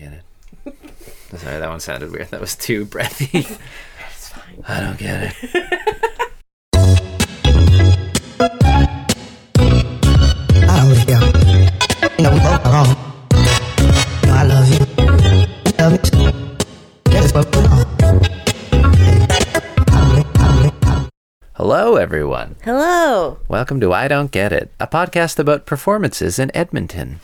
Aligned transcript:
get 0.00 0.12
it. 0.14 0.24
Sorry, 1.38 1.58
that 1.58 1.68
one 1.68 1.80
sounded 1.80 2.10
weird. 2.10 2.28
That 2.28 2.40
was 2.40 2.56
too 2.56 2.84
breathy. 2.84 3.46
It's 4.12 4.28
fine. 4.28 4.64
I 4.68 4.80
don't 4.80 4.98
get 4.98 5.22
it. 5.22 5.34
I 10.62 10.74
don't 10.76 10.88
really 10.88 11.04
care. 11.04 11.20
You 12.16 12.24
know, 12.24 12.32
we 12.32 12.38
both 12.40 12.66
are 12.66 12.72
wrong. 12.72 12.88
You 13.32 14.26
know, 14.26 14.34
I 14.34 14.44
love 14.44 14.68
you. 14.68 14.78
You 15.66 15.72
love 15.78 15.92
me 15.92 15.98
too. 15.98 16.32
That 17.04 17.24
is 17.24 17.32
what 17.32 17.54
we're 17.54 17.64
on. 17.64 17.86
I 17.92 18.00
don't 18.00 19.00
really, 19.00 19.20
I 19.20 19.28
don't 19.96 20.12
really, 20.12 20.72
I 20.82 20.94
don't 20.94 21.10
Hello, 21.54 21.96
everyone. 21.96 22.56
Hello, 22.64 23.38
Welcome 23.48 23.80
to 23.80 23.92
I 23.92 24.08
Don't 24.08 24.30
Get 24.30 24.52
It, 24.52 24.72
a 24.80 24.86
podcast 24.86 25.38
about 25.38 25.66
performances 25.66 26.38
in 26.38 26.50
Edmonton. 26.54 27.20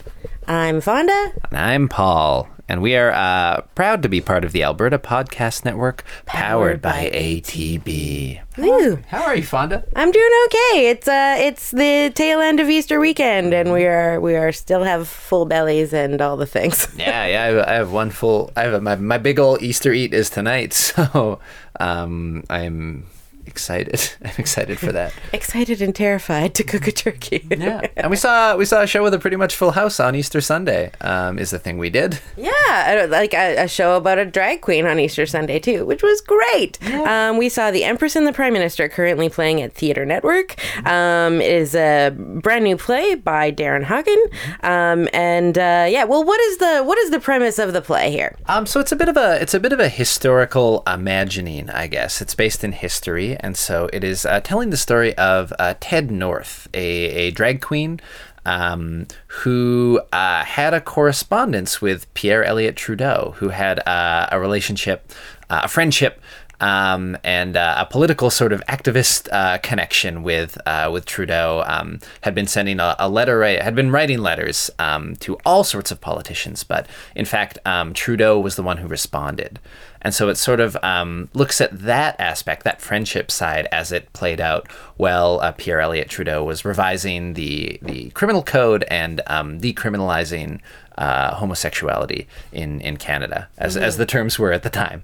I'm 0.47 0.81
Fonda. 0.81 1.33
And 1.49 1.57
I'm 1.59 1.87
Paul, 1.89 2.49
and 2.69 2.81
we 2.81 2.95
are 2.95 3.11
uh, 3.11 3.61
proud 3.75 4.01
to 4.03 4.09
be 4.09 4.21
part 4.21 4.43
of 4.43 4.51
the 4.51 4.63
Alberta 4.63 4.99
Podcast 4.99 5.63
Network, 5.65 6.03
powered, 6.25 6.81
Powered 6.81 6.81
by, 6.81 7.09
by 7.09 7.17
ATB. 7.17 8.41
Woo. 8.57 8.99
How 9.07 9.23
are 9.23 9.35
you, 9.35 9.43
Fonda? 9.43 9.85
I'm 9.95 10.11
doing 10.11 10.31
okay. 10.45 10.89
It's 10.89 11.07
uh, 11.07 11.35
it's 11.39 11.71
the 11.71 12.11
tail 12.15 12.41
end 12.41 12.59
of 12.59 12.69
Easter 12.69 12.99
weekend, 12.99 13.53
and 13.53 13.71
we 13.71 13.85
are 13.85 14.19
we 14.19 14.35
are 14.35 14.51
still 14.51 14.83
have 14.83 15.07
full 15.07 15.45
bellies 15.45 15.93
and 15.93 16.21
all 16.21 16.37
the 16.37 16.47
things. 16.47 16.87
Yeah, 16.97 17.27
yeah. 17.27 17.43
I 17.43 17.45
have, 17.45 17.67
I 17.67 17.73
have 17.73 17.91
one 17.91 18.09
full. 18.09 18.51
I 18.55 18.63
have 18.63 18.73
a, 18.73 18.81
my 18.81 18.95
my 18.95 19.17
big 19.17 19.39
old 19.39 19.61
Easter 19.61 19.93
eat 19.93 20.13
is 20.13 20.29
tonight, 20.29 20.73
so 20.73 21.39
um, 21.79 22.43
I'm 22.49 23.05
excited. 23.47 24.11
I'm 24.23 24.31
excited 24.37 24.79
for 24.79 24.91
that. 24.91 25.13
Excited 25.33 25.81
and 25.81 25.95
terrified 25.95 26.53
to 26.55 26.63
cook 26.63 26.87
a 26.87 26.91
turkey. 26.91 27.45
Yeah, 27.49 27.87
and 27.97 28.09
we 28.09 28.17
saw 28.17 28.55
we 28.55 28.65
saw 28.65 28.81
a 28.81 28.87
show 28.87 29.03
with 29.03 29.13
a 29.13 29.19
pretty 29.19 29.35
much 29.35 29.55
full 29.55 29.71
house 29.71 29.99
on 29.99 30.15
Easter 30.15 30.41
Sunday. 30.41 30.91
Um, 31.01 31.39
is 31.39 31.51
the 31.51 31.59
thing 31.59 31.77
we 31.77 31.89
did. 31.89 32.19
Yeah, 32.35 33.07
like 33.09 33.33
a, 33.33 33.63
a 33.63 33.67
show 33.67 33.97
about 33.97 34.17
a 34.17 34.25
drag 34.25 34.61
queen 34.61 34.85
on 34.85 34.99
Easter 34.99 35.25
Sunday 35.25 35.59
too, 35.59 35.85
which 35.85 36.03
was 36.03 36.21
great. 36.21 36.83
Um, 36.91 37.37
we 37.37 37.49
saw 37.49 37.71
The 37.71 37.83
Empress 37.83 38.15
and 38.15 38.25
the 38.25 38.33
Prime 38.33 38.53
Minister 38.53 38.89
currently 38.89 39.29
playing 39.29 39.61
at 39.61 39.73
Theatre 39.73 40.05
Network. 40.05 40.55
Um, 40.85 41.41
it 41.41 41.51
is 41.51 41.75
a 41.75 42.13
brand 42.15 42.63
new 42.63 42.77
play 42.77 43.15
by 43.15 43.51
Darrin 43.51 43.83
Hagen. 43.83 44.23
Um, 44.63 45.07
and 45.13 45.57
uh, 45.57 45.87
yeah, 45.89 46.03
well, 46.03 46.23
what 46.23 46.39
is 46.41 46.57
the 46.57 46.83
what 46.83 46.97
is 46.97 47.11
the 47.11 47.19
premise 47.19 47.59
of 47.59 47.73
the 47.73 47.81
play 47.81 48.11
here? 48.11 48.35
Um, 48.47 48.65
so 48.65 48.79
it's 48.79 48.91
a 48.91 48.95
bit 48.95 49.09
of 49.09 49.17
a 49.17 49.41
it's 49.41 49.53
a 49.53 49.59
bit 49.59 49.73
of 49.73 49.79
a 49.79 49.89
historical 49.89 50.83
imagining, 50.87 51.69
I 51.69 51.87
guess. 51.87 52.21
It's 52.21 52.35
based 52.35 52.63
in 52.63 52.71
history, 52.71 53.36
and 53.39 53.57
so 53.57 53.89
it 53.93 54.03
is 54.03 54.25
uh, 54.25 54.39
telling 54.41 54.69
the 54.69 54.77
story 54.77 55.17
of 55.17 55.53
uh, 55.59 55.75
Ted 55.79 56.09
Northe, 56.09 56.67
a, 56.73 56.77
a 56.77 57.31
drag 57.31 57.61
queen 57.61 57.99
um, 58.47 59.07
who 59.27 60.01
uh, 60.13 60.43
had 60.45 60.73
a 60.73 60.81
correspondence 60.81 61.81
with 61.81 62.11
Pierre 62.13 62.43
Elliott 62.43 62.77
Trudeau, 62.77 63.35
who 63.37 63.49
had 63.49 63.85
uh, 63.87 64.29
a 64.31 64.39
relationship, 64.39 65.11
uh, 65.49 65.61
a 65.65 65.67
friendship. 65.67 66.19
Um, 66.59 67.15
and 67.23 67.55
uh, 67.55 67.75
a 67.77 67.85
political 67.85 68.31
sort 68.31 68.51
of 68.51 68.65
activist 68.65 69.31
uh, 69.31 69.59
connection 69.59 70.23
with 70.23 70.57
uh, 70.65 70.89
with 70.91 71.05
Trudeau 71.05 71.63
um, 71.67 71.99
had 72.21 72.33
been 72.33 72.47
sending 72.47 72.79
a, 72.79 72.95
a 72.97 73.07
letter, 73.07 73.43
had 73.43 73.75
been 73.75 73.91
writing 73.91 74.17
letters 74.17 74.71
um, 74.79 75.15
to 75.17 75.37
all 75.45 75.63
sorts 75.63 75.91
of 75.91 76.01
politicians, 76.01 76.63
but 76.63 76.87
in 77.15 77.25
fact, 77.25 77.59
um, 77.63 77.93
Trudeau 77.93 78.39
was 78.39 78.55
the 78.55 78.63
one 78.63 78.77
who 78.77 78.87
responded. 78.87 79.59
And 80.07 80.15
so 80.15 80.29
it 80.29 80.37
sort 80.37 80.61
of 80.61 80.77
um, 80.83 81.27
looks 81.33 81.59
at 81.59 81.77
that 81.79 82.15
aspect, 82.17 82.63
that 82.63 82.79
friendship 82.79 83.29
side, 83.29 83.67
as 83.73 83.91
it 83.91 84.13
played 84.13 84.39
out. 84.39 84.71
while 84.95 85.41
uh, 85.41 85.51
Pierre 85.51 85.81
Elliott 85.81 86.07
Trudeau 86.07 86.45
was 86.45 86.63
revising 86.63 87.33
the 87.33 87.77
the 87.81 88.09
criminal 88.11 88.41
code 88.41 88.85
and 88.89 89.19
um, 89.27 89.59
decriminalizing 89.59 90.61
uh, 90.97 91.35
homosexuality 91.35 92.27
in, 92.51 92.81
in 92.81 92.97
Canada, 92.97 93.47
as, 93.57 93.77
as 93.77 93.97
the 93.97 94.05
terms 94.05 94.39
were 94.39 94.51
at 94.51 94.63
the 94.63 94.69
time. 94.69 95.03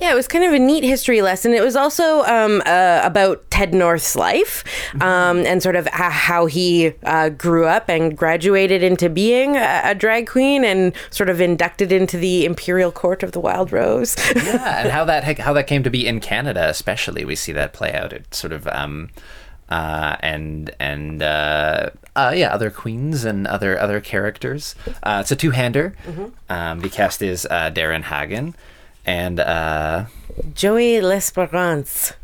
Yeah, 0.00 0.12
it 0.12 0.14
was 0.14 0.28
kind 0.28 0.44
of 0.44 0.52
a 0.52 0.58
neat 0.58 0.84
history 0.84 1.20
lesson. 1.20 1.52
It 1.52 1.62
was 1.62 1.74
also 1.74 2.22
um, 2.22 2.62
uh, 2.64 3.00
about 3.02 3.50
Ted 3.50 3.74
Northe's 3.74 4.14
life 4.14 4.64
um, 5.00 5.38
and 5.38 5.62
sort 5.62 5.76
of 5.76 5.86
how 5.88 6.46
he 6.46 6.92
uh, 7.04 7.30
grew 7.30 7.66
up 7.66 7.88
and 7.88 8.16
graduated 8.16 8.82
into 8.82 9.08
being 9.08 9.56
a, 9.56 9.80
a 9.84 9.94
drag 9.94 10.28
queen 10.28 10.64
and 10.64 10.92
sort 11.10 11.28
of 11.28 11.40
inducted 11.40 11.90
into 11.90 12.16
the 12.16 12.44
Imperial 12.44 12.92
Court 12.92 13.22
of 13.22 13.32
the 13.32 13.40
Wild 13.40 13.72
Rose. 13.72 14.16
yeah, 14.36 14.80
and 14.82 14.90
how 14.90 15.04
that 15.04 15.38
how 15.38 15.52
that 15.52 15.66
came 15.66 15.82
to 15.82 15.90
be 15.90 16.06
in 16.06 16.20
Canada, 16.20 16.68
especially, 16.68 17.24
we 17.24 17.34
see 17.34 17.52
that 17.52 17.72
play 17.72 17.92
out. 17.92 18.12
It 18.12 18.34
sort 18.34 18.52
of 18.52 18.66
um, 18.68 19.10
uh, 19.72 20.16
and 20.20 20.70
and 20.78 21.22
uh, 21.22 21.90
uh, 22.16 22.32
yeah, 22.34 22.52
other 22.52 22.70
queens 22.70 23.24
and 23.24 23.46
other 23.46 23.78
other 23.78 24.00
characters. 24.00 24.74
Uh, 25.02 25.18
it's 25.22 25.30
a 25.30 25.36
two 25.36 25.50
hander. 25.52 25.94
Um, 26.48 26.80
the 26.80 26.88
cast 26.90 27.22
is 27.22 27.46
uh, 27.50 27.70
Darrin 27.70 28.02
Hagen 28.04 28.54
and 29.04 29.40
uh, 29.40 30.06
Joey 30.54 31.00
L'Esperance. 31.00 32.14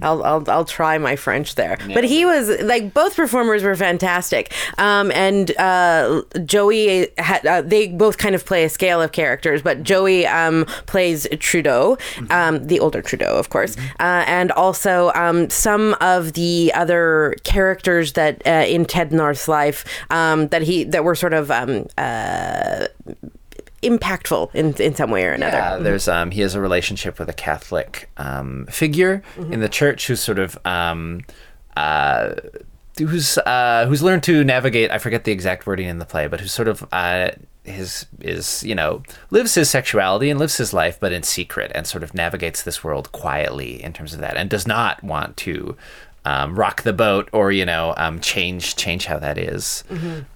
I'll, 0.00 0.24
I'll 0.24 0.50
I'll 0.50 0.64
try 0.64 0.96
my 0.96 1.14
French 1.14 1.54
there, 1.54 1.76
but 1.92 2.02
he 2.02 2.24
was 2.24 2.48
like 2.62 2.94
both 2.94 3.14
performers 3.14 3.62
were 3.62 3.76
fantastic. 3.76 4.54
Um, 4.78 5.12
and 5.12 5.50
uh, 5.58 6.22
Joey 6.46 7.08
had 7.18 7.46
uh, 7.46 7.60
they 7.60 7.88
both 7.88 8.16
kind 8.16 8.34
of 8.34 8.46
play 8.46 8.64
a 8.64 8.70
scale 8.70 9.02
of 9.02 9.12
characters, 9.12 9.60
but 9.60 9.82
Joey 9.82 10.26
um, 10.26 10.64
plays 10.86 11.26
Trudeau, 11.38 11.98
um, 12.30 12.66
the 12.66 12.80
older 12.80 13.02
Trudeau, 13.02 13.36
of 13.36 13.50
course, 13.50 13.76
uh, 14.00 14.24
and 14.26 14.50
also 14.52 15.12
um, 15.14 15.50
some 15.50 15.94
of 16.00 16.32
the 16.32 16.72
other 16.74 17.36
characters 17.44 18.14
that 18.14 18.40
uh, 18.46 18.64
in 18.66 18.86
Ted 18.86 19.12
Northe's 19.12 19.48
life 19.48 19.84
um, 20.08 20.48
that 20.48 20.62
he 20.62 20.84
that 20.84 21.04
were 21.04 21.14
sort 21.14 21.34
of 21.34 21.50
um, 21.50 21.86
uh, 21.98 22.86
impactful 23.82 24.54
in 24.54 24.74
in 24.74 24.94
some 24.94 25.10
way 25.10 25.24
or 25.24 25.32
another. 25.32 25.56
Yeah, 25.56 25.76
there's 25.76 26.08
um 26.08 26.30
he 26.30 26.40
has 26.40 26.54
a 26.54 26.60
relationship 26.60 27.18
with 27.18 27.28
a 27.28 27.32
Catholic 27.32 28.10
um 28.16 28.66
figure 28.70 29.22
in 29.36 29.60
the 29.60 29.68
church 29.68 30.06
who's 30.06 30.20
sort 30.20 30.38
of 30.38 30.58
um 30.64 31.22
uh 31.76 32.34
who's 32.98 33.38
uh 33.38 33.86
who's 33.88 34.02
learned 34.02 34.24
to 34.24 34.42
navigate 34.44 34.90
I 34.90 34.98
forget 34.98 35.24
the 35.24 35.32
exact 35.32 35.66
wording 35.66 35.88
in 35.88 35.98
the 35.98 36.06
play, 36.06 36.26
but 36.26 36.40
who's 36.40 36.52
sort 36.52 36.68
of 36.68 36.86
uh 36.92 37.30
his 37.64 38.06
is 38.20 38.62
you 38.64 38.74
know 38.74 39.02
lives 39.30 39.54
his 39.54 39.68
sexuality 39.70 40.30
and 40.30 40.40
lives 40.40 40.56
his 40.56 40.72
life 40.72 40.98
but 40.98 41.12
in 41.12 41.22
secret 41.22 41.70
and 41.74 41.86
sort 41.86 42.02
of 42.02 42.14
navigates 42.14 42.62
this 42.62 42.82
world 42.82 43.12
quietly 43.12 43.82
in 43.82 43.92
terms 43.92 44.14
of 44.14 44.20
that 44.20 44.36
and 44.38 44.48
does 44.48 44.66
not 44.66 45.02
want 45.04 45.36
to 45.36 45.76
um, 46.28 46.58
rock 46.58 46.82
the 46.82 46.92
boat 46.92 47.28
or 47.32 47.50
you 47.50 47.64
know 47.64 47.94
um, 47.96 48.20
change 48.20 48.76
change 48.76 49.06
how 49.06 49.18
that 49.18 49.38
is. 49.38 49.82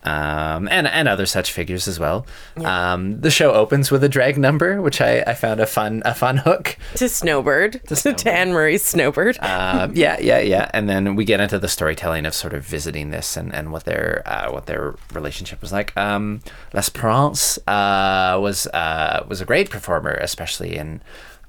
Um, 0.04 0.68
and 0.68 0.86
and 0.86 1.06
other 1.06 1.26
such 1.26 1.52
figures 1.52 1.86
as 1.86 2.00
well. 2.00 2.26
Um, 2.64 3.20
the 3.20 3.30
show 3.30 3.52
opens 3.52 3.90
with 3.90 4.02
a 4.02 4.08
drag 4.08 4.38
number, 4.38 4.80
which 4.80 5.00
I, 5.00 5.20
I 5.26 5.34
found 5.34 5.60
a 5.60 5.66
fun 5.66 6.02
a 6.04 6.14
fun 6.14 6.38
hook. 6.38 6.78
to 6.96 7.08
Snowbird, 7.08 7.86
to, 7.88 8.14
Anne 8.30 8.52
Murray's 8.52 8.82
Snowbird. 8.82 9.38
Um, 9.40 9.92
yeah, 9.94 10.18
yeah, 10.20 10.38
yeah. 10.38 10.70
And 10.72 10.88
then 10.88 11.14
we 11.14 11.24
get 11.24 11.40
into 11.40 11.58
the 11.58 11.68
storytelling 11.68 12.24
of 12.24 12.34
sort 12.34 12.54
of 12.54 12.64
visiting 12.64 13.10
this 13.10 13.36
and, 13.36 13.54
and 13.54 13.70
what 13.70 13.84
their 13.84 14.22
uh, 14.24 14.50
what 14.50 14.66
their 14.66 14.94
relationship 15.12 15.60
was 15.60 15.72
like. 15.72 15.94
Um, 15.96 16.40
L'Esperance 16.72 17.58
uh, 17.68 18.38
was 18.40 18.66
uh, 18.68 19.24
was 19.28 19.40
a 19.40 19.44
great 19.44 19.68
performer, 19.68 20.12
especially 20.12 20.76
in. 20.76 21.02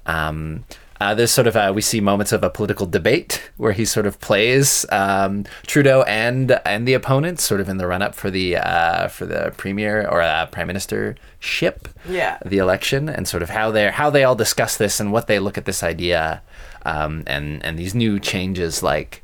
Um, 0.06 0.66
uh, 1.02 1.14
there's 1.16 1.32
sort 1.32 1.48
of 1.48 1.56
uh, 1.56 1.72
we 1.76 1.82
see 1.82 2.00
moments 2.00 2.32
of 2.32 2.44
a 2.44 2.50
political 2.50 2.86
debate 2.86 3.52
where 3.58 3.74
he 3.74 3.84
sort 3.86 4.06
of 4.06 4.20
plays 4.20 4.86
um, 4.92 5.44
Trudeau 5.68 6.04
and 6.04 6.60
and 6.66 6.88
the 6.88 6.94
opponents 6.94 7.44
sort 7.44 7.60
of 7.62 7.68
in 7.70 7.78
the 7.78 7.88
run 7.88 8.02
up 8.02 8.16
for 8.16 8.30
the 8.32 8.58
uh, 8.58 9.08
for 9.08 9.26
the 9.26 9.54
premier 9.58 10.08
or 10.08 10.22
uh, 10.22 10.46
prime 10.48 10.68
minister 10.68 11.16
ship 11.40 11.88
Yeah. 12.08 12.38
the 12.46 12.58
election 12.60 13.10
and 13.10 13.28
sort 13.28 13.44
of 13.44 13.50
how 13.50 13.72
they 13.72 13.90
how 13.92 14.10
they 14.10 14.24
all 14.24 14.36
discuss 14.36 14.78
this 14.78 15.00
and 15.00 15.12
what 15.12 15.28
they 15.28 15.40
look 15.40 15.58
at 15.58 15.66
this 15.66 15.84
idea 15.84 16.42
um, 16.86 17.24
and 17.28 17.64
and 17.66 17.78
these 17.78 17.94
new 17.96 18.20
changes 18.20 18.82
like 18.84 19.24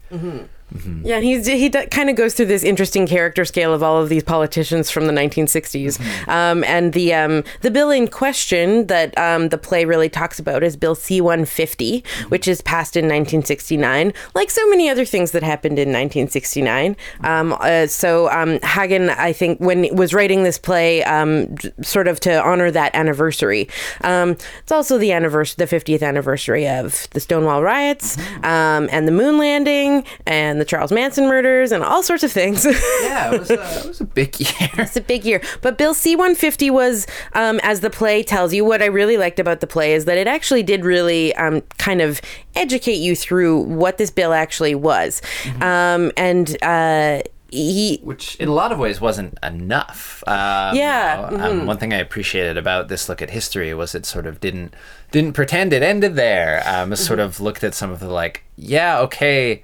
Yeah, 1.03 1.15
and 1.17 1.25
he's 1.25 1.47
he 1.47 1.69
d- 1.69 1.85
kind 1.87 2.09
of 2.09 2.15
goes 2.15 2.33
through 2.33 2.45
this 2.47 2.63
interesting 2.63 3.07
character 3.07 3.43
scale 3.45 3.73
of 3.73 3.81
all 3.81 4.01
of 4.01 4.09
these 4.09 4.23
politicians 4.23 4.89
from 4.91 5.07
the 5.07 5.13
1960s, 5.13 5.97
Mm-hmm. 5.97 6.29
um, 6.29 6.63
and 6.65 6.93
the 6.93 7.13
um, 7.13 7.43
the 7.61 7.71
bill 7.71 7.89
in 7.89 8.07
question 8.07 8.87
that 8.87 9.17
um, 9.17 9.49
the 9.49 9.57
play 9.57 9.85
really 9.85 10.09
talks 10.09 10.39
about 10.39 10.63
is 10.63 10.75
Bill 10.77 10.95
C-150, 10.95 12.03
Mm-hmm. 12.03 12.29
which 12.29 12.47
is 12.47 12.61
passed 12.61 12.95
in 12.95 13.05
1969, 13.05 14.13
like 14.35 14.49
so 14.49 14.67
many 14.69 14.89
other 14.89 15.05
things 15.05 15.31
that 15.31 15.43
happened 15.43 15.79
in 15.79 15.89
1969. 15.89 16.95
Um, 17.23 17.55
uh, 17.59 17.87
so 17.87 18.29
um, 18.29 18.59
Hagen, 18.61 19.09
I 19.09 19.33
think, 19.33 19.59
when 19.59 19.83
he 19.85 19.91
was 19.91 20.13
writing 20.13 20.43
this 20.43 20.57
play, 20.59 21.03
um, 21.03 21.55
j- 21.57 21.71
sort 21.81 22.07
of 22.07 22.19
to 22.21 22.41
honor 22.43 22.69
that 22.71 22.93
anniversary. 22.95 23.67
Um, 24.03 24.31
it's 24.61 24.71
also 24.71 24.97
the 24.97 25.11
anniversary, 25.11 25.65
the 25.65 25.75
50th 25.75 26.03
anniversary 26.03 26.67
of 26.67 27.07
the 27.11 27.19
Stonewall 27.19 27.63
riots 27.63 28.17
Mm-hmm. 28.17 28.45
um, 28.45 28.89
and 28.91 29.07
the 29.07 29.11
moon 29.11 29.37
landing 29.37 30.03
and 30.25 30.58
the 30.59 30.65
Charles 30.65 30.91
Manson 30.91 31.25
murders 31.25 31.71
and 31.71 31.83
all 31.83 32.03
sorts 32.03 32.23
of 32.23 32.31
things. 32.31 32.65
yeah 33.03 33.33
it 33.33 33.39
was 33.39 33.49
a, 33.49 33.53
it 33.53 33.85
was 33.87 34.01
a 34.01 34.05
big 34.05 34.39
year 34.39 34.69
it's 34.77 34.95
a 34.95 35.01
big 35.01 35.25
year. 35.25 35.41
But 35.61 35.77
Bill 35.77 35.93
C 35.93 36.15
150 36.15 36.69
was, 36.69 37.07
um, 37.33 37.59
as 37.63 37.81
the 37.81 37.89
play 37.89 38.23
tells 38.23 38.53
you, 38.53 38.65
what 38.65 38.81
I 38.81 38.85
really 38.85 39.17
liked 39.17 39.39
about 39.39 39.59
the 39.59 39.67
play 39.67 39.93
is 39.93 40.05
that 40.05 40.17
it 40.17 40.27
actually 40.27 40.63
did 40.63 40.85
really 40.85 41.35
um, 41.35 41.61
kind 41.77 42.01
of 42.01 42.21
educate 42.55 42.95
you 42.95 43.15
through 43.15 43.61
what 43.61 43.97
this 43.97 44.11
bill 44.11 44.33
actually 44.33 44.75
was. 44.75 45.21
Um, 45.61 46.11
and 46.17 46.61
uh, 46.63 47.21
he 47.51 47.99
which 48.03 48.35
in 48.35 48.47
a 48.47 48.53
lot 48.53 48.71
of 48.71 48.79
ways 48.79 49.01
wasn't 49.01 49.37
enough. 49.43 50.23
Um, 50.27 50.75
Yeah, 50.75 51.31
you 51.31 51.37
know, 51.37 51.51
um, 51.51 51.65
one 51.65 51.77
thing 51.77 51.93
I 51.93 51.97
appreciated 51.97 52.57
about 52.57 52.87
this 52.87 53.09
look 53.09 53.21
at 53.21 53.31
history 53.31 53.73
was 53.73 53.95
it 53.95 54.05
sort 54.05 54.25
of 54.25 54.39
didn't 54.39 54.75
didn't 55.11 55.33
pretend 55.33 55.73
it 55.73 55.81
ended 55.81 56.15
there. 56.15 56.63
Um, 56.65 56.93
it 56.93 56.97
sort 56.97 57.19
of 57.19 57.39
looked 57.39 57.63
at 57.63 57.73
some 57.73 57.91
of 57.91 57.99
the 57.99 58.07
like, 58.07 58.43
yeah, 58.55 58.99
okay. 58.99 59.63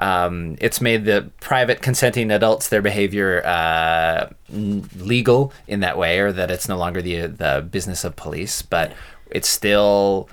Um, 0.00 0.56
it's 0.60 0.80
made 0.80 1.04
the 1.04 1.30
private 1.40 1.80
consenting 1.80 2.30
adults 2.30 2.68
their 2.68 2.82
behavior 2.82 3.42
uh, 3.46 4.28
n- 4.52 4.88
legal 4.96 5.52
in 5.68 5.80
that 5.80 5.96
way, 5.96 6.18
or 6.18 6.32
that 6.32 6.50
it's 6.50 6.68
no 6.68 6.76
longer 6.76 7.00
the 7.00 7.26
the 7.28 7.66
business 7.70 8.04
of 8.04 8.16
police, 8.16 8.60
but 8.62 8.92
it's 9.30 9.48
still 9.48 10.28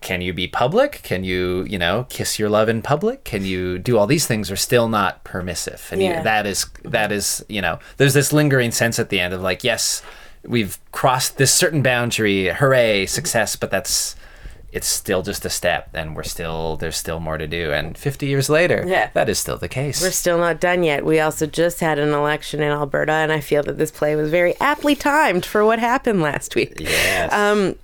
can 0.00 0.20
you 0.20 0.32
be 0.32 0.48
public? 0.48 1.00
Can 1.04 1.22
you, 1.22 1.64
you 1.68 1.78
know, 1.78 2.06
kiss 2.08 2.38
your 2.40 2.48
love 2.48 2.68
in 2.68 2.82
public? 2.82 3.22
Can 3.22 3.44
you 3.44 3.78
do 3.78 3.96
all 3.96 4.06
these 4.08 4.26
things 4.26 4.50
are 4.50 4.56
still 4.56 4.88
not 4.88 5.22
permissive? 5.22 5.88
And 5.92 6.02
you- 6.02 6.08
that 6.24 6.44
is 6.44 6.66
that 6.82 7.12
is, 7.12 7.44
you 7.48 7.62
know, 7.62 7.78
there's 7.96 8.12
this 8.14 8.32
lingering 8.32 8.72
sense 8.72 8.98
at 8.98 9.08
the 9.10 9.20
end 9.20 9.32
of 9.32 9.40
like, 9.40 9.62
yes, 9.62 10.02
we've 10.44 10.78
crossed 10.90 11.38
this 11.38 11.52
certain 11.52 11.82
boundary, 11.82 12.48
hooray, 12.48 13.06
success, 13.06 13.54
but 13.54 13.70
that's 13.70 14.16
it's 14.72 14.86
still 14.86 15.22
just 15.22 15.44
a 15.44 15.50
step 15.50 15.88
and 15.94 16.14
we're 16.16 16.22
still 16.22 16.76
there's 16.76 16.96
still 16.96 17.18
more 17.20 17.38
to 17.38 17.46
do 17.46 17.72
and 17.72 17.96
50 17.96 18.26
years 18.26 18.48
later 18.50 18.84
Yeah. 18.86 19.10
that 19.14 19.28
is 19.28 19.38
still 19.38 19.56
the 19.56 19.68
case 19.68 20.02
we're 20.02 20.10
still 20.10 20.38
not 20.38 20.60
done 20.60 20.82
yet. 20.82 21.04
We 21.04 21.20
also 21.20 21.46
just 21.46 21.80
had 21.80 21.98
an 21.98 22.12
election 22.12 22.60
in 22.60 22.70
Alberta, 22.72 23.12
and 23.12 23.32
I 23.32 23.40
feel 23.40 23.62
that 23.62 23.78
this 23.78 23.90
play 23.90 24.16
was 24.16 24.30
very 24.30 24.54
aptly 24.60 24.94
timed 24.94 25.46
for 25.46 25.64
what 25.64 25.78
happened 25.78 26.20
last 26.20 26.54
week. 26.54 26.74
yes. 26.80 27.32
Um, 27.32 27.76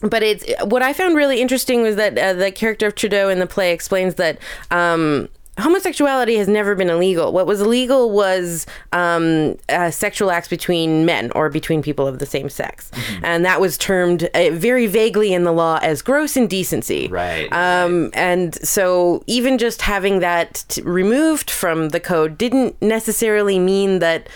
but 0.00 0.22
it's 0.22 0.44
what 0.64 0.80
I 0.80 0.92
found 0.92 1.16
really 1.16 1.40
interesting 1.40 1.82
was 1.82 1.96
that 1.96 2.16
uh, 2.16 2.32
the 2.32 2.52
character 2.52 2.86
of 2.86 2.94
Trudeau 2.94 3.28
in 3.28 3.40
the 3.40 3.46
play 3.48 3.72
explains 3.72 4.14
that 4.14 4.38
um, 4.70 5.28
homosexuality 5.58 6.36
has 6.36 6.48
never 6.48 6.74
been 6.74 6.88
illegal. 6.90 7.32
What 7.32 7.46
was 7.46 7.60
illegal 7.60 8.10
was 8.10 8.66
um, 8.92 9.56
uh, 9.68 9.90
sexual 9.90 10.30
acts 10.30 10.48
between 10.48 11.04
men 11.04 11.30
or 11.34 11.50
between 11.50 11.82
people 11.82 12.06
of 12.06 12.18
the 12.18 12.26
same 12.26 12.48
sex, 12.48 12.90
and 13.22 13.44
that 13.44 13.60
was 13.60 13.76
termed 13.76 14.28
uh, 14.34 14.50
very 14.52 14.86
vaguely 14.86 15.32
in 15.32 15.44
the 15.44 15.52
law 15.52 15.78
as 15.82 16.02
gross 16.02 16.36
indecency. 16.36 17.08
Right, 17.08 17.52
Um, 17.52 18.10
and 18.14 18.54
so 18.66 19.22
even 19.26 19.58
just 19.58 19.82
having 19.82 20.20
that 20.20 20.64
t- 20.68 20.82
removed 20.82 21.50
from 21.50 21.90
the 21.90 22.00
code 22.00 22.38
didn't 22.38 22.80
necessarily 22.80 23.58
mean 23.58 23.98
that 23.98 24.28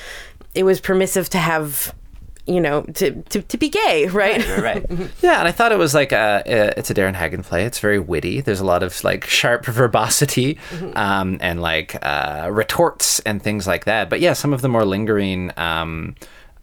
it 0.54 0.64
was 0.64 0.80
permissive 0.80 1.28
to 1.30 1.38
have. 1.38 1.94
You 2.46 2.60
know, 2.60 2.82
to, 2.82 3.22
to, 3.22 3.42
to 3.42 3.56
be 3.56 3.68
gay, 3.68 4.06
right? 4.12 4.44
right. 4.58 4.84
Yeah, 5.22 5.38
and 5.38 5.46
I 5.46 5.52
thought 5.52 5.70
it 5.70 5.78
was 5.78 5.94
like 5.94 6.10
a, 6.10 6.42
uh, 6.44 6.72
it's 6.76 6.90
a 6.90 6.94
Darrin 6.94 7.14
Hagen 7.14 7.44
play. 7.44 7.64
It's 7.64 7.78
very 7.78 8.00
witty. 8.00 8.40
There's 8.40 8.58
a 8.58 8.64
lot 8.64 8.82
of 8.82 9.02
like 9.04 9.24
sharp 9.26 9.64
verbosity 9.66 10.58
um, 10.94 11.38
and 11.40 11.62
like 11.62 11.96
uh, 12.04 12.48
retorts 12.50 13.20
and 13.20 13.40
things 13.40 13.66
like 13.66 13.84
that. 13.84 14.10
But 14.10 14.20
yeah, 14.20 14.32
some 14.32 14.52
of 14.52 14.60
the 14.60 14.68
more 14.68 14.84
lingering 14.84 15.52
um, 15.56 16.16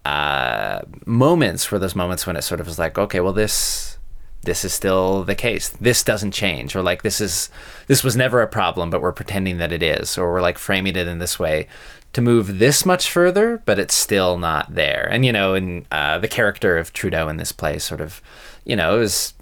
uh, 0.03 0.81
moments 1.05 1.71
were 1.71 1.79
those 1.79 1.95
moments 1.95 2.27
when 2.27 2.35
it 2.35 2.41
sort 2.41 2.59
of 2.59 2.67
was 2.67 2.77
like, 2.77 2.97
okay, 2.97 3.21
well 3.21 3.33
this 3.33 3.97
this 4.43 4.63
is 4.63 4.73
still 4.73 5.23
the 5.25 5.35
case. 5.35 5.69
This 5.69 6.01
doesn't 6.01 6.31
change, 6.31 6.75
or 6.75 6.81
like 6.81 7.03
this 7.03 7.19
is 7.19 7.49
this 7.87 8.03
was 8.03 8.15
never 8.15 8.41
a 8.41 8.47
problem, 8.47 8.89
but 8.89 9.01
we're 9.01 9.11
pretending 9.11 9.57
that 9.57 9.71
it 9.71 9.83
is, 9.83 10.17
or 10.17 10.31
we're 10.31 10.41
like 10.41 10.57
framing 10.57 10.95
it 10.95 11.07
in 11.07 11.19
this 11.19 11.37
way 11.37 11.67
to 12.13 12.21
move 12.21 12.59
this 12.59 12.85
much 12.85 13.09
further, 13.09 13.61
but 13.65 13.79
it's 13.79 13.93
still 13.93 14.37
not 14.37 14.73
there. 14.73 15.07
And 15.11 15.25
you 15.25 15.31
know, 15.31 15.53
in 15.53 15.85
uh, 15.91 16.17
the 16.19 16.27
character 16.27 16.77
of 16.77 16.93
Trudeau 16.93 17.27
in 17.29 17.37
this 17.37 17.51
play, 17.51 17.77
sort 17.79 18.01
of, 18.01 18.21
you 18.65 18.75
know, 18.75 18.99
is 18.99 19.33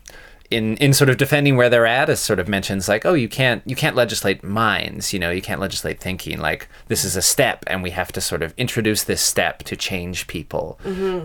in 0.50 0.78
in 0.78 0.94
sort 0.94 1.10
of 1.10 1.18
defending 1.18 1.58
where 1.58 1.70
they're 1.70 1.86
at, 1.86 2.10
is 2.10 2.20
sort 2.20 2.40
of 2.40 2.48
mentions 2.48 2.88
like, 2.88 3.06
oh, 3.06 3.14
you 3.14 3.28
can't 3.28 3.62
you 3.66 3.76
can't 3.76 3.96
legislate 3.96 4.44
minds, 4.44 5.12
you 5.14 5.20
know, 5.20 5.30
you 5.32 5.42
can't 5.42 5.60
legislate 5.60 6.00
thinking. 6.00 6.40
Like 6.40 6.68
this 6.88 7.04
is 7.04 7.16
a 7.16 7.22
step, 7.22 7.64
and 7.68 7.84
we 7.84 7.92
have 7.92 8.12
to 8.14 8.22
sort 8.22 8.42
of 8.42 8.54
introduce 8.58 9.04
this 9.04 9.22
step 9.22 9.64
to 9.64 9.76
change 9.76 10.28
people. 10.28 10.80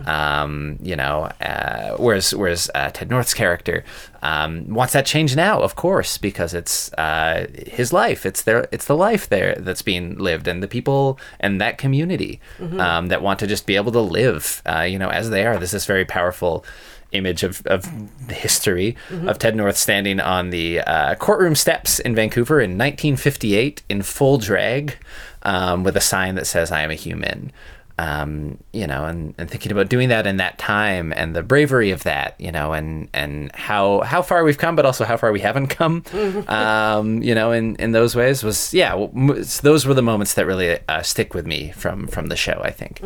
Um, 0.06 0.78
you 0.82 0.96
know, 0.96 1.30
uh, 1.40 1.96
whereas 1.98 2.34
whereas 2.34 2.70
uh, 2.74 2.90
Ted 2.90 3.10
Northe's 3.10 3.34
character 3.34 3.84
um, 4.22 4.68
wants 4.68 4.92
that 4.92 5.06
change 5.06 5.34
now, 5.36 5.60
of 5.62 5.74
course, 5.76 6.18
because 6.18 6.54
it's 6.54 6.92
uh, 6.94 7.46
his 7.66 7.92
life. 7.92 8.26
It's 8.26 8.42
their 8.42 8.68
it's 8.72 8.86
the 8.86 8.96
life 8.96 9.28
there 9.28 9.54
that's 9.56 9.82
being 9.82 10.18
lived, 10.18 10.48
and 10.48 10.62
the 10.62 10.68
people 10.68 11.18
and 11.40 11.60
that 11.60 11.78
community 11.78 12.40
um, 12.80 13.08
that 13.08 13.22
want 13.22 13.38
to 13.40 13.46
just 13.46 13.66
be 13.66 13.76
able 13.76 13.92
to 13.92 14.00
live, 14.00 14.62
uh, 14.66 14.80
you 14.82 14.98
know, 14.98 15.10
as 15.10 15.30
they 15.30 15.46
are. 15.46 15.58
This 15.58 15.74
is 15.74 15.86
very 15.86 16.04
powerful 16.04 16.64
image 17.12 17.42
of, 17.42 17.64
of 17.66 17.82
the 18.28 18.34
history 18.34 18.96
of 19.28 19.38
Ted 19.38 19.54
Northe 19.54 19.76
standing 19.76 20.20
on 20.20 20.50
the 20.50 20.80
uh, 20.80 21.14
courtroom 21.16 21.54
steps 21.54 21.98
in 21.98 22.14
Vancouver 22.14 22.60
in 22.60 22.72
1958 22.72 23.82
in 23.88 24.02
full 24.02 24.38
drag 24.38 24.96
um, 25.42 25.84
with 25.84 25.96
a 25.96 26.00
sign 26.00 26.34
that 26.36 26.46
says, 26.46 26.70
I 26.70 26.82
am 26.82 26.90
a 26.90 26.94
human. 26.94 27.52
Um, 28.02 28.58
you 28.72 28.88
know, 28.88 29.04
and, 29.04 29.32
and 29.38 29.48
thinking 29.48 29.70
about 29.70 29.88
doing 29.88 30.08
that 30.08 30.26
in 30.26 30.38
that 30.38 30.58
time 30.58 31.12
and 31.14 31.36
the 31.36 31.42
bravery 31.44 31.92
of 31.92 32.02
that, 32.02 32.34
you 32.40 32.50
know, 32.50 32.72
and, 32.72 33.08
and 33.14 33.54
how, 33.54 34.00
how 34.00 34.22
far 34.22 34.42
we've 34.42 34.58
come, 34.58 34.74
but 34.74 34.84
also 34.84 35.04
how 35.04 35.16
far 35.16 35.30
we 35.30 35.38
haven't 35.38 35.68
come, 35.68 36.02
um, 36.48 37.22
you 37.22 37.32
know, 37.32 37.52
in, 37.52 37.76
in 37.76 37.92
those 37.92 38.16
ways 38.16 38.42
was, 38.42 38.74
yeah, 38.74 38.92
well, 38.92 39.36
those 39.62 39.86
were 39.86 39.94
the 39.94 40.02
moments 40.02 40.34
that 40.34 40.46
really 40.46 40.80
uh, 40.88 41.02
stick 41.02 41.32
with 41.32 41.46
me 41.46 41.70
from, 41.76 42.08
from 42.08 42.26
the 42.26 42.34
show, 42.34 42.60
I 42.64 42.72
think. 42.72 42.98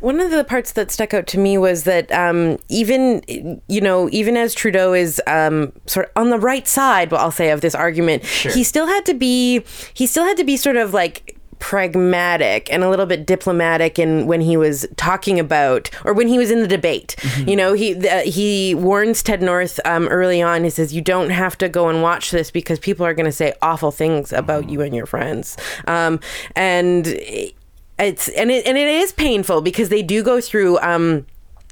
One 0.00 0.18
of 0.18 0.32
the 0.32 0.42
parts 0.42 0.72
that 0.72 0.90
stuck 0.90 1.14
out 1.14 1.28
to 1.28 1.38
me 1.38 1.56
was 1.56 1.84
that 1.84 2.10
um, 2.10 2.58
even, 2.68 3.62
you 3.68 3.80
know, 3.80 4.08
even 4.10 4.36
as 4.36 4.52
Trudeau 4.52 4.94
is 4.94 5.22
um, 5.28 5.72
sort 5.86 6.06
of 6.06 6.12
on 6.16 6.30
the 6.30 6.40
right 6.40 6.66
side, 6.66 7.12
well, 7.12 7.20
I'll 7.20 7.30
say, 7.30 7.50
of 7.50 7.60
this 7.60 7.76
argument, 7.76 8.24
he 8.24 8.64
still 8.64 8.86
had 8.86 9.06
to 9.06 9.14
be, 9.14 9.62
he 9.94 10.08
still 10.08 10.24
had 10.24 10.36
to 10.38 10.44
be 10.44 10.56
sort 10.56 10.76
of 10.76 10.92
like 10.92 11.33
pragmatic 11.64 12.70
and 12.70 12.84
a 12.84 12.90
little 12.90 13.06
bit 13.06 13.24
diplomatic 13.24 13.98
in 13.98 14.26
when 14.26 14.42
he 14.42 14.54
was 14.54 14.86
talking 14.96 15.40
about 15.40 15.88
or 16.04 16.12
when 16.12 16.28
he 16.28 16.36
was 16.36 16.50
in 16.50 16.60
the 16.60 16.68
debate. 16.68 17.16
You 17.46 17.56
know 17.56 17.72
he 17.72 17.94
the, 17.94 18.20
he 18.20 18.74
warns 18.74 19.22
ted 19.22 19.40
northe 19.40 19.80
um, 19.86 20.06
early 20.08 20.42
on. 20.42 20.64
He 20.64 20.68
says 20.68 20.92
you 20.92 21.00
don't 21.00 21.30
have 21.30 21.56
to 21.56 21.70
go 21.70 21.88
and 21.88 22.02
watch 22.02 22.30
this 22.32 22.50
because 22.50 22.78
people 22.78 23.06
are 23.06 23.14
going 23.14 23.24
to 23.24 23.32
say 23.32 23.54
awful 23.62 23.90
things 23.90 24.30
about 24.30 24.68
you 24.68 24.82
and 24.82 24.94
your 24.94 25.06
friends. 25.06 25.56
Um, 25.86 26.20
and 26.54 27.06
it's 27.06 28.28
and 28.28 28.50
it 28.50 28.66
and 28.66 28.76
it 28.76 28.86
is 28.86 29.12
painful 29.12 29.62
because 29.62 29.88
they 29.88 30.02
do 30.02 30.22
go 30.22 30.42
through 30.42 30.78
um 30.80 31.24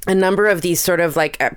a 0.07 0.15
number 0.15 0.47
of 0.47 0.61
these 0.61 0.79
sort 0.79 1.01
of 1.01 1.15
like 1.15 1.37
uh, 1.39 1.51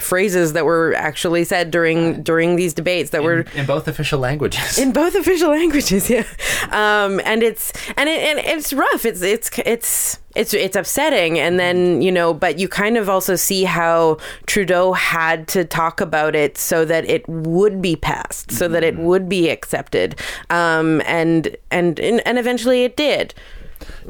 phrases 0.00 0.52
that 0.54 0.64
were 0.64 0.94
actually 0.94 1.44
said 1.44 1.70
during 1.70 2.22
during 2.22 2.56
these 2.56 2.74
debates 2.74 3.10
that 3.10 3.22
were 3.22 3.44
In 3.54 3.66
both 3.66 3.88
official 3.88 4.18
languages. 4.18 4.78
in 4.78 4.92
both 4.92 5.14
official 5.14 5.50
languages 5.58 6.08
yeah. 6.10 6.24
Um 6.70 7.20
and 7.24 7.42
it's 7.42 7.72
and 7.96 8.08
it 8.08 8.20
and 8.20 8.38
it's 8.38 8.72
rough. 8.72 9.04
It's 9.04 9.22
it's 9.22 9.50
it's 9.64 10.18
it's 10.34 10.54
it's 10.54 10.76
upsetting. 10.76 11.38
And 11.38 11.58
then 11.58 12.02
you 12.02 12.12
know 12.12 12.32
but 12.34 12.58
you 12.58 12.68
kind 12.68 12.96
of 12.96 13.08
also 13.08 13.34
see 13.36 13.64
how 13.64 14.18
Trudeau 14.46 14.92
had 14.92 15.48
to 15.48 15.64
talk 15.64 16.00
about 16.00 16.34
it 16.36 16.56
so 16.58 16.84
that 16.84 17.04
it 17.04 17.28
would 17.28 17.80
be 17.82 17.96
passed 17.96 18.52
so 18.52 18.68
that 18.68 18.84
it 18.84 18.96
would 18.98 19.28
be 19.28 19.48
accepted. 19.50 20.18
Um 20.50 21.02
and 21.06 21.56
and 21.70 21.98
and, 22.00 22.20
and 22.26 22.38
eventually 22.38 22.84
it 22.84 22.96
did 22.96 23.34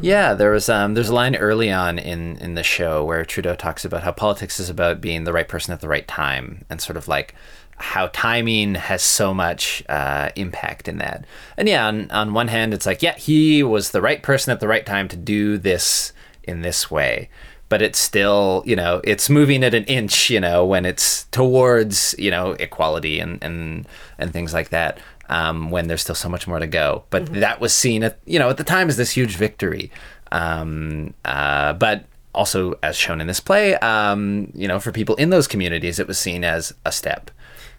Yeah, 0.00 0.35
there 0.35 0.50
was 0.50 0.68
um, 0.68 0.94
there's 0.94 1.08
a 1.08 1.14
line 1.14 1.37
early 1.37 1.70
on 1.70 1.99
in 1.99 2.37
in 2.38 2.54
the 2.54 2.62
show 2.62 3.04
where 3.04 3.25
Trudeau 3.25 3.54
talks 3.54 3.85
about 3.85 4.02
how 4.02 4.12
politics 4.12 4.61
is 4.61 4.70
about 4.70 5.00
being 5.00 5.25
the 5.25 5.32
right 5.32 5.49
person 5.49 5.73
at 5.73 5.80
the 5.80 5.88
right 5.88 6.06
time, 6.06 6.64
and 6.70 6.80
sort 6.80 6.97
of 6.97 7.08
like 7.08 7.35
how 7.78 8.08
timing 8.08 8.75
has 8.75 9.02
so 9.02 9.32
much 9.32 9.85
uh, 9.88 10.30
impact 10.35 10.88
in 10.88 10.99
that. 10.99 11.25
And 11.56 11.68
yeah, 11.68 11.87
on 11.87 12.11
on 12.11 12.35
one 12.35 12.49
hand, 12.49 12.75
it's 12.75 12.87
like 12.87 13.02
yeah, 13.02 13.16
he 13.16 13.62
was 13.62 13.90
the 13.90 14.02
right 14.02 14.23
person 14.23 14.52
at 14.52 14.61
the 14.61 14.68
right 14.68 14.85
time 14.85 15.08
to 15.08 15.16
do 15.16 15.58
this 15.58 16.12
in 16.42 16.62
this 16.62 16.90
way. 16.90 17.28
But 17.68 17.82
it's 17.82 17.99
still, 17.99 18.62
you 18.64 18.75
know, 18.75 19.02
it's 19.04 19.28
moving 19.28 19.62
at 19.62 19.75
an 19.75 19.85
inch, 19.85 20.30
you 20.30 20.40
know, 20.40 20.64
when 20.64 20.87
it's 20.87 21.25
towards, 21.25 22.14
you 22.18 22.30
know, 22.30 22.52
equality 22.52 23.20
and 23.20 23.42
and 23.42 23.87
and 24.18 24.32
things 24.32 24.54
like 24.54 24.70
that 24.70 24.99
um, 25.28 25.70
when 25.70 25.88
there's 25.88 26.02
still 26.02 26.14
so 26.14 26.28
much 26.28 26.47
more 26.47 26.58
to 26.58 26.66
go. 26.66 27.04
But 27.11 27.26
that 27.35 27.61
was 27.61 27.75
seen 27.75 28.02
at 28.02 28.18
you 28.25 28.38
know 28.38 28.50
at 28.50 28.56
the 28.56 28.64
time 28.64 28.88
as 28.88 28.97
this 28.97 29.12
huge 29.12 29.37
victory. 29.37 29.90
Um, 30.30 31.14
uh, 31.25 31.73
but 31.73 32.04
also, 32.35 32.78
as 32.82 32.97
shown 32.97 33.20
in 33.20 33.26
this 33.26 33.40
play, 33.40 33.75
um, 33.76 34.52
you 34.54 34.68
know, 34.68 34.78
for 34.78 34.92
people 34.92 35.16
in 35.16 35.30
those 35.30 35.49
communities, 35.49 35.99
it 35.99 36.06
was 36.06 36.18
seen 36.18 36.44
as 36.44 36.73
a 36.85 36.92
step. 36.92 37.30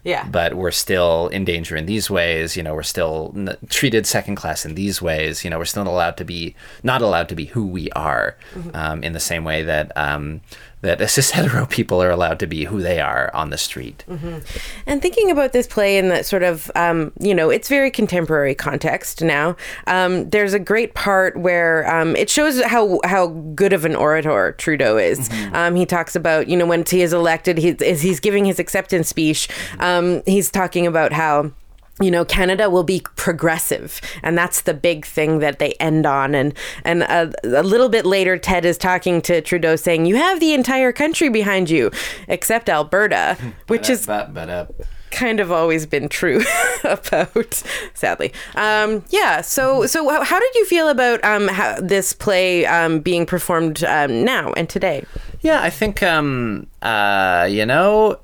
Yeah. 0.02 0.26
But 0.26 0.54
we're 0.54 0.70
still 0.70 1.28
in 1.28 1.44
danger 1.44 1.76
in 1.76 1.86
these 1.86 2.10
ways. 2.10 2.56
You 2.56 2.62
know, 2.62 2.74
we're 2.74 2.82
still 2.82 3.32
n- 3.36 3.56
treated 3.68 4.06
second 4.06 4.36
class 4.36 4.64
in 4.64 4.74
these 4.74 5.02
ways. 5.02 5.44
You 5.44 5.50
know, 5.50 5.58
we're 5.58 5.66
still 5.66 5.84
not 5.84 5.90
allowed 5.90 6.16
to 6.18 6.24
be 6.24 6.54
not 6.82 7.02
allowed 7.02 7.28
to 7.30 7.34
be 7.34 7.46
who 7.46 7.66
we 7.66 7.90
are 7.90 8.36
um, 8.74 9.02
in 9.02 9.12
the 9.12 9.20
same 9.20 9.44
way 9.44 9.62
that 9.62 9.92
um, 9.96 10.40
that 10.82 11.00
cis 11.10 11.30
hetero 11.30 11.66
people 11.66 12.02
are 12.02 12.10
allowed 12.10 12.38
to 12.40 12.46
be 12.46 12.64
who 12.64 12.80
they 12.80 13.00
are 13.00 13.30
on 13.34 13.50
the 13.50 13.58
street. 13.58 14.04
And 14.86 15.02
thinking 15.02 15.30
about 15.30 15.52
this 15.52 15.66
play 15.66 15.98
in 15.98 16.08
that 16.08 16.26
sort 16.26 16.42
of, 16.42 16.70
um, 16.74 17.12
you 17.20 17.34
know, 17.34 17.50
it's 17.50 17.68
very 17.68 17.90
contemporary 17.90 18.54
context 18.54 19.22
now. 19.22 19.56
Um, 19.86 20.28
there's 20.30 20.54
a 20.54 20.58
great 20.58 20.94
part 20.94 21.36
where 21.36 21.90
um, 21.92 22.16
it 22.16 22.30
shows 22.30 22.62
how 22.62 23.00
how 23.04 23.28
good 23.54 23.72
of 23.72 23.84
an 23.84 23.94
orator 23.94 24.52
Trudeau 24.52 24.96
is. 24.96 25.30
Um, 25.52 25.76
he 25.76 25.86
talks 25.86 26.16
about, 26.16 26.48
you 26.48 26.56
know, 26.56 26.66
when 26.66 26.84
he 26.84 27.02
is 27.02 27.12
elected, 27.12 27.58
he, 27.58 27.74
he's 27.80 28.20
giving 28.20 28.44
his 28.44 28.58
acceptance 28.58 29.08
speech, 29.08 29.48
um, 29.78 30.22
he's 30.26 30.50
talking 30.50 30.86
about 30.86 31.12
how 31.12 31.52
you 32.00 32.10
know 32.10 32.24
Canada 32.24 32.70
will 32.70 32.84
be 32.84 33.02
progressive 33.16 34.00
and 34.22 34.36
that's 34.36 34.62
the 34.62 34.74
big 34.74 35.04
thing 35.04 35.38
that 35.40 35.58
they 35.58 35.72
end 35.74 36.06
on. 36.06 36.34
And 36.34 36.54
and 36.84 37.02
a, 37.02 37.32
a 37.44 37.62
little 37.62 37.88
bit 37.88 38.06
later 38.06 38.38
Ted 38.38 38.64
is 38.64 38.78
talking 38.78 39.20
to 39.22 39.40
Trudeau 39.40 39.76
saying 39.76 40.06
you 40.06 40.16
have 40.16 40.40
the 40.40 40.54
entire 40.54 40.92
country 40.92 41.28
behind 41.28 41.70
you 41.70 41.90
except 42.28 42.68
Alberta 42.68 43.36
which 43.68 43.88
is 43.90 44.08
uh, 44.08 44.66
kind 45.10 45.40
of 45.40 45.50
always 45.50 45.86
been 45.86 46.08
true 46.08 46.40
about 46.84 47.62
sadly. 47.94 48.32
Um 48.54 49.04
yeah 49.10 49.40
so 49.40 49.86
so 49.86 50.08
how, 50.08 50.24
how 50.24 50.40
did 50.40 50.54
you 50.54 50.66
feel 50.66 50.88
about 50.88 51.22
um 51.24 51.48
how 51.48 51.78
this 51.80 52.12
play 52.12 52.66
um 52.66 53.00
being 53.00 53.26
performed 53.26 53.84
um, 53.84 54.24
now 54.24 54.52
and 54.52 54.68
today? 54.68 55.04
Yeah, 55.42 55.62
I 55.62 55.70
think 55.70 56.02
um, 56.02 56.66
uh, 56.82 57.48
you 57.50 57.64
know, 57.64 58.18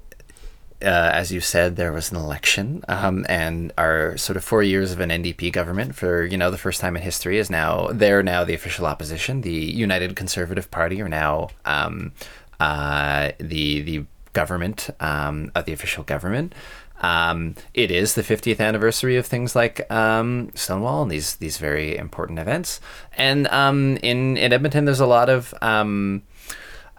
uh, 0.86 1.10
as 1.12 1.32
you 1.32 1.40
said, 1.40 1.74
there 1.74 1.92
was 1.92 2.12
an 2.12 2.16
election, 2.16 2.84
um, 2.88 3.26
and 3.28 3.72
our 3.76 4.16
sort 4.16 4.36
of 4.36 4.44
four 4.44 4.62
years 4.62 4.92
of 4.92 5.00
an 5.00 5.10
NDP 5.10 5.52
government 5.52 5.96
for 5.96 6.24
you 6.24 6.36
know 6.38 6.50
the 6.50 6.58
first 6.58 6.80
time 6.80 6.96
in 6.96 7.02
history 7.02 7.38
is 7.38 7.50
now 7.50 7.88
they're 7.92 8.22
now 8.22 8.44
the 8.44 8.54
official 8.54 8.86
opposition. 8.86 9.40
The 9.40 9.50
United 9.50 10.14
Conservative 10.14 10.70
Party 10.70 11.02
are 11.02 11.08
now 11.08 11.48
um, 11.64 12.12
uh, 12.60 13.32
the 13.38 13.82
the 13.82 14.04
government 14.32 14.90
um, 15.00 15.50
of 15.56 15.64
the 15.64 15.72
official 15.72 16.04
government. 16.04 16.54
Um, 17.00 17.56
it 17.74 17.90
is 17.90 18.14
the 18.14 18.22
50th 18.22 18.58
anniversary 18.58 19.16
of 19.16 19.26
things 19.26 19.54
like 19.54 19.90
um, 19.90 20.50
Stonewall 20.54 21.02
and 21.02 21.10
these 21.10 21.36
these 21.36 21.58
very 21.58 21.96
important 21.96 22.38
events. 22.38 22.80
And 23.16 23.48
um, 23.48 23.96
in 24.02 24.36
in 24.36 24.52
Edmonton, 24.52 24.84
there's 24.84 25.00
a 25.00 25.06
lot 25.06 25.28
of 25.28 25.52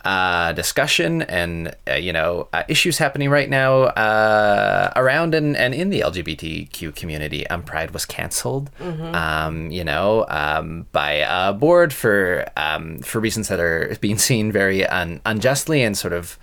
uh, 0.08 0.54
discussion 0.54 1.22
and 1.24 1.76
uh, 1.86 1.96
you 1.96 2.14
know 2.14 2.48
uh, 2.54 2.64
issues 2.70 2.98
happening 2.98 3.30
right 3.30 3.50
now 3.50 3.84
uh, 3.84 4.90
around 4.96 5.36
and, 5.36 5.58
and 5.58 5.74
in 5.74 5.90
the 5.90 6.00
LGBTQ 6.00 6.96
community. 6.96 7.46
Um, 7.48 7.62
Pride 7.62 7.92
was 7.92 8.06
canceled, 8.06 8.70
um, 9.14 9.70
you 9.70 9.84
know, 9.84 10.26
um, 10.30 10.88
by 10.94 11.12
a 11.12 11.52
board 11.52 11.92
for 11.92 12.46
um, 12.56 13.00
for 13.00 13.20
reasons 13.20 13.50
that 13.50 13.60
are 13.60 13.98
being 14.02 14.18
seen 14.18 14.50
very 14.50 14.88
un- 14.88 15.20
unjustly 15.26 15.84
and 15.84 15.98
sort 15.98 16.14
of. 16.14 16.40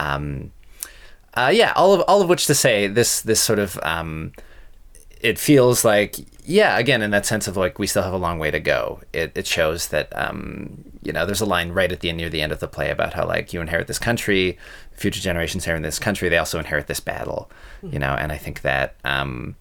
Um, 0.00 0.50
uh, 1.34 1.52
yeah, 1.54 1.72
all 1.76 1.94
of 1.94 2.00
all 2.08 2.20
of 2.20 2.28
which 2.28 2.46
to 2.46 2.54
say 2.54 2.88
this 2.88 3.20
this 3.22 3.40
sort 3.40 3.60
of 3.60 3.78
um, 3.84 4.32
it 5.20 5.38
feels 5.38 5.84
like 5.84 6.16
yeah 6.44 6.78
again 6.78 7.00
in 7.00 7.10
that 7.12 7.26
sense 7.26 7.46
of 7.46 7.56
like 7.56 7.78
we 7.78 7.86
still 7.86 8.02
have 8.02 8.12
a 8.12 8.18
long 8.18 8.38
way 8.38 8.50
to 8.50 8.60
go 8.60 9.00
it, 9.12 9.32
it 9.34 9.46
shows 9.46 9.88
that 9.88 10.12
um, 10.16 10.84
you 11.04 11.12
know 11.12 11.26
there's 11.26 11.40
a 11.40 11.46
line 11.46 11.70
right 11.72 11.92
at 11.92 12.00
the 12.00 12.08
end 12.08 12.18
near 12.18 12.30
the 12.30 12.42
end 12.42 12.52
of 12.52 12.60
the 12.60 12.68
play 12.68 12.90
about 12.90 13.14
how 13.14 13.26
like 13.26 13.52
you 13.52 13.60
inherit 13.60 13.86
this 13.86 13.98
country 13.98 14.58
future 14.92 15.20
generations 15.20 15.64
here 15.64 15.74
in 15.74 15.82
this 15.82 15.98
country 15.98 16.28
they 16.28 16.38
also 16.38 16.58
inherit 16.58 16.86
this 16.86 17.00
battle 17.00 17.50
you 17.82 17.98
know 17.98 18.14
and 18.14 18.32
i 18.32 18.36
think 18.38 18.62
that 18.62 18.96
um, 19.04 19.56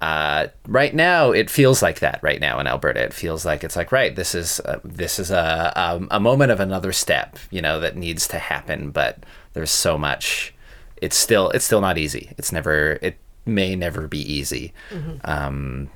uh, 0.00 0.46
right 0.66 0.94
now 0.94 1.30
it 1.30 1.50
feels 1.50 1.82
like 1.82 2.00
that 2.00 2.18
right 2.22 2.40
now 2.40 2.58
in 2.58 2.66
alberta. 2.66 3.02
It 3.02 3.12
feels 3.12 3.44
like 3.44 3.62
it's 3.62 3.76
like 3.76 3.92
right 3.92 4.16
this 4.16 4.34
is 4.34 4.58
uh, 4.60 4.80
this 4.82 5.18
is 5.18 5.30
a, 5.30 5.72
a, 5.76 6.16
a 6.16 6.20
moment 6.20 6.50
of 6.50 6.58
another 6.58 6.90
step 6.90 7.38
you 7.50 7.60
know 7.60 7.78
that 7.80 7.96
needs 7.96 8.26
to 8.28 8.38
happen 8.38 8.90
but 8.90 9.18
there's 9.52 9.70
so 9.70 9.98
much 9.98 10.54
it's 10.96 11.16
still 11.16 11.50
it's 11.50 11.64
still 11.64 11.80
not 11.80 11.98
easy. 11.98 12.32
It's 12.38 12.50
never 12.50 12.98
it 13.02 13.18
may 13.44 13.76
never 13.76 14.08
be 14.08 14.20
easy. 14.20 14.72
Um 15.24 15.90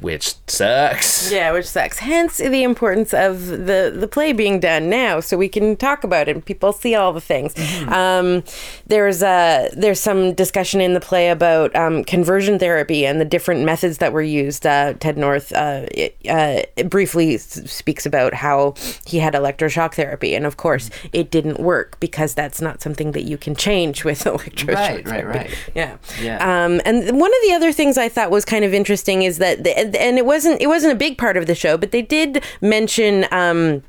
which 0.00 0.34
sucks 0.46 1.30
Yeah, 1.32 1.52
which 1.52 1.66
sucks. 1.66 1.98
Hence 1.98 2.38
the 2.38 2.62
importance 2.62 3.14
of 3.14 3.46
the 3.48 3.92
the 3.94 4.08
play 4.08 4.32
being 4.32 4.60
done 4.60 4.88
now, 4.88 5.20
so 5.20 5.36
we 5.36 5.48
can 5.48 5.76
talk 5.76 6.04
about 6.04 6.28
it 6.28 6.36
and 6.36 6.44
people 6.44 6.72
see 6.72 6.94
all 6.94 7.12
the 7.12 7.20
things. 7.20 7.54
Um, 7.88 8.44
there's 8.86 9.22
uh, 9.22 9.68
there's 9.76 10.00
some 10.00 10.34
discussion 10.34 10.80
in 10.80 10.94
the 10.94 11.00
play 11.00 11.30
about 11.30 11.74
um, 11.74 12.04
conversion 12.04 12.58
therapy 12.58 13.06
and 13.06 13.20
the 13.20 13.24
different 13.24 13.64
methods 13.64 13.98
that 13.98 14.12
were 14.12 14.22
used. 14.22 14.66
Uh, 14.66 14.94
Ted 14.94 15.16
Northe 15.16 15.52
uh, 15.52 15.86
it, 15.92 16.16
uh, 16.28 16.62
it 16.76 16.90
briefly 16.90 17.38
speaks 17.38 18.06
about 18.06 18.34
how 18.34 18.74
he 19.06 19.18
had 19.18 19.34
electroshock 19.34 19.94
therapy, 19.94 20.34
and 20.34 20.46
of 20.46 20.56
course 20.56 20.90
it 21.12 21.30
didn't 21.30 21.58
work 21.58 21.98
because 22.00 22.34
that's 22.34 22.60
not 22.60 22.82
something 22.82 23.12
that 23.12 23.24
you 23.24 23.38
can 23.38 23.54
change 23.54 24.04
with 24.04 24.24
electroshock 24.24 24.76
Right, 24.76 25.08
right, 25.08 25.26
right. 25.26 25.58
Yeah. 25.74 25.96
Yeah. 26.20 26.36
Um, 26.38 26.80
and 26.84 27.18
one 27.18 27.30
of 27.30 27.48
the 27.48 27.52
other 27.54 27.72
things 27.72 27.98
I 27.98 28.08
thought 28.08 28.30
was 28.30 28.44
kind 28.44 28.64
of 28.64 28.74
interesting 28.74 29.22
is 29.22 29.38
that, 29.38 29.64
the, 29.64 29.85
and 29.94 30.18
it 30.18 30.26
wasn't 30.26 30.60
it 30.60 30.66
wasn't 30.66 30.92
a 30.92 30.96
big 30.96 31.18
part 31.18 31.36
of 31.36 31.46
the 31.46 31.54
show, 31.54 31.76
but 31.76 31.90
they 31.92 32.02
did 32.02 32.42
mention 32.60 33.26
um, 33.30 33.82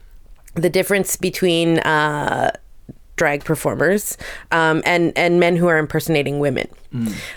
the 0.56 0.70
difference 0.70 1.16
between 1.16 1.80
uh, 1.80 2.52
drag 3.16 3.44
performers 3.44 4.18
um, 4.52 4.84
and 4.86 5.12
and 5.18 5.40
men 5.40 5.56
who 5.56 5.68
are 5.68 5.78
impersonating 5.78 6.40
women. 6.40 6.68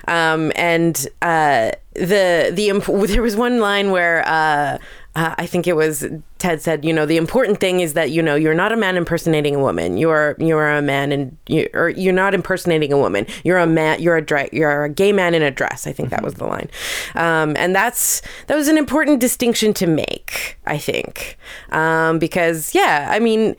Um, 0.09 0.53
and 0.57 1.07
uh, 1.23 1.73
the 1.95 2.51
the 2.53 2.69
imp- 2.69 2.85
there 3.09 3.23
was 3.23 3.37
one 3.37 3.61
line 3.61 3.91
where. 3.91 4.27
Uh, 4.27 4.79
uh, 5.17 5.35
I 5.39 5.47
think 5.47 5.67
it 5.67 5.75
was 5.75 6.07
Ted 6.39 6.63
said, 6.63 6.85
you 6.85 6.93
know, 6.93 7.05
the 7.05 7.17
important 7.17 7.59
thing 7.59 7.81
is 7.81 7.95
that 7.95 8.11
you 8.11 8.23
know 8.23 8.37
you're 8.37 8.55
not 8.55 8.71
a 8.71 8.77
man 8.77 8.97
impersonating 8.97 9.57
a 9.57 9.59
woman. 9.59 9.97
You're 9.97 10.37
you're 10.39 10.71
a 10.71 10.81
man 10.81 11.11
and 11.11 11.37
you 11.49 11.69
or 11.75 11.89
you're 11.89 12.13
not 12.13 12.33
impersonating 12.33 12.93
a 12.93 12.99
woman. 12.99 13.27
You're 13.43 13.59
a 13.59 13.67
man. 13.67 14.01
You're 14.01 14.17
a 14.17 14.23
dra- 14.23 14.49
you're 14.53 14.85
a 14.85 14.89
gay 14.89 15.13
man 15.13 15.35
in 15.35 15.43
a 15.43 15.51
dress. 15.51 15.87
I 15.87 15.93
think 15.93 16.11
that 16.11 16.23
was 16.23 16.35
the 16.35 16.47
line, 16.47 16.71
um, 17.17 17.57
and 17.57 17.75
that's 17.75 18.23
that 18.47 18.55
was 18.55 18.69
an 18.69 18.79
important 18.79 19.21
distinction 19.21 19.75
to 19.75 19.87
make. 19.87 20.59
I 20.67 20.79
think 20.79 21.37
um, 21.71 22.21
because 22.21 22.73
yeah, 22.73 23.09
I 23.11 23.19
mean 23.19 23.57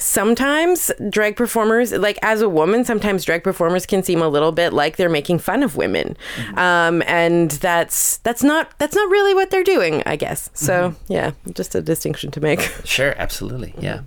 sometimes 0.00 0.90
drag 1.10 1.36
performers 1.36 1.92
like 1.92 2.18
as 2.22 2.40
a 2.40 2.48
woman 2.48 2.84
sometimes 2.84 3.24
drag 3.24 3.44
performers 3.44 3.86
can 3.86 4.02
seem 4.02 4.22
a 4.22 4.28
little 4.28 4.52
bit 4.52 4.72
like 4.72 4.96
they're 4.96 5.08
making 5.08 5.38
fun 5.38 5.62
of 5.62 5.76
women. 5.76 6.16
Um, 6.56 7.02
and 7.06 7.50
that's 7.52 8.16
that's 8.18 8.42
not 8.42 8.76
that's 8.78 8.94
not 8.94 9.08
really 9.10 9.34
what 9.34 9.50
they're 9.50 9.64
doing 9.64 10.02
i 10.06 10.16
guess. 10.16 10.50
So 10.54 10.94
yeah 11.08 11.32
just 11.54 11.74
a 11.74 11.80
distinction 11.80 12.30
to 12.32 12.40
make. 12.40 12.60
Sure, 12.84 13.14
absolutely. 13.16 13.74
Yeah. 13.78 14.00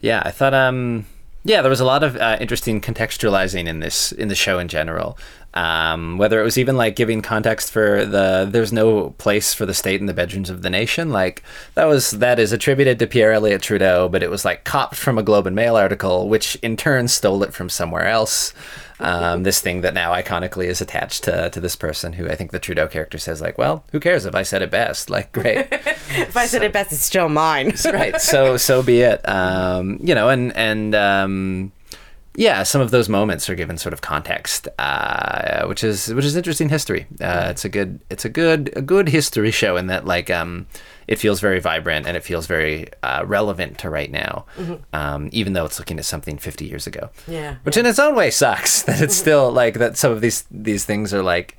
Yeah, 0.00 0.22
I 0.24 0.30
thought 0.30 0.54
um 0.54 1.06
yeah, 1.44 1.62
there 1.62 1.70
was 1.70 1.80
a 1.80 1.86
lot 1.86 2.02
of 2.02 2.16
uh, 2.16 2.36
interesting 2.40 2.80
contextualizing 2.80 3.66
in 3.66 3.80
this 3.80 4.12
in 4.12 4.28
the 4.28 4.34
show 4.34 4.58
in 4.58 4.68
general. 4.68 5.18
Um, 5.52 6.16
whether 6.16 6.40
it 6.40 6.44
was 6.44 6.58
even 6.58 6.76
like 6.76 6.94
giving 6.94 7.22
context 7.22 7.72
for 7.72 8.04
the 8.04 8.46
there's 8.48 8.72
no 8.72 9.10
place 9.18 9.52
for 9.52 9.66
the 9.66 9.74
state 9.74 10.00
in 10.00 10.06
the 10.06 10.14
bedrooms 10.14 10.48
of 10.50 10.62
the 10.62 10.70
nation, 10.70 11.10
like 11.10 11.42
that 11.74 11.86
was 11.86 12.12
that 12.12 12.38
is 12.38 12.52
attributed 12.52 12.98
to 12.98 13.06
Pierre 13.06 13.32
Elliott 13.32 13.62
Trudeau, 13.62 14.08
but 14.08 14.22
it 14.22 14.30
was 14.30 14.44
like 14.44 14.64
copped 14.64 14.96
from 14.96 15.18
a 15.18 15.22
Globe 15.22 15.46
and 15.46 15.56
Mail 15.56 15.76
article, 15.76 16.28
which 16.28 16.56
in 16.56 16.76
turn 16.76 17.08
stole 17.08 17.42
it 17.42 17.54
from 17.54 17.68
somewhere 17.68 18.06
else. 18.06 18.52
Um, 19.00 19.42
this 19.42 19.60
thing 19.60 19.80
that 19.80 19.94
now 19.94 20.12
iconically 20.12 20.66
is 20.66 20.80
attached 20.80 21.24
to 21.24 21.50
to 21.50 21.60
this 21.60 21.76
person, 21.76 22.12
who 22.14 22.28
I 22.28 22.36
think 22.36 22.50
the 22.50 22.58
Trudeau 22.58 22.86
character 22.86 23.18
says 23.18 23.40
like, 23.40 23.58
well, 23.58 23.84
who 23.92 24.00
cares 24.00 24.26
if 24.26 24.34
I 24.34 24.42
said 24.42 24.62
it 24.62 24.70
best? 24.70 25.10
Like, 25.10 25.32
great. 25.32 25.68
if 26.16 26.36
i 26.36 26.46
said 26.46 26.62
it 26.62 26.72
best 26.72 26.92
it's 26.92 27.02
still 27.02 27.28
mine 27.28 27.72
right 27.92 28.20
so 28.20 28.56
so 28.56 28.82
be 28.82 29.00
it 29.00 29.26
um 29.28 29.98
you 30.02 30.14
know 30.14 30.28
and 30.28 30.54
and 30.56 30.94
um 30.94 31.72
yeah 32.36 32.62
some 32.62 32.80
of 32.80 32.90
those 32.92 33.08
moments 33.08 33.50
are 33.50 33.56
given 33.56 33.76
sort 33.76 33.92
of 33.92 34.00
context 34.00 34.68
uh 34.78 35.66
which 35.66 35.82
is 35.82 36.14
which 36.14 36.24
is 36.24 36.36
interesting 36.36 36.68
history. 36.68 37.06
Uh 37.20 37.48
it's 37.50 37.64
a 37.64 37.68
good 37.68 38.00
it's 38.08 38.24
a 38.24 38.28
good 38.28 38.72
a 38.76 38.82
good 38.82 39.08
history 39.08 39.50
show 39.50 39.76
in 39.76 39.88
that 39.88 40.04
like 40.06 40.30
um 40.30 40.66
it 41.08 41.16
feels 41.18 41.40
very 41.40 41.58
vibrant 41.58 42.06
and 42.06 42.16
it 42.16 42.22
feels 42.22 42.46
very 42.46 42.86
uh, 43.02 43.24
relevant 43.26 43.78
to 43.78 43.90
right 43.90 44.12
now 44.12 44.46
um 44.92 45.28
even 45.32 45.54
though 45.54 45.64
it's 45.64 45.78
looking 45.80 45.98
at 45.98 46.04
something 46.04 46.38
50 46.38 46.64
years 46.66 46.86
ago. 46.86 47.10
Yeah, 47.26 47.56
which 47.64 47.76
in 47.76 47.84
its 47.84 47.98
own 47.98 48.14
way 48.14 48.30
sucks 48.30 48.82
that 48.86 49.00
it's 49.00 49.16
still 49.16 49.50
like 49.50 49.74
that 49.74 49.96
some 49.98 50.12
of 50.12 50.20
these 50.20 50.44
these 50.50 50.84
things 50.84 51.12
are 51.12 51.22
like 51.22 51.56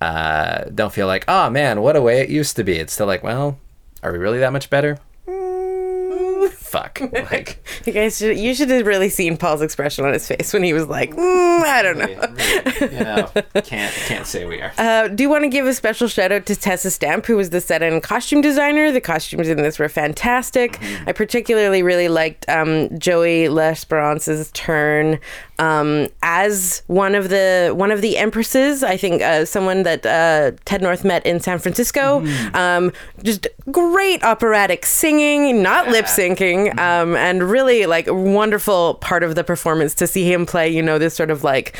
uh 0.00 0.64
don't 0.74 0.92
feel 0.92 1.06
like 1.08 1.24
oh 1.26 1.50
man 1.50 1.80
what 1.80 1.96
a 1.96 2.00
way 2.00 2.20
it 2.20 2.28
used 2.30 2.54
to 2.56 2.64
be. 2.64 2.76
It's 2.76 2.92
still 2.92 3.06
like 3.08 3.24
well 3.24 3.58
are 4.04 4.12
we 4.12 4.18
really 4.18 4.38
that 4.38 4.52
much 4.52 4.70
better? 4.70 4.98
Mm, 5.26 6.52
fuck? 6.72 7.00
Like 7.32 7.64
you 7.86 7.92
guys 7.92 8.18
should, 8.18 8.36
you 8.36 8.54
should 8.54 8.68
have 8.70 8.84
really 8.84 9.08
seen 9.08 9.36
paul's 9.36 9.62
expression 9.62 10.04
on 10.04 10.12
his 10.12 10.26
face 10.26 10.52
when 10.52 10.62
he 10.62 10.72
was 10.72 10.86
like 10.88 11.10
mm, 11.10 11.62
i 11.62 11.82
don't 11.82 11.98
know. 11.98 12.08
You 12.08 13.04
know 13.04 13.30
can't 13.62 13.94
can't 13.94 14.26
say 14.26 14.44
we 14.44 14.60
are. 14.60 14.72
Uh, 14.76 15.08
do 15.08 15.22
you 15.22 15.30
want 15.30 15.44
to 15.44 15.48
give 15.48 15.66
a 15.66 15.74
special 15.74 16.08
shout 16.08 16.32
out 16.32 16.46
to 16.46 16.56
Tessa 16.56 16.90
Stamp, 16.90 17.26
who 17.26 17.36
was 17.36 17.50
the 17.50 17.60
set 17.60 17.82
and 17.82 18.02
costume 18.02 18.40
designer? 18.40 18.92
The 18.92 19.00
costumes 19.00 19.48
in 19.48 19.58
this 19.58 19.78
were 19.78 19.88
fantastic. 19.88 20.78
I 21.06 21.12
particularly 21.12 21.82
really 21.82 22.08
liked 22.08 22.48
um, 22.48 22.98
Joey 22.98 23.48
L'Esperance's 23.48 24.50
turn 24.52 25.18
um, 25.58 26.08
as 26.22 26.82
one 26.86 27.14
of 27.14 27.28
the 27.28 27.72
one 27.74 27.90
of 27.90 28.02
the 28.02 28.18
empresses. 28.18 28.82
I 28.82 28.96
think 28.96 29.22
uh, 29.22 29.44
someone 29.44 29.84
that 29.84 30.04
uh, 30.04 30.52
Ted 30.64 30.82
Northe 30.82 31.04
met 31.04 31.24
in 31.24 31.40
San 31.40 31.58
Francisco. 31.58 32.24
Um, 32.54 32.92
just 33.22 33.46
great 33.70 34.22
operatic 34.24 34.84
singing, 34.84 35.62
not 35.62 35.88
lip 35.88 36.06
syncing, 36.06 36.61
um, 36.78 37.16
and 37.16 37.42
really 37.42 37.86
like 37.86 38.06
wonderful 38.08 38.94
part 38.94 39.22
of 39.22 39.34
the 39.34 39.44
performance 39.44 39.94
to 39.96 40.06
see 40.06 40.30
him 40.30 40.46
play. 40.46 40.68
You 40.68 40.82
know 40.82 40.98
this 40.98 41.14
sort 41.14 41.30
of 41.30 41.44
like 41.44 41.76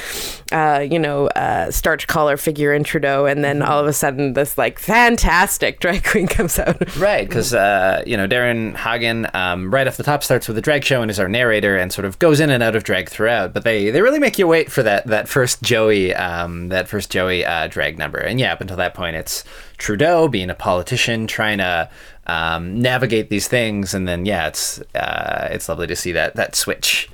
uh, 0.52 0.86
you 0.88 0.98
know 0.98 1.28
uh, 1.28 1.70
starch 1.70 2.06
collar 2.06 2.36
figure 2.36 2.72
in 2.72 2.84
Trudeau, 2.84 3.26
and 3.26 3.44
then 3.44 3.62
all 3.62 3.78
of 3.78 3.86
a 3.86 3.92
sudden 3.92 4.34
this 4.34 4.58
like 4.58 4.78
fantastic 4.78 5.80
drag 5.80 6.04
queen 6.12 6.26
comes 6.26 6.58
out. 6.58 6.96
Right, 6.96 7.28
because 7.28 7.54
uh, 7.54 8.02
you 8.06 8.16
know 8.16 8.26
Darrin 8.26 8.74
Hagen, 8.74 9.26
um, 9.34 9.72
right 9.72 9.86
off 9.86 9.96
the 9.96 10.02
top, 10.02 10.22
starts 10.22 10.48
with 10.48 10.58
a 10.58 10.62
drag 10.62 10.84
show 10.84 11.02
and 11.02 11.10
is 11.10 11.18
our 11.18 11.28
narrator, 11.28 11.76
and 11.76 11.92
sort 11.92 12.04
of 12.04 12.18
goes 12.18 12.40
in 12.40 12.50
and 12.50 12.62
out 12.62 12.76
of 12.76 12.84
drag 12.84 13.08
throughout. 13.08 13.52
But 13.52 13.64
they 13.64 13.90
they 13.90 14.02
really 14.02 14.18
make 14.18 14.38
you 14.38 14.46
wait 14.46 14.70
for 14.70 14.82
that 14.82 15.06
that 15.06 15.28
first 15.28 15.62
Joey 15.62 16.14
um, 16.14 16.68
that 16.68 16.88
first 16.88 17.10
Joey 17.10 17.44
uh, 17.44 17.68
drag 17.68 17.98
number. 17.98 18.18
And 18.18 18.38
yeah, 18.38 18.52
up 18.52 18.60
until 18.60 18.76
that 18.76 18.94
point, 18.94 19.16
it's 19.16 19.44
Trudeau 19.78 20.28
being 20.28 20.50
a 20.50 20.54
politician 20.54 21.26
trying 21.26 21.58
to 21.58 21.90
um, 22.26 22.80
navigate 22.80 23.30
these 23.30 23.48
things, 23.48 23.94
and 23.94 24.06
then 24.06 24.24
yeah, 24.26 24.46
it's 24.46 24.80
uh, 24.94 25.48
it's 25.50 25.68
lovely 25.68 25.86
to 25.88 25.96
see 25.96 26.12
that 26.12 26.36
that 26.36 26.54
switch. 26.54 27.08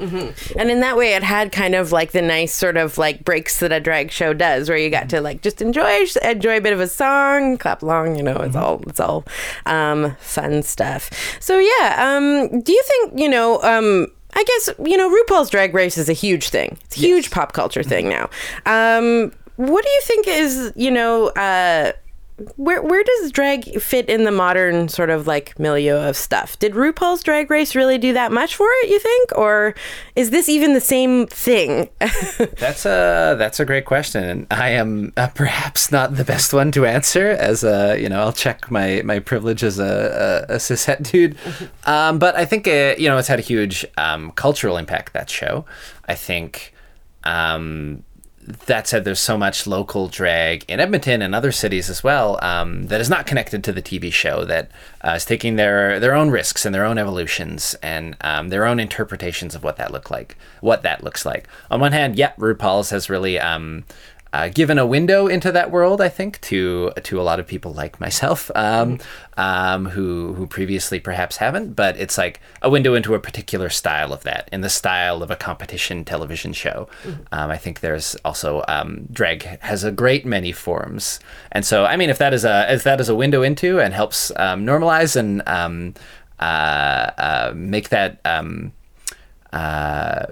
And 0.59 0.71
in 0.71 0.81
that 0.81 0.97
way, 0.97 1.15
it 1.15 1.23
had 1.23 1.51
kind 1.51 1.75
of 1.75 1.93
like 1.93 2.13
the 2.13 2.21
nice 2.21 2.53
sort 2.53 2.77
of 2.77 2.99
like 2.99 3.25
breaks 3.25 3.61
that 3.61 3.73
a 3.73 3.81
drag 3.81 4.11
show 4.11 4.35
does, 4.35 4.69
where 4.69 4.77
you 4.77 4.91
got 4.91 5.09
to 5.11 5.21
like 5.21 5.41
just 5.41 5.63
enjoy 5.63 6.07
enjoy 6.23 6.59
a 6.59 6.61
bit 6.61 6.73
of 6.73 6.81
a 6.81 6.89
song, 6.89 7.57
clap 7.57 7.83
along. 7.83 8.17
You 8.17 8.23
know, 8.23 8.37
it's 8.37 8.57
all 8.57 8.83
it's 8.87 9.01
all 9.01 9.25
um, 9.65 10.15
fun 10.21 10.63
stuff. 10.63 11.11
So 11.41 11.59
yeah, 11.59 11.97
um, 11.99 12.61
do 12.61 12.73
you 12.73 12.83
think 12.85 13.19
you 13.19 13.29
know? 13.29 13.63
Um, 13.63 14.09
I 14.35 14.45
guess 14.45 14.71
you 14.85 14.97
know 14.99 15.11
RuPaul's 15.11 15.49
Drag 15.49 15.73
Race 15.73 15.97
is 15.97 16.11
a 16.11 16.13
huge 16.13 16.51
thing. 16.51 16.77
It's 16.85 16.97
a 16.99 17.01
huge 17.01 17.31
pop 17.31 17.55
culture 17.55 17.83
thing 17.83 18.11
now. 18.11 18.29
Um, 18.67 19.33
what 19.57 19.85
do 19.85 19.91
you 19.91 20.01
think 20.03 20.29
is 20.29 20.73
you 20.77 20.91
know? 20.91 21.29
Uh, 21.29 21.93
where 22.57 22.81
where 22.83 23.03
does 23.03 23.33
drag 23.33 23.81
fit 23.81 24.09
in 24.09 24.25
the 24.25 24.31
modern 24.31 24.89
sort 24.89 25.11
of 25.11 25.27
like 25.27 25.59
milieu 25.59 25.97
of 25.97 26.17
stuff? 26.17 26.59
Did 26.59 26.75
RuPaul's 26.75 27.23
Drag 27.23 27.51
Race 27.51 27.75
really 27.75 27.99
do 27.99 28.13
that 28.13 28.31
much 28.31 28.55
for 28.55 28.67
it? 28.83 28.91
You 28.91 28.99
think, 28.99 29.37
or 29.37 29.75
is 30.15 30.31
this 30.31 30.49
even 30.49 30.73
the 30.73 30.81
same 30.81 31.27
thing? 31.27 31.89
That's 32.59 32.87
a 32.87 33.37
that's 33.39 33.61
a 33.61 33.65
great 33.65 33.85
question, 33.85 34.25
and 34.25 34.47
I 34.51 34.71
am 34.71 35.13
uh, 35.17 35.29
perhaps 35.29 35.91
not 35.91 36.17
the 36.17 36.25
best 36.25 36.53
one 36.53 36.71
to 36.73 36.87
answer. 36.87 37.29
As 37.31 37.65
a 37.65 37.99
you 38.01 38.09
know, 38.09 38.21
I'll 38.21 38.33
check 38.33 38.71
my 38.71 39.03
my 39.05 39.19
privilege 39.19 39.65
as 39.65 39.79
a 39.79 40.47
a, 40.49 40.55
a 40.55 40.57
cishet 40.59 41.11
dude, 41.11 41.37
um, 41.85 42.19
but 42.19 42.37
I 42.37 42.45
think 42.45 42.69
uh 42.69 42.95
you 42.99 43.09
know 43.09 43.19
it's 43.19 43.29
had 43.29 43.39
a 43.39 43.43
huge 43.43 43.85
um, 43.97 44.31
cultural 44.33 44.77
impact. 44.77 45.13
That 45.13 45.29
show, 45.29 45.65
I 46.07 46.15
think. 46.15 46.75
Um, 47.25 48.05
that 48.67 48.89
said, 48.89 49.05
there's 49.05 49.21
so 49.21 49.37
much 49.37 49.67
local 49.67 50.09
drag 50.09 50.65
in 50.69 50.81
Edmonton 50.81 51.21
and 51.21 51.35
other 51.35 51.53
cities 51.53 51.91
as 51.91 52.03
well 52.03 52.39
um, 52.43 52.87
that 52.87 53.01
is 53.01 53.11
not 53.11 53.27
connected 53.27 53.63
to 53.65 53.73
the 53.73 53.83
TV 53.83 54.13
show. 54.13 54.45
That 54.45 54.71
uh, 55.03 55.13
is 55.13 55.25
taking 55.25 55.57
their 55.57 56.01
their 56.01 56.15
own 56.15 56.31
risks 56.31 56.65
and 56.65 56.75
their 56.75 56.85
own 56.85 56.99
evolutions 56.99 57.75
and 57.83 58.17
um, 58.23 58.49
their 58.49 58.65
own 58.65 58.81
interpretations 58.81 59.55
of 59.55 59.63
what 59.63 59.77
that 59.77 59.93
look 59.93 60.11
like, 60.11 60.37
what 60.61 60.83
that 60.83 61.05
looks 61.05 61.27
like. 61.27 61.47
On 61.71 61.81
one 61.81 61.93
hand, 61.93 62.17
yeah, 62.17 62.33
RuPaul's 62.39 62.91
has 62.91 63.11
really 63.11 63.39
um, 63.39 63.85
uh, 64.33 64.49
given 64.49 64.79
a 64.79 64.87
window 64.87 65.27
into 65.27 65.51
that 65.53 65.71
world, 65.71 66.01
I 66.01 66.09
think, 66.09 66.41
to 66.43 66.93
to 67.03 67.21
a 67.21 67.23
lot 67.23 67.41
of 67.41 67.47
people 67.47 67.73
like 67.73 68.01
myself, 68.01 68.51
um, 68.55 68.99
um, 69.37 69.87
who 69.87 70.35
who 70.35 70.47
previously 70.47 71.01
perhaps 71.01 71.39
haven't. 71.39 71.75
But 71.75 71.97
it's 71.97 72.19
like 72.19 72.41
a 72.63 72.71
window 72.71 72.95
into 72.95 73.15
a 73.15 73.21
particular 73.21 73.69
style 73.71 74.13
of 74.13 74.23
that, 74.25 74.49
in 74.53 74.61
the 74.61 74.69
style 74.69 75.23
of 75.23 75.31
a 75.31 75.37
competition 75.37 76.05
television 76.05 76.53
show. 76.53 76.89
Um, 77.33 77.51
I 77.51 77.57
think 77.57 77.81
there's 77.81 78.15
also 78.25 78.65
um, 78.69 79.07
drag 79.13 79.43
has 79.61 79.85
a 79.85 79.91
great 79.93 80.27
many 80.27 80.53
forms, 80.53 81.21
and 81.53 81.65
so 81.65 81.85
I 81.85 81.97
mean, 81.97 82.11
if 82.11 82.19
that 82.19 82.35
is 82.35 82.45
a 82.45 82.73
if 82.73 82.83
that 82.85 83.01
is 83.01 83.09
a 83.09 83.15
window 83.15 83.43
into 83.43 83.81
and 83.81 83.95
helps 83.95 84.31
um, 84.37 84.67
normalize 84.67 85.17
and 85.17 85.43
um, 85.47 85.95
uh, 86.39 87.11
uh, 87.19 87.53
make 87.55 87.89
that. 87.89 88.21
Uh, 89.53 90.27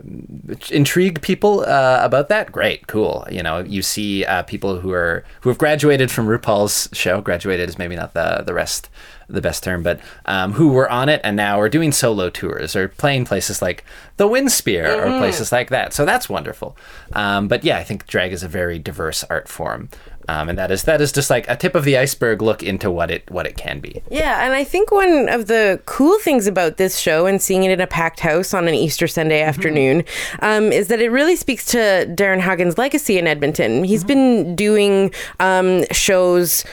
intrigue 0.70 1.22
people 1.22 1.60
uh, 1.60 2.00
about 2.02 2.28
that, 2.28 2.52
great, 2.52 2.86
cool. 2.86 3.26
You 3.30 3.42
know, 3.42 3.60
you 3.60 3.80
see 3.80 4.24
uh, 4.26 4.42
people 4.42 4.80
who 4.80 4.92
are 4.92 5.24
who 5.40 5.48
have 5.48 5.58
graduated 5.58 6.10
from 6.10 6.26
RuPaul's 6.26 6.88
show. 6.92 7.20
Graduated 7.22 7.68
is 7.68 7.78
maybe 7.78 7.96
not 7.96 8.12
the 8.12 8.42
the 8.46 8.52
rest 8.52 8.90
the 9.28 9.40
best 9.40 9.64
term, 9.64 9.82
but 9.82 10.00
um, 10.26 10.52
who 10.52 10.68
were 10.68 10.88
on 10.90 11.08
it 11.08 11.20
and 11.24 11.36
now 11.36 11.60
are 11.60 11.68
doing 11.68 11.92
solo 11.92 12.30
tours 12.30 12.76
or 12.76 12.88
playing 12.88 13.24
places 13.24 13.60
like 13.60 13.84
the 14.16 14.28
Winspear 14.28 15.04
or 15.04 15.18
places 15.18 15.52
like 15.52 15.70
that. 15.70 15.92
So 15.92 16.04
that's 16.04 16.28
wonderful. 16.28 16.76
Um, 17.12 17.48
but 17.48 17.64
yeah, 17.64 17.78
I 17.78 17.84
think 17.84 18.06
drag 18.06 18.32
is 18.32 18.42
a 18.42 18.48
very 18.48 18.78
diverse 18.78 19.24
art 19.24 19.48
form. 19.48 19.88
Um, 20.28 20.48
and 20.48 20.58
that 20.58 20.70
is 20.70 20.82
that 20.84 21.00
is 21.00 21.12
just 21.12 21.30
like 21.30 21.48
a 21.48 21.56
tip 21.56 21.74
of 21.74 21.84
the 21.84 21.96
iceberg 21.96 22.42
look 22.42 22.62
into 22.62 22.90
what 22.90 23.10
it 23.10 23.30
what 23.30 23.46
it 23.46 23.56
can 23.56 23.80
be. 23.80 24.02
Yeah, 24.10 24.44
and 24.44 24.54
I 24.54 24.64
think 24.64 24.90
one 24.90 25.28
of 25.28 25.46
the 25.46 25.80
cool 25.86 26.18
things 26.18 26.46
about 26.46 26.78
this 26.78 26.98
show 26.98 27.26
and 27.26 27.40
seeing 27.40 27.64
it 27.64 27.70
in 27.70 27.80
a 27.80 27.86
packed 27.86 28.20
house 28.20 28.52
on 28.52 28.66
an 28.66 28.74
Easter 28.74 29.06
Sunday 29.06 29.42
afternoon 29.42 30.04
um, 30.40 30.72
is 30.72 30.88
that 30.88 31.00
it 31.00 31.10
really 31.10 31.36
speaks 31.36 31.64
to 31.66 32.06
Darrin 32.14 32.40
Hagen's 32.40 32.76
legacy 32.76 33.18
in 33.18 33.26
Edmonton. 33.26 33.84
He's 33.84 34.02
been 34.02 34.56
doing 34.56 35.12
um, 35.38 35.84
shows 35.92 36.64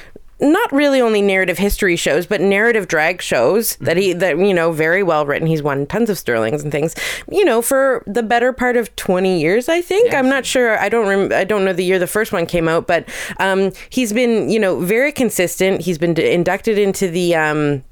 not 0.44 0.72
really 0.72 1.02
only 1.02 1.22
narrative 1.22 1.58
history 1.58 1.96
shows, 1.96 2.26
but 2.26 2.42
narrative 2.42 2.88
drag 2.88 3.22
shows 3.22 3.76
that 3.78 3.98
he 3.98 4.14
that 4.14 4.38
you 4.38 4.54
know 4.54 4.72
very 4.72 5.02
well 5.02 5.26
written. 5.26 5.48
He's 5.48 5.64
won 5.64 5.86
tons 5.86 6.10
of 6.10 6.18
Sterlings 6.18 6.64
and 6.64 6.72
things. 6.72 6.96
You 7.32 7.46
know, 7.46 7.62
for 7.62 8.04
the 8.06 8.24
better 8.24 8.54
part 8.54 8.78
of 8.78 8.96
twenty 8.96 9.40
years, 9.40 9.70
I 9.70 9.82
think. 9.82 10.14
I'm 10.14 10.30
not 10.30 10.46
sure. 10.46 10.78
I 10.78 10.90
don't. 10.90 11.08
Rem- 11.08 11.32
I 11.34 11.44
don't 11.44 11.66
know 11.66 11.74
the 11.74 11.84
year 11.86 12.00
the 12.00 12.08
first 12.08 12.32
one 12.32 12.46
came 12.46 12.68
out, 12.68 12.88
but 12.88 13.08
um, 13.38 13.72
he's 13.90 14.14
been 14.14 14.50
you 14.50 14.60
know 14.60 14.80
very 14.80 15.12
consistent. 15.12 15.82
He's 15.82 15.98
been 15.98 16.14
d- 16.14 16.32
inducted 16.32 16.78
into 16.78 17.10
the. 17.10 17.36
Um, 17.36 17.84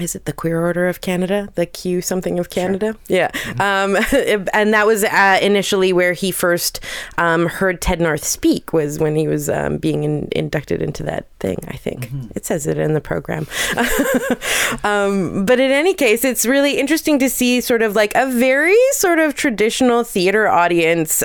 is 0.00 0.14
it 0.14 0.24
the 0.24 0.32
Queer 0.32 0.60
Order 0.60 0.88
of 0.88 1.00
Canada? 1.00 1.48
The 1.54 1.66
Q 1.66 2.00
something 2.02 2.38
of 2.38 2.50
Canada? 2.50 2.96
Yeah. 3.08 3.30
Um, 3.58 3.96
and 4.52 4.72
that 4.74 4.86
was 4.86 5.04
uh, 5.04 5.38
initially 5.42 5.92
where 5.92 6.12
he 6.12 6.30
first 6.30 6.80
um, 7.16 7.46
heard 7.46 7.80
Ted 7.80 8.00
Northe 8.00 8.24
speak, 8.24 8.72
was 8.72 8.98
when 8.98 9.16
he 9.16 9.28
was 9.28 9.48
um, 9.48 9.78
being 9.78 10.04
in, 10.04 10.28
inducted 10.32 10.82
into 10.82 11.02
that 11.04 11.26
thing, 11.40 11.58
I 11.68 11.76
think. 11.76 12.10
It 12.34 12.46
says 12.46 12.66
it 12.66 12.78
in 12.78 12.94
the 12.94 13.00
program. 13.00 13.46
um, 14.84 15.44
but 15.44 15.60
in 15.60 15.70
any 15.70 15.94
case, 15.94 16.24
it's 16.24 16.46
really 16.46 16.78
interesting 16.78 17.18
to 17.18 17.28
see 17.28 17.60
sort 17.60 17.82
of 17.82 17.94
like 17.94 18.12
a 18.14 18.26
very 18.30 18.76
sort 18.92 19.18
of 19.18 19.34
traditional 19.34 20.04
theater 20.04 20.48
audience. 20.48 21.22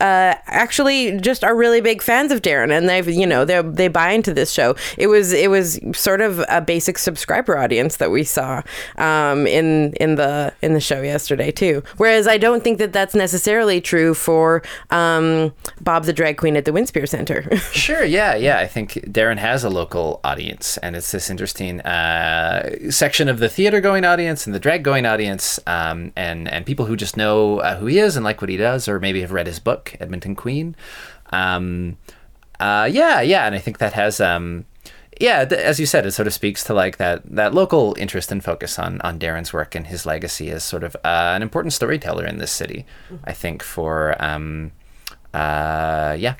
Uh, 0.00 0.34
actually 0.46 1.18
just 1.20 1.44
are 1.44 1.54
really 1.54 1.80
big 1.80 2.02
fans 2.02 2.32
of 2.32 2.42
Darrin 2.42 2.70
and 2.70 2.88
they've 2.88 3.08
you 3.08 3.26
know 3.26 3.44
they 3.44 3.60
they 3.62 3.88
buy 3.88 4.10
into 4.12 4.32
this 4.32 4.50
show. 4.52 4.74
It 4.96 5.08
was 5.08 5.32
it 5.32 5.50
was 5.50 5.78
sort 5.92 6.20
of 6.20 6.44
a 6.48 6.60
basic 6.60 6.98
subscriber 6.98 7.56
audience 7.56 7.96
that 7.96 8.10
we 8.10 8.24
saw 8.24 8.62
um, 8.96 9.46
in 9.46 9.92
in 9.94 10.14
the 10.16 10.52
in 10.62 10.74
the 10.74 10.80
show 10.80 11.02
yesterday 11.02 11.50
too. 11.50 11.82
Whereas 11.96 12.26
I 12.26 12.38
don't 12.38 12.64
think 12.64 12.78
that 12.78 12.92
that's 12.92 13.14
necessarily 13.14 13.80
true 13.80 14.14
for 14.14 14.62
um, 14.90 15.52
Bob 15.80 16.04
the 16.04 16.12
drag 16.12 16.36
queen 16.36 16.56
at 16.56 16.64
the 16.64 16.72
Winspear 16.72 17.08
Center. 17.08 17.48
Sure, 17.70 18.04
yeah, 18.04 18.34
yeah. 18.34 18.58
I 18.58 18.66
think 18.66 19.10
Darrin 19.10 19.38
has 19.38 19.64
a 19.64 19.70
local 19.70 20.20
audience, 20.24 20.76
and 20.78 20.96
it's 20.96 21.12
this 21.12 21.30
interesting 21.30 21.80
uh, 21.82 22.90
section 22.90 23.28
of 23.28 23.38
the 23.38 23.48
theater 23.48 23.80
going 23.80 24.04
audience 24.04 24.46
and 24.46 24.54
the 24.54 24.58
drag 24.58 24.82
going 24.82 25.06
audience, 25.06 25.60
um, 25.66 26.12
and 26.16 26.48
and 26.48 26.66
people 26.66 26.86
who 26.86 26.96
just 26.96 27.16
know 27.16 27.60
uh, 27.60 27.76
who 27.76 27.86
he 27.86 27.98
is 27.98 28.16
and 28.16 28.24
like 28.24 28.40
what 28.40 28.50
he 28.50 28.56
does, 28.56 28.88
or 28.88 28.98
maybe 28.98 29.20
have 29.20 29.32
read 29.32 29.46
his 29.46 29.58
book, 29.58 29.89
Edmonton 30.00 30.34
Queen. 30.36 30.76
Um, 31.32 31.96
uh, 32.58 32.88
yeah, 32.90 33.20
yeah, 33.20 33.46
and 33.46 33.54
I 33.54 33.58
think 33.58 33.78
that 33.78 33.94
has. 33.94 34.20
Um, 34.20 34.66
yeah, 35.20 35.44
th- 35.44 35.60
as 35.60 35.78
you 35.78 35.86
said, 35.86 36.06
it 36.06 36.12
sort 36.12 36.26
of 36.26 36.32
speaks 36.32 36.64
to 36.64 36.74
like 36.74 36.96
that 36.96 37.22
that 37.36 37.52
local 37.54 37.94
interest 37.98 38.32
and 38.32 38.42
focus 38.42 38.78
on 38.78 39.00
on 39.02 39.18
Darrin's 39.18 39.52
work 39.52 39.74
and 39.74 39.86
his 39.86 40.06
legacy 40.06 40.50
as 40.50 40.64
sort 40.64 40.82
of 40.82 40.96
uh, 40.96 41.32
an 41.34 41.42
important 41.42 41.72
storyteller 41.72 42.24
in 42.24 42.38
this 42.38 42.50
city. 42.50 42.86
I 43.24 43.32
think 43.32 43.62
for 43.62 44.16
um, 44.22 44.72
uh, 45.34 46.16
yeah, 46.18 46.36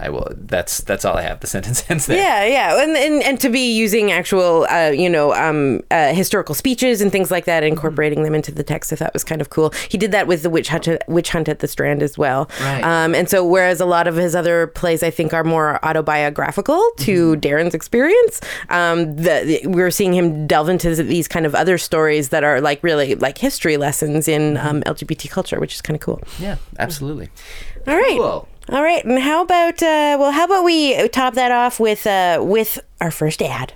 I 0.00 0.08
will. 0.08 0.28
That's 0.36 0.78
that's 0.78 1.04
all 1.04 1.16
I 1.16 1.22
have. 1.22 1.40
The 1.40 1.46
sentence 1.46 1.84
ends 1.90 2.06
there. 2.06 2.16
Yeah, 2.16 2.44
yeah, 2.46 2.82
and 2.82 2.96
and, 2.96 3.22
and 3.22 3.40
to 3.40 3.48
be 3.48 3.72
using 3.76 4.10
actual, 4.12 4.66
uh, 4.70 4.88
you 4.90 5.08
know, 5.10 5.34
um, 5.34 5.82
uh, 5.90 6.12
historical 6.14 6.54
speeches 6.54 7.00
and 7.00 7.12
things 7.12 7.30
like 7.30 7.44
that, 7.44 7.62
incorporating 7.62 8.22
them 8.22 8.34
into 8.34 8.50
the 8.52 8.62
text, 8.62 8.92
I 8.92 8.96
thought 8.96 9.12
was 9.12 9.24
kind 9.24 9.40
of 9.40 9.50
cool. 9.50 9.72
He 9.88 9.98
did 9.98 10.12
that 10.12 10.26
with 10.26 10.42
the 10.42 10.50
witch 10.50 10.68
hunt, 10.68 10.88
witch 11.06 11.30
hunt 11.30 11.48
at 11.48 11.58
the 11.60 11.68
Strand 11.68 12.02
as 12.02 12.16
well. 12.18 12.50
Right. 12.60 12.82
Um, 12.82 13.14
and 13.14 13.28
so, 13.28 13.44
whereas 13.46 13.80
a 13.80 13.86
lot 13.86 14.06
of 14.06 14.16
his 14.16 14.34
other 14.34 14.66
plays, 14.68 15.02
I 15.02 15.10
think, 15.10 15.32
are 15.34 15.44
more 15.44 15.78
autobiographical 15.84 16.82
to 16.98 17.36
Darrin's 17.36 17.74
experience, 17.74 18.40
um, 18.68 19.16
the, 19.16 19.60
the- 19.62 19.66
we're 19.68 19.90
seeing 19.90 20.12
him 20.14 20.46
delve 20.46 20.68
into 20.68 20.94
these 21.02 21.28
kind 21.28 21.46
of 21.46 21.54
other 21.54 21.78
stories 21.78 22.30
that 22.30 22.44
are 22.44 22.60
like 22.60 22.82
really 22.82 23.14
like 23.14 23.38
history 23.38 23.76
lessons 23.76 24.28
in 24.28 24.56
um, 24.56 24.82
LGBT 24.82 25.30
culture, 25.30 25.60
which 25.60 25.74
is 25.74 25.80
kind 25.82 25.94
of 25.96 26.00
cool. 26.00 26.20
Yeah, 26.38 26.56
absolutely. 26.78 27.28
All 27.86 27.96
right. 27.96 28.16
Cool. 28.18 28.48
All 28.72 28.84
right, 28.84 29.04
and 29.04 29.18
how 29.18 29.42
about 29.42 29.82
uh, 29.82 30.16
well, 30.20 30.30
how 30.30 30.44
about 30.44 30.62
we 30.62 31.08
top 31.08 31.34
that 31.34 31.50
off 31.50 31.80
with 31.80 32.06
uh, 32.06 32.38
with 32.40 32.78
our 33.00 33.10
first 33.10 33.42
ad? 33.42 33.72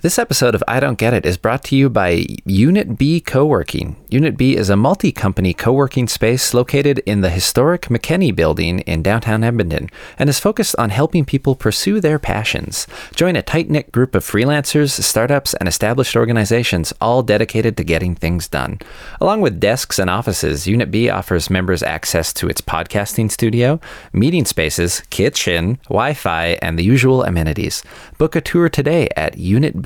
This 0.00 0.16
episode 0.16 0.54
of 0.54 0.62
I 0.68 0.78
Don't 0.78 0.96
Get 0.96 1.12
It 1.12 1.26
is 1.26 1.36
brought 1.36 1.64
to 1.64 1.76
you 1.76 1.90
by 1.90 2.24
Unit 2.44 2.96
B 2.96 3.20
Co-working. 3.20 3.96
Unit 4.08 4.36
B 4.36 4.56
is 4.56 4.70
a 4.70 4.76
multi-company 4.76 5.52
co-working 5.52 6.06
space 6.06 6.54
located 6.54 7.00
in 7.00 7.20
the 7.20 7.30
historic 7.30 7.82
McKenney 7.86 8.32
building 8.34 8.78
in 8.80 9.02
downtown 9.02 9.42
Edmonton 9.42 9.90
and 10.16 10.30
is 10.30 10.38
focused 10.38 10.76
on 10.78 10.90
helping 10.90 11.24
people 11.24 11.56
pursue 11.56 12.00
their 12.00 12.20
passions. 12.20 12.86
Join 13.16 13.34
a 13.34 13.42
tight-knit 13.42 13.90
group 13.90 14.14
of 14.14 14.24
freelancers, 14.24 14.90
startups, 15.02 15.52
and 15.54 15.68
established 15.68 16.14
organizations 16.14 16.92
all 17.00 17.24
dedicated 17.24 17.76
to 17.76 17.82
getting 17.82 18.14
things 18.14 18.46
done. 18.46 18.78
Along 19.20 19.40
with 19.40 19.58
desks 19.58 19.98
and 19.98 20.08
offices, 20.08 20.68
Unit 20.68 20.92
B 20.92 21.10
offers 21.10 21.50
members 21.50 21.82
access 21.82 22.32
to 22.34 22.48
its 22.48 22.60
podcasting 22.60 23.32
studio, 23.32 23.80
meeting 24.12 24.44
spaces, 24.44 25.02
kitchen, 25.10 25.80
Wi-Fi, 25.88 26.56
and 26.62 26.78
the 26.78 26.84
usual 26.84 27.24
amenities. 27.24 27.82
Book 28.16 28.36
a 28.36 28.40
tour 28.40 28.68
today 28.68 29.08
at 29.16 29.36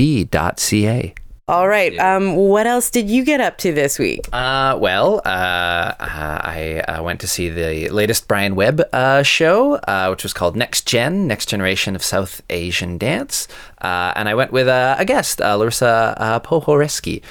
unitb.ca. 0.02 1.14
All 1.48 1.66
right. 1.68 1.98
Um, 1.98 2.36
what 2.36 2.66
else 2.66 2.88
did 2.88 3.10
you 3.10 3.24
get 3.24 3.40
up 3.40 3.58
to 3.58 3.72
this 3.72 3.98
week? 3.98 4.28
Uh, 4.32 4.78
well, 4.80 5.20
uh, 5.24 5.28
uh, 5.28 5.94
I 6.00 6.84
uh, 6.86 7.02
went 7.02 7.20
to 7.20 7.26
see 7.26 7.48
the 7.48 7.88
latest 7.88 8.28
Brian 8.28 8.54
Webb 8.54 8.80
uh, 8.92 9.22
show, 9.22 9.74
uh, 9.74 10.06
which 10.08 10.22
was 10.22 10.32
called 10.32 10.56
Next 10.56 10.86
Gen, 10.86 11.26
Next 11.26 11.48
Generation 11.48 11.96
of 11.96 12.02
South 12.02 12.42
Asian 12.48 12.96
Dance. 12.96 13.48
Uh, 13.80 14.12
and 14.14 14.28
I 14.28 14.34
went 14.34 14.52
with 14.52 14.68
uh, 14.68 14.94
a 14.98 15.04
guest, 15.04 15.42
uh, 15.42 15.56
Larissa 15.56 16.14
uh, 16.16 16.40
Pohoreski. 16.40 17.22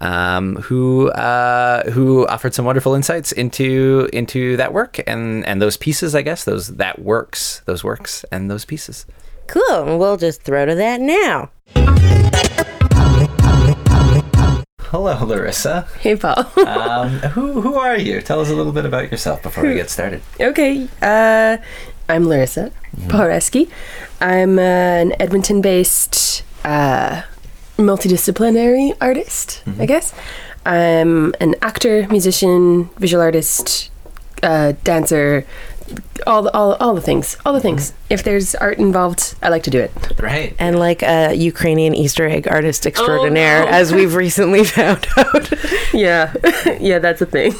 Um, 0.00 0.54
who 0.54 1.08
uh, 1.10 1.90
who 1.90 2.24
offered 2.28 2.54
some 2.54 2.64
wonderful 2.64 2.94
insights 2.94 3.32
into 3.32 4.08
into 4.12 4.56
that 4.56 4.72
work 4.72 5.00
and 5.08 5.44
and 5.44 5.60
those 5.60 5.76
pieces 5.76 6.14
I 6.14 6.22
guess 6.22 6.44
those 6.44 6.68
that 6.76 7.00
works 7.00 7.62
those 7.64 7.82
works 7.82 8.24
and 8.30 8.48
those 8.48 8.64
pieces. 8.64 9.06
Cool. 9.48 9.98
We'll 9.98 10.16
just 10.16 10.42
throw 10.42 10.66
to 10.66 10.76
that 10.76 11.00
now. 11.00 11.50
Hello, 14.90 15.18
Larissa. 15.24 15.86
Hey, 16.00 16.16
Paul. 16.16 16.46
Um, 16.66 17.10
who 17.34 17.60
who 17.60 17.74
are 17.76 17.96
you? 17.98 18.20
Tell 18.22 18.40
us 18.40 18.48
a 18.50 18.54
little 18.54 18.72
bit 18.72 18.84
about 18.86 19.10
yourself 19.10 19.42
before 19.42 19.64
we 19.64 19.74
get 19.74 19.90
started. 19.90 20.22
okay. 20.40 20.88
Uh, 21.02 21.58
I'm 22.08 22.26
Larissa 22.26 22.72
Pohoreski. 23.08 23.68
I'm 24.20 24.58
uh, 24.58 24.62
an 24.62 25.12
Edmonton 25.20 25.60
based 25.60 26.42
uh, 26.64 27.22
multidisciplinary 27.76 28.96
artist, 29.00 29.62
I 29.78 29.84
guess. 29.86 30.14
I'm 30.64 31.34
an 31.40 31.54
actor, 31.62 32.06
musician, 32.08 32.88
visual 32.98 33.22
artist, 33.22 33.90
uh, 34.42 34.72
dancer, 34.84 35.44
all 36.26 36.42
the, 36.42 36.52
all, 36.54 36.74
all 36.74 36.94
the 36.94 37.00
things. 37.00 37.36
All 37.44 37.52
the 37.52 37.60
things. 37.60 37.92
If 38.10 38.22
there's 38.22 38.54
art 38.54 38.78
involved, 38.78 39.34
I 39.42 39.48
like 39.48 39.62
to 39.64 39.70
do 39.70 39.80
it. 39.80 39.92
Right. 40.18 40.54
And 40.58 40.78
like 40.78 41.02
a 41.02 41.34
Ukrainian 41.34 41.94
Easter 41.94 42.26
egg 42.26 42.48
artist 42.48 42.86
extraordinaire, 42.86 43.64
no. 43.64 43.70
as 43.70 43.92
we've 43.92 44.14
recently 44.26 44.64
found 44.64 45.06
out. 45.16 45.50
Yeah. 45.92 46.34
yeah, 46.80 46.98
that's 46.98 47.22
a 47.22 47.26
thing. 47.26 47.54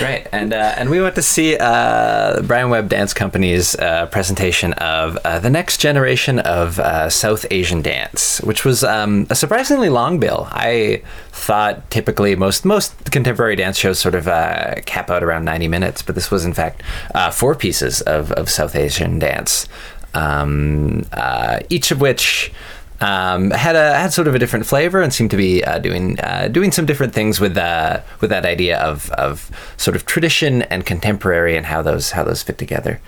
Right, 0.00 0.28
and 0.32 0.52
uh, 0.52 0.74
and 0.76 0.90
we 0.90 1.00
went 1.00 1.16
to 1.16 1.22
see 1.22 1.56
uh, 1.56 2.40
Brian 2.42 2.70
Webb 2.70 2.88
Dance 2.88 3.12
Company's 3.12 3.74
uh, 3.76 4.06
presentation 4.06 4.72
of 4.74 5.16
uh, 5.18 5.38
the 5.40 5.50
next 5.50 5.78
generation 5.78 6.38
of 6.38 6.78
uh, 6.78 7.10
South 7.10 7.46
Asian 7.50 7.82
dance, 7.82 8.40
which 8.42 8.64
was 8.64 8.84
um, 8.84 9.26
a 9.30 9.34
surprisingly 9.34 9.88
long 9.88 10.20
bill. 10.20 10.46
I 10.50 11.02
thought 11.32 11.90
typically 11.90 12.36
most 12.36 12.64
most 12.64 13.10
contemporary 13.10 13.56
dance 13.56 13.76
shows 13.76 13.98
sort 13.98 14.14
of 14.14 14.28
uh, 14.28 14.76
cap 14.86 15.10
out 15.10 15.22
around 15.24 15.44
ninety 15.44 15.68
minutes, 15.68 16.02
but 16.02 16.14
this 16.14 16.30
was 16.30 16.44
in 16.44 16.54
fact 16.54 16.82
uh, 17.14 17.30
four 17.30 17.54
pieces 17.54 17.87
of, 18.02 18.32
of 18.32 18.48
South 18.48 18.74
Asian 18.76 19.18
dance, 19.18 19.68
um, 20.14 21.06
uh, 21.12 21.60
each 21.68 21.90
of 21.90 22.00
which 22.00 22.52
um, 23.00 23.50
had 23.52 23.76
a 23.76 23.94
had 23.94 24.12
sort 24.12 24.26
of 24.26 24.34
a 24.34 24.38
different 24.38 24.66
flavor 24.66 25.00
and 25.00 25.12
seemed 25.12 25.30
to 25.30 25.36
be 25.36 25.62
uh, 25.64 25.78
doing 25.78 26.18
uh, 26.20 26.48
doing 26.48 26.72
some 26.72 26.86
different 26.86 27.14
things 27.14 27.40
with 27.40 27.56
uh, 27.56 28.00
with 28.20 28.30
that 28.30 28.44
idea 28.44 28.78
of 28.80 29.10
of 29.12 29.50
sort 29.76 29.96
of 29.96 30.04
tradition 30.04 30.62
and 30.62 30.84
contemporary 30.84 31.56
and 31.56 31.66
how 31.66 31.82
those 31.82 32.10
how 32.12 32.24
those 32.24 32.42
fit 32.42 32.58
together. 32.58 33.00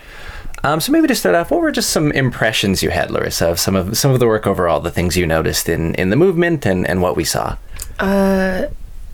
Um, 0.63 0.79
so 0.79 0.91
maybe 0.91 1.07
to 1.07 1.15
start 1.15 1.33
off, 1.35 1.49
what 1.49 1.61
were 1.61 1.71
just 1.71 1.89
some 1.89 2.11
impressions 2.11 2.83
you 2.83 2.91
had, 2.91 3.09
Larissa, 3.09 3.49
of 3.49 3.59
some 3.59 3.75
of 3.75 3.97
some 3.97 4.11
of 4.11 4.19
the 4.19 4.27
work 4.27 4.47
overall, 4.47 4.79
the 4.79 4.91
things 4.91 5.17
you 5.17 5.27
noticed 5.27 5.67
in 5.67 5.95
in 5.95 6.09
the 6.09 6.15
movement 6.15 6.65
and 6.65 6.87
and 6.87 7.01
what 7.01 7.17
we 7.17 7.25
saw. 7.25 7.57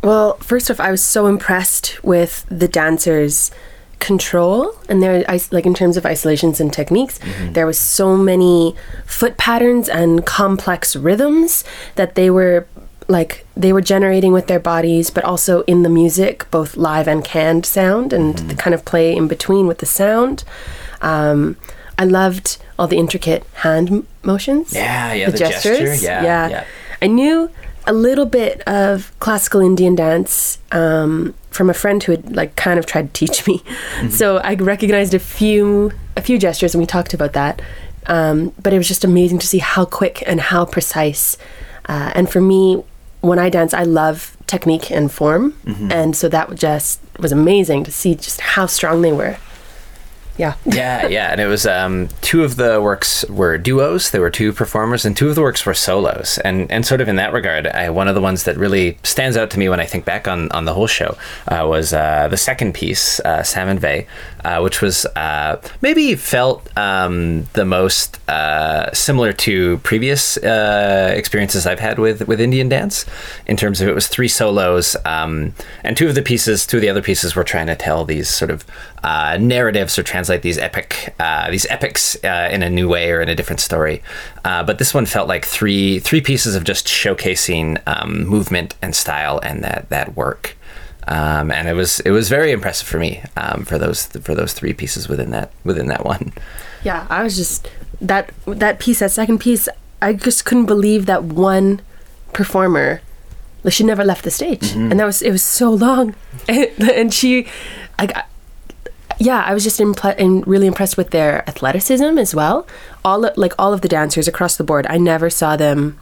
Well, 0.04 0.38
first 0.38 0.70
off, 0.70 0.80
I 0.80 0.92
was 0.92 1.04
so 1.04 1.26
impressed 1.26 2.04
with 2.04 2.46
the 2.50 2.68
dancers' 2.68 3.52
control 4.00 4.74
and 4.90 5.02
their 5.02 5.24
is- 5.34 5.52
like 5.52 5.66
in 5.66 5.74
terms 5.74 5.98
of 5.98 6.06
isolations 6.06 6.60
and 6.60 6.72
techniques. 6.74 7.20
There 7.52 7.66
was 7.66 7.78
so 7.80 8.16
many 8.18 8.76
foot 9.06 9.38
patterns 9.38 9.90
and 9.90 10.26
complex 10.26 10.96
rhythms 10.96 11.64
that 11.96 12.16
they 12.16 12.30
were 12.30 12.68
like 13.10 13.46
they 13.56 13.72
were 13.72 13.82
generating 13.82 14.34
with 14.34 14.48
their 14.48 14.60
bodies, 14.60 15.10
but 15.10 15.24
also 15.24 15.62
in 15.64 15.84
the 15.84 15.90
music, 15.90 16.46
both 16.52 16.76
live 16.76 17.08
and 17.08 17.24
canned 17.24 17.66
sound, 17.66 18.12
and 18.14 18.38
the 18.50 18.56
kind 18.56 18.74
of 18.74 18.84
play 18.84 19.16
in 19.16 19.28
between 19.28 19.66
with 19.68 19.78
the 19.80 19.86
sound. 19.86 20.44
Um, 21.02 21.56
I 21.98 22.04
loved 22.04 22.58
all 22.78 22.88
the 22.88 22.98
intricate 22.98 23.44
hand 23.64 24.06
motions. 24.24 24.74
Yeah, 24.74 25.14
yeah, 25.14 25.30
the 25.30 25.38
gesture, 25.38 25.70
yeah, 26.04 26.24
yeah. 26.50 26.64
I 27.02 27.08
knew 27.08 27.50
a 27.88 27.94
little 27.94 28.26
bit 28.26 28.62
of 28.68 29.12
classical 29.20 29.62
Indian 29.62 29.96
dance 29.96 30.60
um, 30.72 31.34
from 31.50 31.70
a 31.70 31.74
friend 31.74 32.04
who 32.04 32.12
had 32.12 32.36
like 32.36 32.56
kind 32.56 32.78
of 32.78 32.86
tried 32.86 33.14
to 33.14 33.26
teach 33.28 33.48
me. 33.48 33.64
So 34.10 34.38
I 34.38 34.54
recognized 34.56 35.14
a 35.14 35.20
few 35.20 35.92
a 36.16 36.22
few 36.22 36.38
gestures, 36.38 36.76
and 36.76 36.82
we 36.82 36.86
talked 36.86 37.14
about 37.14 37.34
that. 37.34 37.62
Um, 38.08 38.54
but 38.62 38.74
it 38.74 38.78
was 38.78 38.88
just 38.88 39.04
amazing 39.04 39.40
to 39.40 39.48
see 39.48 39.58
how 39.60 39.86
quick 39.86 40.24
and 40.28 40.40
how 40.40 40.66
precise. 40.66 41.38
Uh, 41.90 42.12
and 42.16 42.30
for 42.30 42.42
me, 42.42 42.84
when 43.22 43.40
I 43.40 43.50
dance, 43.50 43.74
I 43.74 43.84
love 43.84 44.38
technique 44.46 44.92
and 44.92 45.12
form, 45.12 45.54
and 45.92 46.16
so 46.16 46.30
that 46.30 46.54
just 46.56 47.00
was 47.20 47.32
amazing 47.32 47.84
to 47.86 47.92
see 47.92 48.16
just 48.16 48.40
how 48.42 48.66
strong 48.68 49.02
they 49.02 49.12
were. 49.12 49.38
Yeah. 50.38 50.56
yeah, 50.66 51.08
yeah, 51.08 51.32
and 51.32 51.42
it 51.42 51.48
was 51.48 51.66
um, 51.66 52.10
two 52.22 52.44
of 52.44 52.56
the 52.56 52.80
works 52.82 53.26
were 53.30 53.58
duos. 53.58 54.12
There 54.12 54.22
were 54.22 54.30
two 54.30 54.54
performers, 54.54 55.06
and 55.06 55.18
two 55.18 55.30
of 55.30 55.36
the 55.36 55.42
works 55.42 55.66
were 55.66 55.74
solos. 55.74 56.38
And 56.40 56.72
and 56.72 56.86
sort 56.86 57.02
of 57.02 57.08
in 57.08 57.16
that 57.16 57.34
regard, 57.34 57.68
I, 57.68 57.90
one 57.90 58.08
of 58.08 58.16
the 58.16 58.22
ones 58.22 58.44
that 58.44 58.58
really 58.58 58.98
stands 59.04 59.36
out 59.36 59.50
to 59.52 59.60
me 59.60 59.68
when 59.70 59.80
I 59.80 59.86
think 59.86 60.06
back 60.06 60.28
on 60.28 60.52
on 60.52 60.66
the 60.66 60.74
whole 60.74 60.88
show 60.88 61.18
uh, 61.48 61.66
was 61.68 61.94
uh, 61.94 62.28
the 62.30 62.38
second 62.38 62.74
piece, 62.74 63.20
uh, 63.22 63.44
Salmon 63.44 63.80
Vey, 63.80 64.08
uh, 64.46 64.60
which 64.60 64.82
was 64.82 65.06
uh, 65.16 65.60
maybe 65.82 66.16
felt 66.16 66.70
um, 66.78 67.48
the 67.54 67.66
most 67.66 68.20
uh, 68.30 68.94
similar 68.94 69.34
to 69.34 69.78
previous 69.80 70.38
experiences 70.38 71.66
I've 71.66 71.80
had 71.80 71.98
with 71.98 72.28
with 72.28 72.40
Indian 72.40 72.70
dance, 72.70 73.06
in 73.48 73.58
terms 73.58 73.82
of 73.82 73.88
it 73.88 73.96
was 73.96 74.08
three 74.08 74.28
solos, 74.28 74.96
um, 75.06 75.54
and 75.84 75.98
two 75.98 76.08
of 76.08 76.16
the 76.16 76.22
pieces, 76.22 76.68
two 76.68 76.78
of 76.78 76.82
the 76.82 76.90
other 76.90 77.02
pieces 77.02 77.36
were 77.36 77.44
trying 77.44 77.68
to 77.68 77.76
tell 77.76 78.06
these 78.06 78.30
sort 78.30 78.52
of 78.52 78.64
narratives 79.40 79.98
or 79.98 80.04
translate 80.28 80.42
these 80.42 80.58
epic 80.58 81.14
uh, 81.20 81.50
these 81.50 81.66
epics 81.70 82.18
uh, 82.24 82.50
in 82.52 82.62
a 82.64 82.70
new 82.70 82.88
way 82.90 83.12
or 83.12 83.22
in 83.22 83.30
a 83.30 83.36
different 83.36 83.60
story. 83.62 84.02
Uh, 84.44 84.64
but 84.64 84.78
this 84.78 84.94
one 84.94 85.06
felt 85.06 85.28
like 85.28 85.46
three 85.46 86.00
three 86.00 86.22
pieces 86.22 86.56
of 86.56 86.64
just 86.64 86.86
showcasing 86.88 87.78
um, 87.88 88.26
movement 88.26 88.76
and 88.82 88.94
style 88.96 89.40
and 89.44 89.64
that 89.64 89.90
that 89.90 90.16
work. 90.16 90.56
Um, 91.08 91.52
and 91.52 91.70
it 91.70 91.74
was 91.74 92.02
it 92.02 92.12
was 92.12 92.28
very 92.30 92.52
impressive 92.52 92.88
for 92.88 93.00
me 93.00 93.22
um, 93.38 93.64
for 93.64 93.78
those 93.78 94.08
for 94.22 94.36
those 94.36 94.54
three 94.54 94.74
pieces 94.74 95.08
within 95.08 95.32
that 95.32 95.52
within 95.64 95.88
that 95.88 96.04
one. 96.04 96.34
Yeah, 96.84 97.08
I 97.10 97.24
was 97.24 97.38
just 97.38 97.70
that 98.02 98.32
that 98.46 98.80
piece, 98.80 99.00
that 99.00 99.12
second 99.12 99.40
piece. 99.40 99.70
I 100.02 100.14
just 100.14 100.44
couldn't 100.46 100.68
believe 100.68 101.06
that 101.06 101.24
one 101.24 101.80
performer, 102.34 103.02
like 103.64 103.74
she 103.74 103.84
never 103.84 104.04
left 104.04 104.24
the 104.24 104.32
stage, 104.32 104.74
and 104.76 105.00
that 105.00 105.06
was 105.06 105.22
it 105.22 105.32
was 105.32 105.42
so 105.44 105.72
long, 105.72 106.14
and, 106.50 106.68
and 106.84 107.14
she, 107.14 107.48
like, 107.98 108.16
I- 108.16 108.26
yeah, 109.20 109.44
I 109.46 109.54
was 109.54 109.64
just 109.64 109.80
impl- 109.80 110.44
really 110.46 110.68
impressed 110.68 110.98
with 110.98 111.10
their 111.10 111.48
athleticism 111.50 112.18
as 112.18 112.36
well. 112.36 112.68
All 113.04 113.26
of, 113.26 113.38
like 113.38 113.54
all 113.58 113.74
of 113.74 113.82
the 113.82 113.88
dancers 113.88 114.28
across 114.28 114.58
the 114.58 114.64
board, 114.64 114.86
I 114.90 114.98
never 114.98 115.30
saw 115.30 115.56
them, 115.58 116.00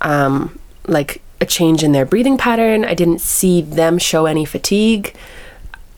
um, 0.00 0.58
like 0.86 1.22
a 1.40 1.46
change 1.46 1.82
in 1.82 1.92
their 1.92 2.04
breathing 2.04 2.36
pattern. 2.38 2.84
I 2.84 2.94
didn't 2.94 3.20
see 3.20 3.62
them 3.62 3.98
show 3.98 4.26
any 4.26 4.44
fatigue. 4.44 5.14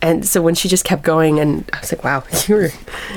And 0.02 0.26
so 0.26 0.42
when 0.42 0.56
she 0.56 0.68
just 0.68 0.84
kept 0.84 1.02
going, 1.02 1.38
and 1.38 1.64
I 1.72 1.78
was 1.78 1.92
like, 1.92 2.02
"Wow, 2.02 2.24
you're 2.48 2.70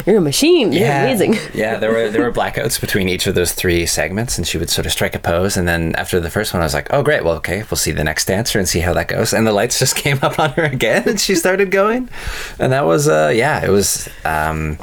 you're 0.05 0.17
a 0.17 0.21
machine. 0.21 0.71
You're 0.71 0.87
amazing." 0.87 1.35
yeah, 1.53 1.77
there 1.77 1.91
were 1.91 2.09
there 2.09 2.21
were 2.21 2.31
blackouts 2.31 2.79
between 2.79 3.09
each 3.09 3.25
of 3.25 3.33
those 3.33 3.53
three 3.53 3.87
segments, 3.87 4.37
and 4.37 4.47
she 4.47 4.59
would 4.59 4.69
sort 4.69 4.85
of 4.85 4.91
strike 4.91 5.15
a 5.15 5.19
pose, 5.19 5.57
and 5.57 5.67
then 5.67 5.95
after 5.95 6.19
the 6.19 6.29
first 6.29 6.53
one, 6.53 6.61
I 6.61 6.65
was 6.65 6.75
like, 6.75 6.87
"Oh, 6.93 7.01
great! 7.01 7.23
Well, 7.23 7.35
okay, 7.37 7.63
we'll 7.69 7.77
see 7.77 7.91
the 7.91 8.03
next 8.03 8.25
dancer 8.25 8.59
and 8.59 8.69
see 8.69 8.81
how 8.81 8.93
that 8.93 9.07
goes." 9.07 9.33
And 9.33 9.47
the 9.47 9.51
lights 9.51 9.79
just 9.79 9.95
came 10.05 10.19
up 10.21 10.39
on 10.39 10.51
her 10.51 10.63
again, 10.63 11.09
and 11.09 11.19
she 11.19 11.33
started 11.33 11.71
going, 11.71 12.07
and 12.59 12.71
that 12.71 12.85
was 12.85 13.07
uh, 13.07 13.31
yeah, 13.33 13.65
it 13.65 13.69
was 13.69 14.07
um, 14.23 14.77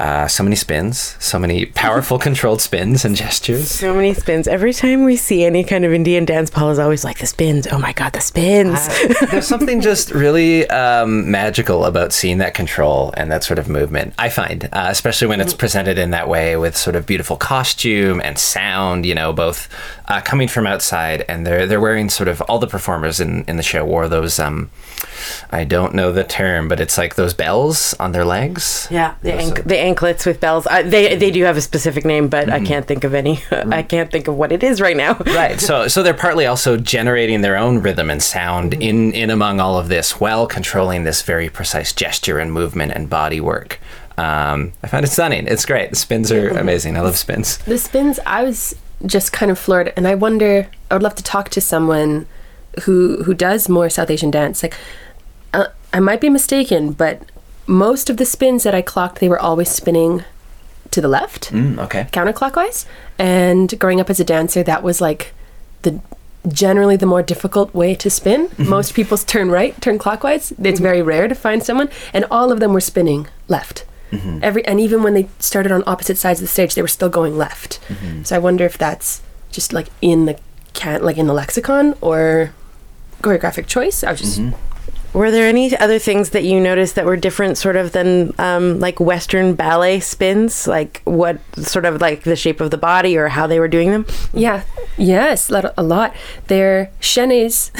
uh, 0.00 0.26
so 0.26 0.42
many 0.42 0.56
spins, 0.56 1.14
so 1.18 1.38
many 1.38 1.66
powerful 1.66 2.18
controlled 2.28 2.60
spins 2.60 3.04
and 3.04 3.14
gestures. 3.14 3.70
So 3.70 3.94
many 3.94 4.14
spins. 4.14 4.48
Every 4.48 4.72
time 4.72 5.04
we 5.04 5.16
see 5.16 5.44
any 5.44 5.62
kind 5.62 5.84
of 5.84 5.92
Indian 5.92 6.24
dance, 6.24 6.50
Paul 6.50 6.70
is 6.70 6.78
always 6.78 7.04
like, 7.04 7.18
the 7.18 7.26
spins. 7.26 7.66
Oh 7.70 7.78
my 7.78 7.92
God, 7.92 8.14
the 8.14 8.20
spins. 8.20 8.88
There's 9.30 9.46
something 9.46 9.80
just 9.80 10.10
really 10.10 10.68
um, 10.70 11.30
magical 11.30 11.84
about 11.84 12.12
seeing 12.12 12.38
that 12.38 12.54
control 12.54 13.12
and 13.16 13.30
that 13.30 13.44
sort 13.44 13.58
of 13.58 13.68
movement. 13.68 14.14
I 14.18 14.30
find, 14.30 14.64
uh, 14.72 14.86
especially 14.88 15.28
when 15.28 15.40
it's 15.40 15.52
presented 15.54 15.98
in 15.98 16.10
that 16.10 16.28
way 16.28 16.56
with 16.56 16.76
sort 16.76 16.96
of 16.96 17.04
beautiful 17.04 17.36
costume 17.36 18.20
and 18.24 18.38
sound. 18.38 19.04
You 19.04 19.14
know, 19.14 19.32
both 19.34 19.68
uh, 20.10 20.20
coming 20.20 20.48
from 20.48 20.66
outside 20.66 21.24
and 21.28 21.46
they're 21.46 21.66
they're 21.66 21.80
wearing 21.80 22.10
sort 22.10 22.28
of 22.28 22.40
all 22.42 22.58
the 22.58 22.66
performers 22.66 23.20
in 23.20 23.44
in 23.48 23.56
the 23.56 23.62
show 23.62 23.84
wore 23.84 24.08
those. 24.08 24.38
Um, 24.38 24.70
I 25.50 25.64
don't 25.64 25.94
know 25.94 26.12
the 26.12 26.24
term, 26.24 26.68
but 26.68 26.80
it's 26.80 26.98
like 26.98 27.14
those 27.14 27.32
bells 27.34 27.94
on 28.00 28.12
their 28.12 28.24
legs. 28.24 28.86
Yeah, 28.90 29.14
the, 29.22 29.32
ank- 29.34 29.64
the 29.64 29.78
anklets 29.78 30.26
with 30.26 30.40
bells. 30.40 30.66
I, 30.66 30.82
they 30.82 31.16
they 31.16 31.30
do 31.30 31.44
have 31.44 31.56
a 31.56 31.60
specific 31.62 32.04
name, 32.04 32.28
but 32.28 32.40
Mm-hmm. 32.50 32.64
I 32.64 32.66
can't 32.66 32.86
think 32.86 33.04
of 33.04 33.14
any. 33.14 33.38
I 33.50 33.82
can't 33.82 34.10
think 34.10 34.26
of 34.28 34.34
what 34.34 34.50
it 34.52 34.62
is 34.62 34.80
right 34.80 34.96
now. 34.96 35.14
right 35.26 35.60
so 35.60 35.86
so 35.88 36.02
they're 36.02 36.14
partly 36.14 36.46
also 36.46 36.76
generating 36.76 37.42
their 37.42 37.56
own 37.56 37.78
rhythm 37.80 38.10
and 38.10 38.22
sound 38.22 38.74
in 38.74 39.12
in 39.12 39.30
among 39.30 39.60
all 39.60 39.78
of 39.78 39.88
this 39.88 40.18
while 40.20 40.46
controlling 40.46 41.04
this 41.04 41.22
very 41.22 41.48
precise 41.48 41.92
gesture 41.92 42.38
and 42.40 42.52
movement 42.52 42.92
and 42.92 43.08
body 43.08 43.40
work 43.40 43.78
um, 44.18 44.72
i 44.82 44.86
find 44.88 45.04
it 45.04 45.08
stunning 45.08 45.46
it's 45.46 45.64
great 45.64 45.90
the 45.90 45.96
spins 45.96 46.32
are 46.32 46.48
amazing 46.64 46.96
i 46.96 47.00
love 47.00 47.16
spins 47.16 47.58
The 47.58 47.78
spins, 47.78 48.18
I 48.26 48.42
was 48.42 48.74
just 49.06 49.32
kind 49.32 49.50
of 49.50 49.58
floored, 49.58 49.92
and 49.96 50.06
I 50.06 50.14
wonder. 50.14 50.68
I 50.90 50.94
would 50.94 51.02
love 51.02 51.14
to 51.16 51.22
talk 51.22 51.48
to 51.50 51.60
someone 51.60 52.26
who 52.84 53.22
who 53.24 53.34
does 53.34 53.68
more 53.68 53.88
South 53.90 54.10
Asian 54.10 54.30
dance. 54.30 54.62
Like, 54.62 54.76
uh, 55.54 55.66
I 55.92 56.00
might 56.00 56.20
be 56.20 56.28
mistaken, 56.28 56.92
but 56.92 57.22
most 57.66 58.10
of 58.10 58.16
the 58.16 58.24
spins 58.26 58.62
that 58.64 58.74
I 58.74 58.82
clocked, 58.82 59.20
they 59.20 59.28
were 59.28 59.38
always 59.38 59.68
spinning 59.68 60.24
to 60.90 61.00
the 61.00 61.08
left, 61.08 61.52
Mm, 61.52 61.78
okay. 61.84 62.08
counterclockwise. 62.12 62.84
And 63.18 63.78
growing 63.78 64.00
up 64.00 64.10
as 64.10 64.18
a 64.18 64.24
dancer, 64.24 64.62
that 64.64 64.82
was 64.82 65.00
like 65.00 65.32
the 65.82 66.00
generally 66.48 66.96
the 66.96 67.06
more 67.06 67.22
difficult 67.22 67.72
way 67.74 67.94
to 67.94 68.08
spin. 68.10 68.48
Most 68.58 68.94
people 68.94 69.16
turn 69.18 69.50
right, 69.50 69.78
turn 69.80 69.98
clockwise. 69.98 70.52
It's 70.62 70.80
very 70.80 71.02
rare 71.02 71.28
to 71.28 71.34
find 71.34 71.62
someone, 71.62 71.90
and 72.12 72.24
all 72.30 72.50
of 72.50 72.60
them 72.60 72.72
were 72.72 72.80
spinning 72.80 73.28
left. 73.46 73.84
Every 74.42 74.64
and 74.66 74.80
even 74.80 75.02
when 75.02 75.14
they 75.14 75.28
started 75.38 75.70
on 75.72 75.82
opposite 75.86 76.18
sides 76.18 76.40
of 76.40 76.44
the 76.44 76.48
stage, 76.52 76.74
they 76.74 76.82
were 76.82 76.88
still 76.88 77.08
going 77.08 77.36
left. 77.38 77.78
So 78.24 78.36
I 78.36 78.38
wonder 78.38 78.64
if 78.64 78.76
that's 78.78 79.22
just 79.52 79.72
like 79.72 79.88
in 80.00 80.26
the 80.26 80.38
can 80.72 81.02
like 81.02 81.16
in 81.18 81.26
the 81.26 81.34
lexicon 81.34 81.94
or 82.00 82.52
choreographic 83.22 83.66
choice. 83.66 84.02
I 84.04 84.10
was 84.12 84.20
just 84.20 84.40
Were 85.12 85.30
there 85.32 85.46
any 85.48 85.76
other 85.76 85.98
things 85.98 86.30
that 86.30 86.44
you 86.44 86.60
noticed 86.60 86.94
that 86.94 87.04
were 87.04 87.16
different, 87.16 87.58
sort 87.58 87.74
of, 87.74 87.90
than 87.90 88.32
um, 88.38 88.78
like 88.78 89.00
Western 89.00 89.54
ballet 89.54 89.98
spins? 90.00 90.68
Like 90.68 91.02
what 91.04 91.38
sort 91.56 91.84
of 91.84 92.00
like 92.00 92.22
the 92.22 92.36
shape 92.36 92.60
of 92.60 92.70
the 92.70 92.78
body 92.78 93.16
or 93.16 93.26
how 93.28 93.48
they 93.48 93.58
were 93.58 93.66
doing 93.68 93.90
them? 93.90 94.06
Yeah. 94.32 94.62
Yes, 94.96 95.50
lot- 95.50 95.74
a 95.76 95.82
lot. 95.82 96.14
They're 96.46 96.90
chaînés. 97.00 97.70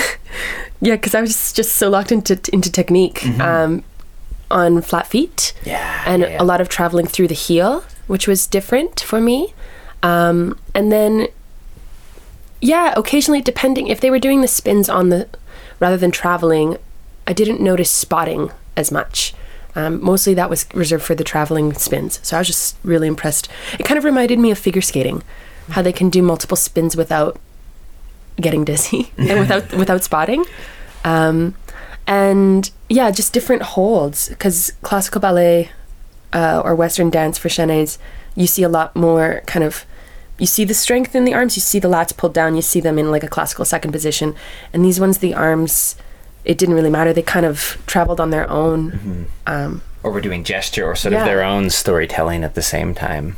yeah, 0.81 0.97
because 0.97 1.15
I 1.15 1.21
was 1.21 1.53
just 1.53 1.77
so 1.77 1.89
locked 1.89 2.11
into 2.13 2.35
into 2.53 2.71
technique 2.71 3.25
um, 3.41 3.85
on 4.51 4.83
flat 4.83 5.07
feet. 5.07 5.53
Yeah, 5.65 6.03
and 6.07 6.23
yeah, 6.23 6.29
yeah. 6.31 6.43
a 6.43 6.45
lot 6.45 6.61
of 6.61 6.69
traveling 6.69 7.07
through 7.07 7.29
the 7.29 7.35
heel, 7.35 7.85
which 8.07 8.27
was 8.27 8.47
different 8.47 9.01
for 9.01 9.21
me. 9.21 9.55
Um, 10.03 10.59
and 10.75 10.91
then, 10.91 11.29
yeah, 12.61 12.95
occasionally, 12.97 13.41
depending 13.41 13.89
if 13.89 14.01
they 14.01 14.11
were 14.11 14.19
doing 14.19 14.41
the 14.41 14.49
spins 14.49 14.89
on 14.89 15.11
the 15.11 15.29
rather 15.79 15.97
than 15.97 16.11
traveling, 16.11 16.77
I 17.27 17.33
didn't 17.33 17.61
notice 17.61 17.91
spotting 17.91 18.51
as 18.77 18.91
much. 18.91 19.35
Um, 19.75 20.03
mostly 20.03 20.35
that 20.35 20.51
was 20.51 20.67
reserved 20.75 21.05
for 21.05 21.15
the 21.15 21.25
traveling 21.25 21.73
spins. 21.75 22.19
So 22.23 22.37
I 22.37 22.41
was 22.41 22.49
just 22.49 22.77
really 22.83 23.07
impressed. 23.07 23.49
It 23.79 23.85
kind 23.85 23.99
of 23.99 24.05
reminded 24.05 24.39
me 24.39 24.51
of 24.51 24.59
figure 24.59 24.83
skating, 24.83 25.23
how 25.71 25.83
they 25.83 25.93
can 25.93 26.11
do 26.11 26.23
multiple 26.23 26.57
spins 26.57 26.97
without 26.97 27.39
getting 28.41 28.65
dizzy 28.65 29.13
and 29.19 29.39
without 29.41 29.73
without 29.73 30.03
spotting. 30.03 30.45
Um, 31.05 31.55
and 32.07 32.71
yeah, 32.89 33.11
just 33.11 33.33
different 33.33 33.63
holds 33.63 34.29
because 34.29 34.73
classical 34.83 35.21
ballet 35.21 35.71
uh, 36.33 36.61
or 36.65 36.75
Western 36.75 37.11
dance 37.11 37.39
for 37.39 37.49
chaînés, 37.49 37.99
you 38.35 38.47
see 38.47 38.63
a 38.63 38.69
lot 38.69 38.95
more 38.97 39.43
kind 39.47 39.65
of. 39.65 39.85
You 40.39 40.47
see 40.47 40.65
the 40.65 40.73
strength 40.75 41.15
in 41.15 41.27
the 41.27 41.35
arms. 41.35 41.55
You 41.57 41.61
see 41.61 41.79
the 41.79 41.89
lats 41.89 42.17
pulled 42.17 42.33
down. 42.33 42.57
You 42.57 42.63
see 42.63 42.81
them 42.81 42.99
in 42.99 43.11
like 43.11 43.23
a 43.23 43.29
classical 43.29 43.65
second 43.67 43.93
position, 43.93 44.35
and 44.73 44.83
these 44.85 44.99
ones, 44.99 45.19
the 45.19 45.35
arms, 45.35 45.97
it 46.47 46.57
didn't 46.57 46.75
really 46.75 46.89
matter. 46.91 47.13
They 47.13 47.21
kind 47.23 47.45
of 47.45 47.77
traveled 47.87 48.21
on 48.21 48.31
their 48.31 48.49
own. 48.49 49.27
Um, 49.47 49.83
Or 50.03 50.11
we're 50.11 50.23
doing 50.23 50.43
gesture 50.45 50.87
or 50.87 50.97
sort 50.97 51.13
Yeah. 51.13 51.21
of 51.21 51.27
their 51.27 51.43
own 51.43 51.69
storytelling 51.69 52.43
at 52.43 52.55
the 52.55 52.63
same 52.63 52.95
time. 52.95 53.37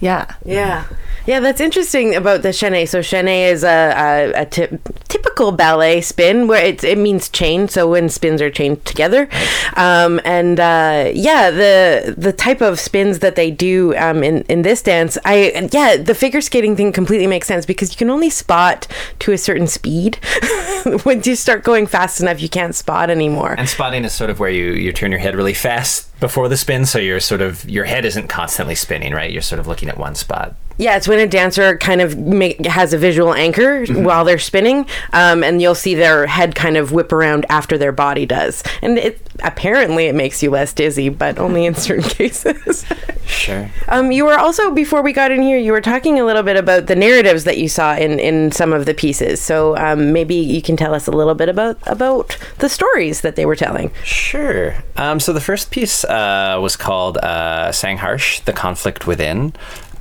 Yeah, 0.00 0.34
Yeah. 0.44 0.84
Yeah, 1.26 1.40
that's 1.40 1.60
interesting 1.60 2.14
about 2.14 2.40
the 2.40 2.48
chaîné. 2.54 2.88
So 2.88 3.00
chaîné 3.00 3.52
is 3.52 3.62
a, 3.62 3.92
a, 4.34 4.42
a 4.42 4.46
ty- 4.46 4.78
typical 5.08 5.52
ballet 5.52 6.00
spin 6.00 6.48
where 6.48 6.64
it, 6.64 6.82
it 6.82 6.96
means 6.96 7.28
chain. 7.28 7.68
So 7.68 7.86
when 7.86 8.08
spins 8.08 8.40
are 8.40 8.48
chained 8.50 8.86
together, 8.86 9.28
um, 9.76 10.22
and 10.24 10.58
uh, 10.58 11.10
yeah, 11.12 11.50
the 11.50 12.14
the 12.16 12.32
type 12.32 12.62
of 12.62 12.80
spins 12.80 13.18
that 13.18 13.36
they 13.36 13.50
do 13.50 13.94
um, 13.96 14.22
in 14.24 14.40
in 14.48 14.62
this 14.62 14.80
dance, 14.80 15.18
I 15.26 15.68
yeah, 15.70 15.98
the 15.98 16.14
figure 16.14 16.40
skating 16.40 16.76
thing 16.76 16.92
completely 16.92 17.26
makes 17.26 17.46
sense 17.46 17.66
because 17.66 17.90
you 17.92 17.98
can 17.98 18.08
only 18.08 18.30
spot 18.30 18.86
to 19.18 19.32
a 19.32 19.36
certain 19.36 19.66
speed. 19.66 20.18
Once 21.04 21.26
you 21.26 21.36
start 21.36 21.62
going 21.62 21.86
fast 21.86 22.22
enough, 22.22 22.40
you 22.40 22.48
can't 22.48 22.74
spot 22.74 23.10
anymore. 23.10 23.54
And 23.58 23.68
spotting 23.68 24.02
is 24.04 24.14
sort 24.14 24.30
of 24.30 24.40
where 24.40 24.48
you, 24.48 24.72
you 24.72 24.94
turn 24.94 25.10
your 25.10 25.20
head 25.20 25.34
really 25.36 25.52
fast 25.52 26.07
before 26.20 26.48
the 26.48 26.56
spin, 26.56 26.86
so 26.86 26.98
you're 26.98 27.20
sort 27.20 27.40
of 27.40 27.68
your 27.68 27.84
head 27.84 28.04
isn't 28.04 28.28
constantly 28.28 28.74
spinning, 28.74 29.12
right? 29.12 29.30
You're 29.30 29.42
sort 29.42 29.58
of 29.58 29.66
looking 29.66 29.88
at 29.88 29.98
one 29.98 30.14
spot. 30.14 30.54
Yeah, 30.78 30.96
it's 30.96 31.08
when 31.08 31.18
a 31.18 31.26
dancer 31.26 31.76
kind 31.76 32.00
of 32.00 32.16
make, 32.16 32.64
has 32.64 32.92
a 32.92 32.98
visual 32.98 33.34
anchor 33.34 33.84
while 33.86 34.24
they're 34.24 34.38
spinning, 34.38 34.86
um, 35.12 35.42
and 35.42 35.60
you'll 35.60 35.74
see 35.74 35.96
their 35.96 36.26
head 36.26 36.54
kind 36.54 36.76
of 36.76 36.92
whip 36.92 37.10
around 37.10 37.46
after 37.48 37.76
their 37.76 37.90
body 37.90 38.26
does. 38.26 38.62
And 38.80 38.96
it 38.96 39.27
apparently 39.42 40.06
it 40.06 40.14
makes 40.14 40.42
you 40.42 40.50
less 40.50 40.72
dizzy, 40.72 41.08
but 41.08 41.38
only 41.38 41.66
in 41.66 41.74
certain 41.74 42.04
cases. 42.08 42.84
Sure. 43.26 43.70
um, 43.88 44.10
you 44.10 44.24
were 44.24 44.38
also 44.38 44.70
before 44.70 45.02
we 45.02 45.12
got 45.12 45.30
in 45.30 45.42
here, 45.42 45.58
you 45.58 45.72
were 45.72 45.80
talking 45.80 46.18
a 46.18 46.24
little 46.24 46.42
bit 46.42 46.56
about 46.56 46.86
the 46.86 46.96
narratives 46.96 47.44
that 47.44 47.58
you 47.58 47.68
saw 47.68 47.94
in, 47.94 48.18
in 48.18 48.50
some 48.52 48.72
of 48.72 48.86
the 48.86 48.94
pieces. 48.94 49.40
So 49.40 49.76
um, 49.76 50.12
maybe 50.12 50.34
you 50.34 50.62
can 50.62 50.76
tell 50.76 50.94
us 50.94 51.06
a 51.06 51.10
little 51.10 51.34
bit 51.34 51.48
about 51.48 51.78
about 51.86 52.36
the 52.58 52.68
stories 52.68 53.20
that 53.20 53.36
they 53.36 53.46
were 53.46 53.56
telling. 53.56 53.92
Sure. 54.02 54.74
Um, 54.96 55.20
so 55.20 55.32
the 55.32 55.40
first 55.40 55.70
piece 55.70 56.04
uh, 56.04 56.58
was 56.60 56.76
called 56.76 57.18
uh, 57.18 57.68
Sangharsh, 57.68 58.44
The 58.44 58.52
Conflict 58.52 59.06
Within, 59.06 59.52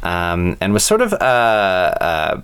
um, 0.03 0.57
and 0.61 0.73
was 0.73 0.83
sort 0.83 1.01
of 1.01 1.13
uh, 1.13 1.15
uh, 1.15 2.41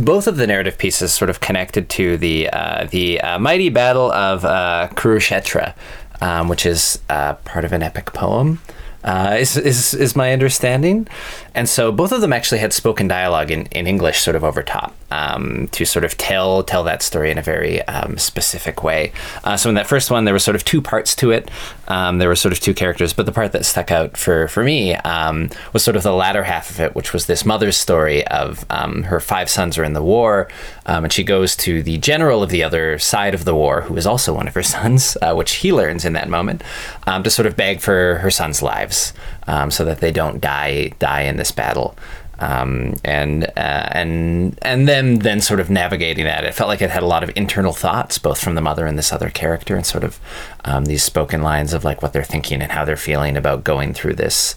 both 0.00 0.26
of 0.26 0.36
the 0.36 0.46
narrative 0.46 0.78
pieces 0.78 1.12
sort 1.12 1.30
of 1.30 1.40
connected 1.40 1.88
to 1.90 2.16
the 2.16 2.48
uh, 2.50 2.86
the 2.90 3.20
uh, 3.20 3.38
mighty 3.38 3.68
battle 3.68 4.10
of 4.12 4.44
uh, 4.44 4.88
Kurukshetra, 4.92 5.74
um, 6.20 6.48
which 6.48 6.66
is 6.66 6.98
uh, 7.08 7.34
part 7.34 7.64
of 7.64 7.72
an 7.72 7.82
epic 7.82 8.12
poem. 8.12 8.60
Uh, 9.04 9.36
is, 9.38 9.56
is 9.56 9.94
is 9.94 10.16
my 10.16 10.32
understanding, 10.32 11.06
and 11.56 11.68
so 11.68 11.90
both 11.90 12.12
of 12.12 12.20
them 12.20 12.34
actually 12.34 12.58
had 12.58 12.74
spoken 12.74 13.08
dialogue 13.08 13.50
in, 13.50 13.64
in 13.66 13.86
English, 13.86 14.20
sort 14.20 14.36
of 14.36 14.44
over 14.44 14.62
top, 14.62 14.94
um, 15.10 15.68
to 15.72 15.86
sort 15.86 16.04
of 16.04 16.16
tell 16.18 16.62
tell 16.62 16.84
that 16.84 17.02
story 17.02 17.30
in 17.30 17.38
a 17.38 17.42
very 17.42 17.80
um, 17.88 18.18
specific 18.18 18.84
way. 18.84 19.10
Uh, 19.42 19.56
so 19.56 19.70
in 19.70 19.74
that 19.74 19.86
first 19.86 20.10
one, 20.10 20.26
there 20.26 20.34
were 20.34 20.38
sort 20.38 20.54
of 20.54 20.64
two 20.64 20.82
parts 20.82 21.16
to 21.16 21.30
it. 21.30 21.50
Um, 21.88 22.18
there 22.18 22.28
were 22.28 22.36
sort 22.36 22.52
of 22.52 22.60
two 22.60 22.74
characters, 22.74 23.14
but 23.14 23.24
the 23.24 23.32
part 23.32 23.52
that 23.52 23.64
stuck 23.64 23.90
out 23.90 24.18
for 24.18 24.48
for 24.48 24.62
me 24.62 24.96
um, 24.96 25.48
was 25.72 25.82
sort 25.82 25.96
of 25.96 26.02
the 26.02 26.12
latter 26.12 26.44
half 26.44 26.68
of 26.68 26.78
it, 26.78 26.94
which 26.94 27.14
was 27.14 27.24
this 27.24 27.46
mother's 27.46 27.78
story 27.78 28.26
of 28.26 28.66
um, 28.68 29.04
her 29.04 29.18
five 29.18 29.48
sons 29.48 29.78
are 29.78 29.84
in 29.84 29.94
the 29.94 30.02
war, 30.02 30.48
um, 30.84 31.04
and 31.04 31.12
she 31.12 31.24
goes 31.24 31.56
to 31.56 31.82
the 31.82 31.96
general 31.96 32.42
of 32.42 32.50
the 32.50 32.62
other 32.62 32.98
side 32.98 33.32
of 33.32 33.46
the 33.46 33.54
war, 33.54 33.80
who 33.80 33.96
is 33.96 34.06
also 34.06 34.34
one 34.34 34.46
of 34.46 34.54
her 34.54 34.62
sons, 34.76 35.16
uh, 35.22 35.32
which 35.34 35.54
he 35.54 35.72
learns 35.72 36.04
in 36.04 36.12
that 36.12 36.28
moment, 36.28 36.62
to 37.06 37.30
sort 37.30 37.46
of 37.46 37.56
beg 37.56 37.80
for 37.80 38.16
her 38.16 38.30
sons' 38.30 38.60
lives 38.62 39.14
um, 39.46 39.70
so 39.70 39.84
that 39.84 40.00
they 40.00 40.12
don't 40.12 40.40
die 40.40 40.92
die 40.98 41.22
in 41.22 41.36
this 41.36 41.52
battle. 41.52 41.96
Um, 42.38 42.96
and 43.02 43.44
uh, 43.56 43.88
and 43.92 44.58
and 44.60 44.86
then 44.86 45.20
then 45.20 45.40
sort 45.40 45.58
of 45.58 45.70
navigating 45.70 46.24
that, 46.24 46.44
it 46.44 46.54
felt 46.54 46.68
like 46.68 46.82
it 46.82 46.90
had 46.90 47.02
a 47.02 47.06
lot 47.06 47.22
of 47.22 47.30
internal 47.34 47.72
thoughts, 47.72 48.18
both 48.18 48.38
from 48.38 48.54
the 48.54 48.60
mother 48.60 48.86
and 48.86 48.98
this 48.98 49.12
other 49.12 49.30
character, 49.30 49.74
and 49.74 49.86
sort 49.86 50.04
of 50.04 50.20
um, 50.64 50.84
these 50.84 51.02
spoken 51.02 51.40
lines 51.40 51.72
of 51.72 51.82
like 51.82 52.02
what 52.02 52.12
they're 52.12 52.22
thinking 52.22 52.60
and 52.60 52.72
how 52.72 52.84
they're 52.84 52.96
feeling 52.96 53.38
about 53.38 53.64
going 53.64 53.94
through 53.94 54.16
this 54.16 54.54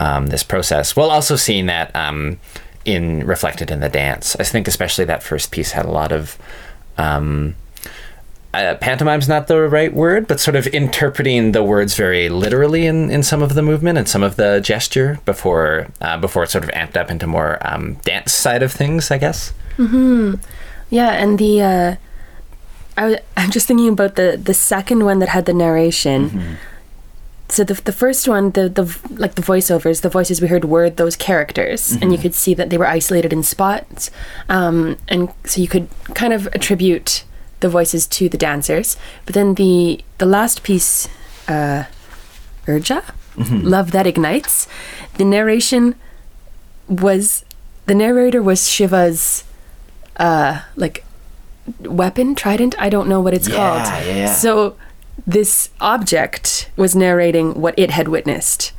um, 0.00 0.26
this 0.26 0.42
process, 0.42 0.96
while 0.96 1.10
also 1.10 1.36
seeing 1.36 1.66
that 1.66 1.94
um, 1.94 2.40
in 2.84 3.24
reflected 3.24 3.70
in 3.70 3.78
the 3.78 3.88
dance. 3.88 4.34
I 4.40 4.42
think 4.42 4.66
especially 4.66 5.04
that 5.04 5.22
first 5.22 5.52
piece 5.52 5.70
had 5.70 5.86
a 5.86 5.92
lot 5.92 6.10
of 6.10 6.36
um, 6.98 7.54
uh, 8.54 8.74
pantomime's 8.76 9.28
not 9.28 9.46
the 9.46 9.68
right 9.68 9.92
word, 9.94 10.26
but 10.26 10.38
sort 10.38 10.56
of 10.56 10.66
interpreting 10.68 11.52
the 11.52 11.62
words 11.64 11.94
very 11.96 12.28
literally 12.28 12.86
in, 12.86 13.10
in 13.10 13.22
some 13.22 13.42
of 13.42 13.54
the 13.54 13.62
movement 13.62 13.96
and 13.98 14.08
some 14.08 14.22
of 14.22 14.36
the 14.36 14.60
gesture 14.60 15.18
before 15.24 15.88
uh, 16.00 16.18
before 16.18 16.42
it 16.44 16.50
sort 16.50 16.64
of 16.64 16.70
amped 16.70 16.96
up 16.96 17.10
into 17.10 17.26
more 17.26 17.58
um, 17.62 17.94
dance 18.04 18.32
side 18.32 18.62
of 18.62 18.70
things, 18.70 19.10
I 19.10 19.18
guess. 19.18 19.52
Hmm. 19.76 20.34
Yeah, 20.90 21.12
and 21.12 21.38
the 21.38 21.62
uh, 21.62 21.96
I, 22.98 23.00
w- 23.00 23.20
I'm 23.36 23.50
just 23.50 23.66
thinking 23.66 23.88
about 23.88 24.16
the 24.16 24.38
the 24.42 24.54
second 24.54 25.04
one 25.04 25.18
that 25.20 25.30
had 25.30 25.46
the 25.46 25.54
narration. 25.54 26.58
So 27.48 27.64
the 27.64 27.74
the 27.74 27.92
first 27.92 28.28
one, 28.28 28.50
the 28.50 28.68
the 28.68 28.84
like 29.16 29.34
the 29.34 29.42
voiceovers, 29.42 30.02
the 30.02 30.08
voices 30.10 30.40
we 30.42 30.48
heard 30.48 30.66
were 30.66 30.90
those 30.90 31.16
characters, 31.16 31.92
and 32.00 32.12
you 32.12 32.18
could 32.18 32.34
see 32.34 32.52
that 32.54 32.68
they 32.70 32.76
were 32.78 32.86
isolated 32.86 33.32
in 33.32 33.42
spots, 33.42 34.10
um, 34.48 34.96
and 35.08 35.30
so 35.44 35.60
you 35.60 35.68
could 35.68 35.88
kind 36.14 36.32
of 36.32 36.46
attribute 36.54 37.24
the 37.62 37.68
voices 37.70 38.06
to 38.08 38.28
the 38.28 38.36
dancers. 38.38 38.96
But 39.24 39.34
then 39.34 39.54
the 39.54 40.04
the 40.18 40.26
last 40.26 40.62
piece, 40.62 41.08
uh, 41.48 41.84
Urja, 42.66 43.02
love 43.62 43.90
that 43.92 44.06
ignites. 44.06 44.68
The 45.16 45.24
narration 45.24 45.94
was 46.88 47.44
the 47.86 47.94
narrator 47.94 48.42
was 48.42 48.68
Shiva's 48.68 49.44
uh 50.16 50.60
like 50.76 51.04
weapon 51.80 52.34
trident 52.34 52.74
i 52.78 52.88
don't 52.90 53.08
know 53.08 53.20
what 53.20 53.32
it's 53.32 53.48
Yeah, 53.48 53.56
called 53.56 53.86
yeah, 54.06 54.14
yeah. 54.16 54.32
so 54.34 54.76
this 55.26 55.70
object 55.80 56.68
was 56.76 56.94
narrating 56.96 57.54
what 57.60 57.72
it 57.78 57.90
had 57.90 58.08
witnessed 58.08 58.72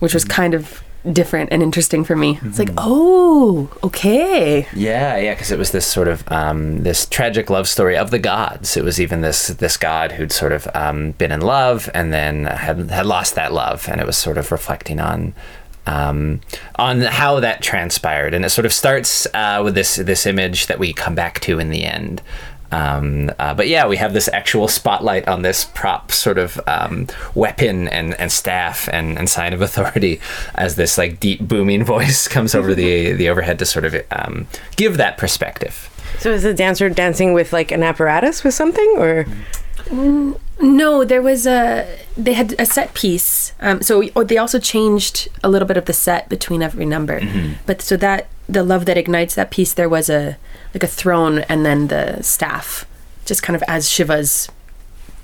which 0.00 0.14
was 0.14 0.24
kind 0.24 0.54
of 0.54 0.82
different 1.12 1.50
and 1.52 1.62
interesting 1.62 2.04
for 2.04 2.16
me 2.16 2.38
it's 2.42 2.58
like 2.58 2.70
oh 2.76 3.70
okay 3.84 4.66
Yeah, 4.74 5.16
yeah, 5.16 5.34
because 5.34 5.50
it 5.52 5.58
was 5.58 5.70
this 5.70 5.86
sort 5.86 6.08
of 6.08 6.30
um, 6.30 6.82
this 6.82 7.06
tragic 7.06 7.50
love 7.50 7.68
story 7.68 7.96
of 7.96 8.10
the 8.10 8.18
gods. 8.18 8.76
It 8.76 8.84
was 8.84 9.00
even 9.00 9.20
this 9.20 9.48
this 9.48 9.76
god 9.76 10.12
who'd 10.12 10.32
sort 10.32 10.52
of 10.52 10.68
um, 10.74 11.12
been 11.12 11.32
in 11.32 11.40
love 11.40 11.88
and 11.94 12.12
then 12.12 12.44
had 12.44 12.90
had 12.90 13.06
lost 13.06 13.34
that 13.36 13.52
love, 13.52 13.88
and 13.88 14.00
it 14.00 14.06
was 14.06 14.16
sort 14.16 14.38
of 14.38 14.50
reflecting 14.50 14.98
on 15.00 15.34
um, 15.86 16.40
on 16.76 17.00
how 17.00 17.40
that 17.40 17.62
transpired, 17.62 18.34
and 18.34 18.44
it 18.44 18.50
sort 18.50 18.66
of 18.66 18.72
starts 18.72 19.26
uh, 19.34 19.60
with 19.64 19.74
this 19.74 19.96
this 19.96 20.26
image 20.26 20.66
that 20.66 20.78
we 20.78 20.92
come 20.92 21.14
back 21.14 21.40
to 21.40 21.58
in 21.58 21.70
the 21.70 21.84
end. 21.84 22.20
Um, 22.70 23.30
uh, 23.38 23.54
but 23.54 23.68
yeah, 23.68 23.86
we 23.86 23.96
have 23.96 24.12
this 24.12 24.28
actual 24.32 24.68
spotlight 24.68 25.26
on 25.26 25.42
this 25.42 25.64
prop 25.64 26.12
sort 26.12 26.38
of 26.38 26.60
um, 26.66 27.06
weapon 27.34 27.88
and, 27.88 28.14
and 28.20 28.30
staff 28.30 28.88
and, 28.92 29.18
and 29.18 29.28
sign 29.28 29.52
of 29.52 29.62
authority 29.62 30.20
as 30.54 30.76
this 30.76 30.98
like 30.98 31.20
deep 31.20 31.40
booming 31.40 31.84
voice 31.94 32.28
comes 32.28 32.54
over 32.54 32.74
the 32.74 33.12
the 33.18 33.28
overhead 33.28 33.58
to 33.58 33.66
sort 33.66 33.84
of 33.84 33.94
um, 34.10 34.46
give 34.76 34.96
that 34.96 35.18
perspective. 35.18 35.90
So 36.18 36.32
is 36.32 36.42
the 36.42 36.54
dancer 36.54 36.88
dancing 36.88 37.32
with 37.32 37.52
like 37.52 37.70
an 37.70 37.82
apparatus 37.82 38.44
with 38.44 38.54
something 38.54 38.94
or? 38.98 39.26
No, 40.60 41.04
there 41.04 41.22
was 41.22 41.46
a 41.46 41.98
they 42.16 42.32
had 42.32 42.54
a 42.58 42.66
set 42.66 42.92
piece. 42.92 43.52
Um, 43.60 43.80
so 43.80 44.08
or 44.14 44.24
they 44.24 44.36
also 44.36 44.58
changed 44.58 45.28
a 45.44 45.48
little 45.48 45.68
bit 45.68 45.76
of 45.76 45.84
the 45.84 45.92
set 45.92 46.28
between 46.28 46.62
every 46.62 46.84
number. 46.84 47.22
But 47.64 47.80
so 47.80 47.96
that 47.98 48.28
the 48.48 48.62
love 48.62 48.86
that 48.86 48.96
ignites 48.96 49.34
that 49.34 49.50
piece, 49.50 49.74
there 49.74 49.88
was 49.88 50.08
a 50.08 50.36
like 50.74 50.82
a 50.82 50.88
throne 50.88 51.40
and 51.40 51.64
then 51.64 51.88
the 51.88 52.22
staff, 52.22 52.86
just 53.24 53.42
kind 53.42 53.54
of 53.56 53.62
as 53.68 53.88
Shiva's 53.88 54.48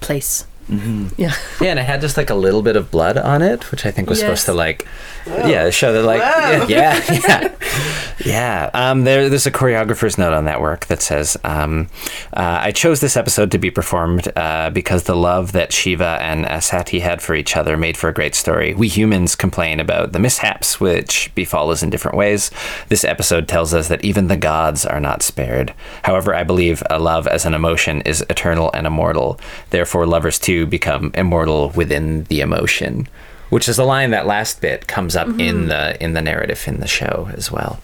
place. 0.01 0.47
Yeah. 0.69 1.35
Yeah, 1.61 1.71
and 1.71 1.79
it 1.79 1.85
had 1.85 2.01
just 2.01 2.17
like 2.17 2.31
a 2.31 2.35
little 2.35 2.63
bit 2.63 2.77
of 2.77 2.91
blood 2.91 3.19
on 3.19 3.43
it, 3.43 3.71
which 3.71 3.85
I 3.85 3.91
think 3.91 4.09
was 4.09 4.21
supposed 4.21 4.47
to 4.47 4.53
like, 4.55 4.87
yeah, 5.27 5.71
show 5.71 5.93
that 5.93 6.03
like, 6.03 6.21
yeah, 6.21 6.67
yeah, 6.69 7.05
yeah. 7.29 7.55
yeah. 8.25 8.71
Um, 8.75 9.05
there, 9.05 9.29
there's 9.29 9.47
a 9.47 9.51
choreographer's 9.51 10.19
note 10.19 10.33
on 10.33 10.45
that 10.47 10.61
work 10.61 10.87
that 10.87 11.03
says, 11.03 11.37
um, 11.45 11.89
uh, 12.33 12.59
"I 12.63 12.73
chose 12.73 13.01
this 13.01 13.17
episode 13.17 13.51
to 13.53 13.59
be 13.59 13.71
performed 13.71 14.31
uh, 14.37 14.71
because 14.71 15.05
the 15.05 15.17
love 15.17 15.53
that 15.53 15.73
Shiva 15.73 16.19
and 16.21 16.45
Asati 16.47 17.01
had 17.01 17.21
for 17.23 17.35
each 17.35 17.57
other 17.57 17.77
made 17.77 17.97
for 17.97 18.09
a 18.09 18.15
great 18.15 18.35
story. 18.35 18.75
We 18.75 18.89
humans 18.89 19.35
complain 19.35 19.81
about 19.81 20.13
the 20.13 20.19
mishaps 20.19 20.81
which 20.81 21.31
befall 21.35 21.71
us 21.71 21.83
in 21.83 21.91
different 21.91 22.17
ways. 22.17 22.51
This 22.89 23.05
episode 23.05 23.49
tells 23.49 23.75
us 23.75 23.89
that 23.89 24.05
even 24.05 24.29
the 24.29 24.37
gods 24.37 24.85
are 24.87 25.01
not 25.01 25.23
spared. 25.23 25.75
However, 26.05 26.35
I 26.35 26.45
believe 26.45 26.83
a 26.91 26.99
love 26.99 27.27
as 27.27 27.45
an 27.47 27.55
emotion 27.55 28.01
is 28.03 28.25
eternal 28.31 28.71
and 28.75 28.87
immortal. 28.87 29.39
Therefore, 29.71 30.07
lovers 30.07 30.39
too 30.39 30.54
become 30.67 31.11
immortal 31.15 31.71
within 31.71 32.25
the 32.25 32.41
emotion." 32.41 33.09
Which 33.51 33.69
is 33.69 33.79
a 33.79 33.85
line 33.85 34.11
that 34.11 34.27
last 34.27 34.61
bit 34.61 34.89
comes 34.89 35.15
up 35.15 35.29
in 35.39 35.69
the 35.69 36.03
in 36.03 36.15
the 36.15 36.23
narrative 36.23 36.65
in 36.67 36.81
the 36.81 36.89
show 36.89 37.29
as 37.37 37.53
well. 37.53 37.79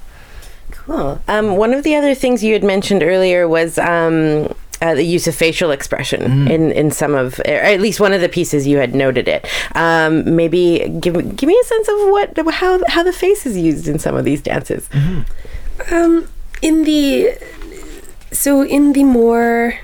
Cool. 0.70 1.20
Um, 1.28 1.56
one 1.56 1.72
of 1.72 1.84
the 1.84 1.94
other 1.94 2.14
things 2.14 2.42
you 2.42 2.54
had 2.54 2.64
mentioned 2.64 3.02
earlier 3.02 3.46
was 3.46 3.78
um, 3.78 4.52
uh, 4.82 4.94
the 4.94 5.04
use 5.04 5.26
of 5.26 5.34
facial 5.34 5.70
expression 5.70 6.48
in, 6.48 6.72
in 6.72 6.90
some 6.90 7.14
of, 7.14 7.38
or 7.40 7.52
at 7.52 7.80
least 7.80 8.00
one 8.00 8.12
of 8.12 8.20
the 8.20 8.28
pieces 8.28 8.66
you 8.66 8.78
had 8.78 8.94
noted 8.94 9.28
it. 9.28 9.46
Um, 9.76 10.34
maybe 10.34 10.88
give 11.00 11.14
give 11.36 11.46
me 11.46 11.58
a 11.60 11.66
sense 11.66 11.88
of 11.88 11.94
what 12.08 12.54
how 12.54 12.80
how 12.88 13.02
the 13.02 13.12
face 13.12 13.46
is 13.46 13.56
used 13.56 13.88
in 13.88 13.98
some 13.98 14.16
of 14.16 14.24
these 14.24 14.40
dances. 14.40 14.88
Um, 15.90 16.28
in 16.62 16.84
the 16.84 17.36
so 18.32 18.62
in 18.62 18.92
the 18.92 19.04
more 19.04 19.78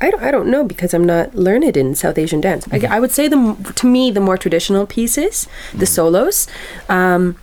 I 0.00 0.10
don't, 0.10 0.22
I 0.22 0.30
don't 0.30 0.48
know 0.50 0.64
because 0.64 0.94
I'm 0.94 1.04
not 1.04 1.34
learned 1.34 1.76
in 1.76 1.94
South 1.94 2.16
Asian 2.16 2.40
dance. 2.40 2.66
I, 2.72 2.80
I 2.88 3.00
would 3.00 3.10
say 3.10 3.28
the 3.28 3.72
to 3.76 3.86
me 3.86 4.10
the 4.10 4.20
more 4.20 4.38
traditional 4.38 4.86
pieces, 4.86 5.46
the 5.74 5.86
solos. 5.86 6.46
Um, 6.88 7.36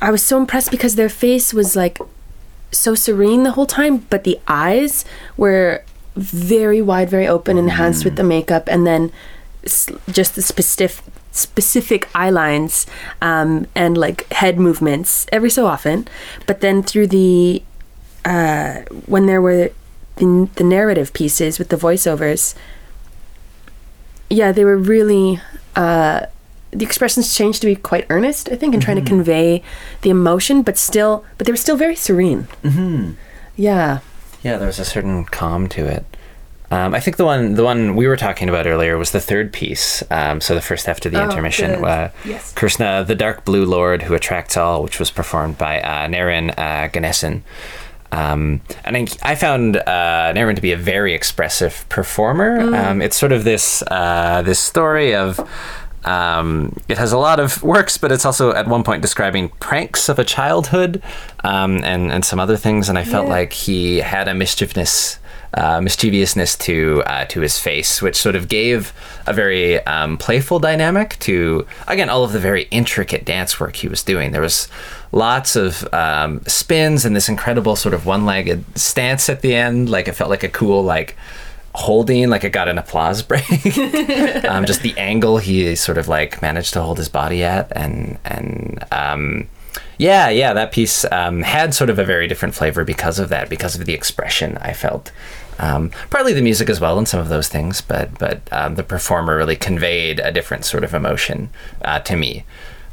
I 0.00 0.10
was 0.10 0.22
so 0.22 0.36
impressed 0.38 0.70
because 0.70 0.94
their 0.96 1.08
face 1.08 1.52
was 1.52 1.74
like 1.74 1.98
so 2.70 2.94
serene 2.94 3.42
the 3.42 3.52
whole 3.52 3.66
time, 3.66 3.98
but 4.10 4.24
the 4.24 4.38
eyes 4.46 5.04
were 5.36 5.82
very 6.16 6.80
wide, 6.82 7.10
very 7.10 7.26
open, 7.26 7.58
enhanced 7.58 8.04
with 8.04 8.16
the 8.16 8.22
makeup, 8.24 8.68
and 8.68 8.86
then 8.86 9.10
s- 9.64 9.88
just 10.10 10.34
the 10.36 10.42
specific 10.42 11.04
specific 11.32 12.08
eye 12.14 12.30
lines 12.30 12.86
um, 13.20 13.66
and 13.74 13.98
like 13.98 14.32
head 14.32 14.56
movements 14.56 15.26
every 15.32 15.50
so 15.50 15.66
often. 15.66 16.06
But 16.46 16.60
then 16.60 16.80
through 16.82 17.08
the 17.08 17.62
uh, 18.24 18.82
when 19.06 19.26
there 19.26 19.42
were 19.42 19.70
the, 20.16 20.48
the 20.56 20.64
narrative 20.64 21.12
pieces 21.12 21.58
with 21.58 21.68
the 21.70 21.76
voiceovers, 21.76 22.54
yeah, 24.30 24.52
they 24.52 24.64
were 24.64 24.76
really. 24.76 25.40
Uh, 25.76 26.26
the 26.70 26.84
expressions 26.84 27.32
changed 27.36 27.60
to 27.62 27.68
be 27.68 27.76
quite 27.76 28.04
earnest, 28.10 28.48
I 28.50 28.56
think, 28.56 28.74
in 28.74 28.80
trying 28.80 28.96
to 29.02 29.08
convey 29.08 29.62
the 30.02 30.10
emotion, 30.10 30.62
but 30.62 30.76
still, 30.76 31.24
but 31.38 31.46
they 31.46 31.52
were 31.52 31.56
still 31.56 31.76
very 31.76 31.94
serene. 31.94 32.48
Mm-hmm. 32.64 33.12
Yeah. 33.54 34.00
Yeah, 34.42 34.56
there 34.58 34.66
was 34.66 34.80
a 34.80 34.84
certain 34.84 35.24
calm 35.24 35.68
to 35.68 35.86
it. 35.86 36.04
Um, 36.72 36.92
I 36.92 36.98
think 36.98 37.16
the 37.16 37.24
one 37.24 37.54
the 37.54 37.62
one 37.62 37.94
we 37.94 38.08
were 38.08 38.16
talking 38.16 38.48
about 38.48 38.66
earlier 38.66 38.98
was 38.98 39.12
the 39.12 39.20
third 39.20 39.52
piece. 39.52 40.02
Um, 40.10 40.40
so 40.40 40.54
the 40.56 40.60
first 40.60 40.88
after 40.88 41.08
the 41.08 41.20
Oh, 41.22 41.28
intermission, 41.28 41.84
uh, 41.84 42.10
Yes. 42.24 42.52
Krishna, 42.54 43.04
the 43.06 43.14
Dark 43.14 43.44
Blue 43.44 43.64
Lord 43.64 44.02
who 44.02 44.14
attracts 44.14 44.56
all, 44.56 44.82
which 44.82 44.98
was 44.98 45.12
performed 45.12 45.56
by 45.56 45.80
uh, 45.80 46.08
Naren 46.08 46.50
uh, 46.58 46.88
Ganesan. 46.88 47.42
Um, 48.14 48.60
and 48.84 48.96
I, 48.96 49.06
I 49.22 49.34
found 49.34 49.76
uh, 49.76 50.32
Naren 50.34 50.54
to 50.54 50.62
be 50.62 50.70
a 50.70 50.76
very 50.76 51.14
expressive 51.14 51.84
performer. 51.88 52.60
Um, 52.74 53.02
it's 53.02 53.16
sort 53.16 53.32
of 53.32 53.42
this 53.44 53.82
uh, 53.90 54.42
this 54.42 54.60
story 54.60 55.14
of. 55.14 55.40
Um, 56.04 56.76
it 56.86 56.98
has 56.98 57.12
a 57.12 57.18
lot 57.18 57.40
of 57.40 57.62
works, 57.62 57.96
but 57.96 58.12
it's 58.12 58.26
also 58.26 58.52
at 58.52 58.68
one 58.68 58.84
point 58.84 59.00
describing 59.00 59.48
pranks 59.58 60.10
of 60.10 60.18
a 60.18 60.24
childhood 60.24 61.02
um, 61.42 61.82
and 61.82 62.12
and 62.12 62.24
some 62.24 62.38
other 62.38 62.58
things. 62.58 62.90
And 62.90 62.98
I 62.98 63.04
felt 63.04 63.26
like 63.26 63.54
he 63.54 63.98
had 63.98 64.28
a 64.28 64.34
mischievousness 64.34 65.18
uh, 65.54 65.80
mischievousness 65.80 66.56
to 66.56 67.02
uh, 67.06 67.24
to 67.26 67.40
his 67.40 67.58
face, 67.58 68.02
which 68.02 68.16
sort 68.16 68.36
of 68.36 68.48
gave 68.48 68.92
a 69.26 69.32
very 69.32 69.84
um, 69.86 70.16
playful 70.18 70.58
dynamic 70.58 71.18
to 71.20 71.66
again 71.86 72.10
all 72.10 72.24
of 72.24 72.32
the 72.32 72.38
very 72.38 72.64
intricate 72.70 73.24
dance 73.24 73.58
work 73.60 73.76
he 73.76 73.88
was 73.88 74.02
doing. 74.02 74.32
There 74.32 74.40
was 74.40 74.68
lots 75.12 75.56
of 75.56 75.86
um, 75.94 76.42
spins 76.46 77.04
and 77.04 77.14
this 77.14 77.28
incredible 77.28 77.76
sort 77.76 77.94
of 77.94 78.04
one-legged 78.04 78.76
stance 78.76 79.28
at 79.28 79.42
the 79.42 79.54
end. 79.54 79.88
Like 79.88 80.08
it 80.08 80.12
felt 80.12 80.30
like 80.30 80.42
a 80.42 80.48
cool 80.48 80.82
like 80.82 81.16
holding, 81.74 82.30
like 82.30 82.44
it 82.44 82.50
got 82.50 82.68
an 82.68 82.78
applause 82.78 83.22
break. 83.30 83.48
um, 84.44 84.64
just 84.64 84.82
the 84.82 84.94
angle 84.96 85.38
he 85.38 85.74
sort 85.76 85.98
of 85.98 86.08
like 86.08 86.42
managed 86.42 86.72
to 86.72 86.82
hold 86.82 86.98
his 86.98 87.08
body 87.08 87.44
at, 87.44 87.70
and 87.76 88.18
and 88.24 88.84
um, 88.90 89.48
yeah, 89.98 90.28
yeah, 90.28 90.52
that 90.52 90.72
piece 90.72 91.04
um, 91.12 91.42
had 91.42 91.74
sort 91.74 91.90
of 91.90 91.98
a 91.98 92.04
very 92.04 92.26
different 92.26 92.54
flavor 92.54 92.84
because 92.84 93.18
of 93.18 93.28
that, 93.28 93.48
because 93.48 93.78
of 93.78 93.86
the 93.86 93.94
expression 93.94 94.58
I 94.58 94.72
felt. 94.72 95.12
Um, 95.58 95.90
partly 96.10 96.32
the 96.32 96.42
music 96.42 96.68
as 96.68 96.80
well, 96.80 96.98
and 96.98 97.06
some 97.06 97.20
of 97.20 97.28
those 97.28 97.48
things, 97.48 97.80
but 97.80 98.18
but 98.18 98.40
um, 98.52 98.74
the 98.74 98.82
performer 98.82 99.36
really 99.36 99.56
conveyed 99.56 100.18
a 100.20 100.32
different 100.32 100.64
sort 100.64 100.84
of 100.84 100.94
emotion 100.94 101.50
uh, 101.82 102.00
to 102.00 102.16
me. 102.16 102.44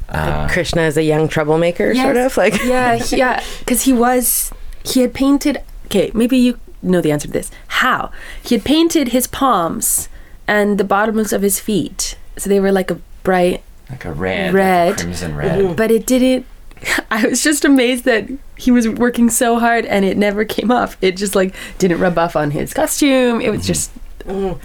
Uh, 0.09 0.47
Krishna 0.49 0.81
is 0.83 0.97
a 0.97 1.03
young 1.03 1.27
troublemaker, 1.27 1.95
sort 1.95 2.17
of 2.17 2.35
like 2.37 2.61
yeah, 2.63 2.95
he- 3.03 3.17
yeah, 3.17 3.43
because 3.59 3.83
he 3.83 3.93
was 3.93 4.51
he 4.83 5.01
had 5.01 5.13
painted. 5.13 5.61
Okay, 5.85 6.11
maybe 6.13 6.37
you 6.37 6.59
know 6.81 7.01
the 7.01 7.11
answer 7.11 7.27
to 7.27 7.33
this. 7.33 7.49
How 7.67 8.11
he 8.43 8.55
had 8.55 8.63
painted 8.65 9.09
his 9.09 9.27
palms 9.27 10.07
and 10.47 10.77
the 10.77 10.83
bottoms 10.83 11.31
of 11.33 11.41
his 11.41 11.59
feet, 11.59 12.15
so 12.37 12.49
they 12.49 12.59
were 12.59 12.71
like 12.71 12.91
a 12.91 12.99
bright 13.23 13.63
like 13.89 14.05
a 14.05 14.11
red, 14.13 14.45
like 14.45 14.51
a 14.53 14.55
Red. 14.55 14.97
crimson 14.97 15.35
red. 15.35 15.75
but 15.75 15.91
it 15.91 16.05
didn't 16.05 16.45
i 17.11 17.25
was 17.27 17.43
just 17.43 17.65
amazed 17.65 18.05
that 18.05 18.29
he 18.61 18.69
was 18.69 18.87
working 18.87 19.29
so 19.29 19.57
hard 19.57 19.85
and 19.85 20.05
it 20.05 20.17
never 20.17 20.45
came 20.45 20.69
off. 20.69 20.95
It 21.01 21.17
just 21.17 21.35
like 21.35 21.55
didn't 21.79 21.99
rub 21.99 22.17
off 22.17 22.35
on 22.35 22.51
his 22.51 22.73
costume. 22.73 23.41
It 23.41 23.49
was 23.49 23.61
mm-hmm. 23.61 23.67
just 23.67 23.91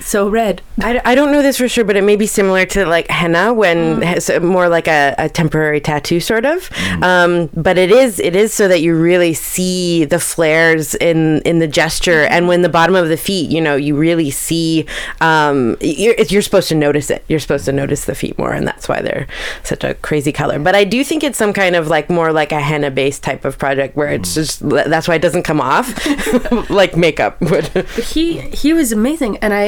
so 0.01 0.29
red 0.29 0.63
I, 0.83 1.01
I 1.05 1.15
don't 1.15 1.33
know 1.33 1.41
this 1.41 1.57
for 1.57 1.69
sure, 1.69 1.85
but 1.85 1.97
it 1.97 2.05
may 2.05 2.17
be 2.17 2.27
similar 2.27 2.67
to 2.67 2.85
like 2.85 3.09
henna 3.09 3.55
when 3.55 4.03
it's 4.03 4.31
more 4.41 4.69
like 4.69 4.89
a, 4.89 5.15
a 5.17 5.29
temporary 5.29 5.81
tattoo 5.81 6.21
sort 6.21 6.45
of. 6.45 6.71
Um, 7.03 7.49
but 7.55 7.79
it 7.79 7.91
is 7.91 8.21
it 8.21 8.37
is 8.37 8.53
so 8.53 8.69
that 8.69 8.83
you 8.83 8.95
really 8.95 9.33
see 9.33 10.05
the 10.05 10.19
flares 10.19 10.95
in 10.95 11.41
in 11.43 11.61
the 11.61 11.67
gesture, 11.67 12.25
and 12.25 12.47
when 12.47 12.61
the 12.61 12.69
bottom 12.69 12.95
of 12.95 13.09
the 13.09 13.17
feet, 13.17 13.51
you 13.51 13.61
know, 13.61 13.77
you 13.77 13.97
really 13.97 14.31
see. 14.31 14.87
Um, 15.21 15.77
you're 15.81 16.15
you're 16.29 16.43
supposed 16.43 16.69
to 16.69 16.75
notice 16.75 17.11
it. 17.11 17.25
You're 17.29 17.41
supposed 17.41 17.65
to 17.65 17.73
notice 17.73 18.05
the 18.05 18.15
feet 18.15 18.39
more, 18.39 18.53
and 18.53 18.67
that's 18.67 18.89
why 18.89 19.01
they're 19.01 19.27
such 19.63 19.83
a 19.83 19.95
crazy 19.95 20.33
color. 20.33 20.59
But 20.59 20.75
I 20.75 20.85
do 20.85 21.03
think 21.05 21.25
it's 21.25 21.39
some 21.39 21.55
kind 21.55 21.75
of 21.75 21.89
like 21.89 22.11
more 22.11 22.33
like 22.33 22.53
a 22.53 22.61
henna 22.61 22.91
based 22.91 23.23
type 23.23 23.47
of 23.47 23.59
project 23.59 23.97
where 23.97 24.11
it's 24.11 24.35
just 24.35 24.69
that's 24.69 25.09
why 25.09 25.15
it 25.15 25.23
doesn't 25.23 25.45
come 25.45 25.61
off 25.61 26.71
like 26.71 26.97
makeup 26.97 27.41
would. 27.41 27.69
he 27.97 28.41
he 28.41 28.75
was 28.75 28.93
amazing 28.93 29.39
and 29.47 29.55
i 29.55 29.65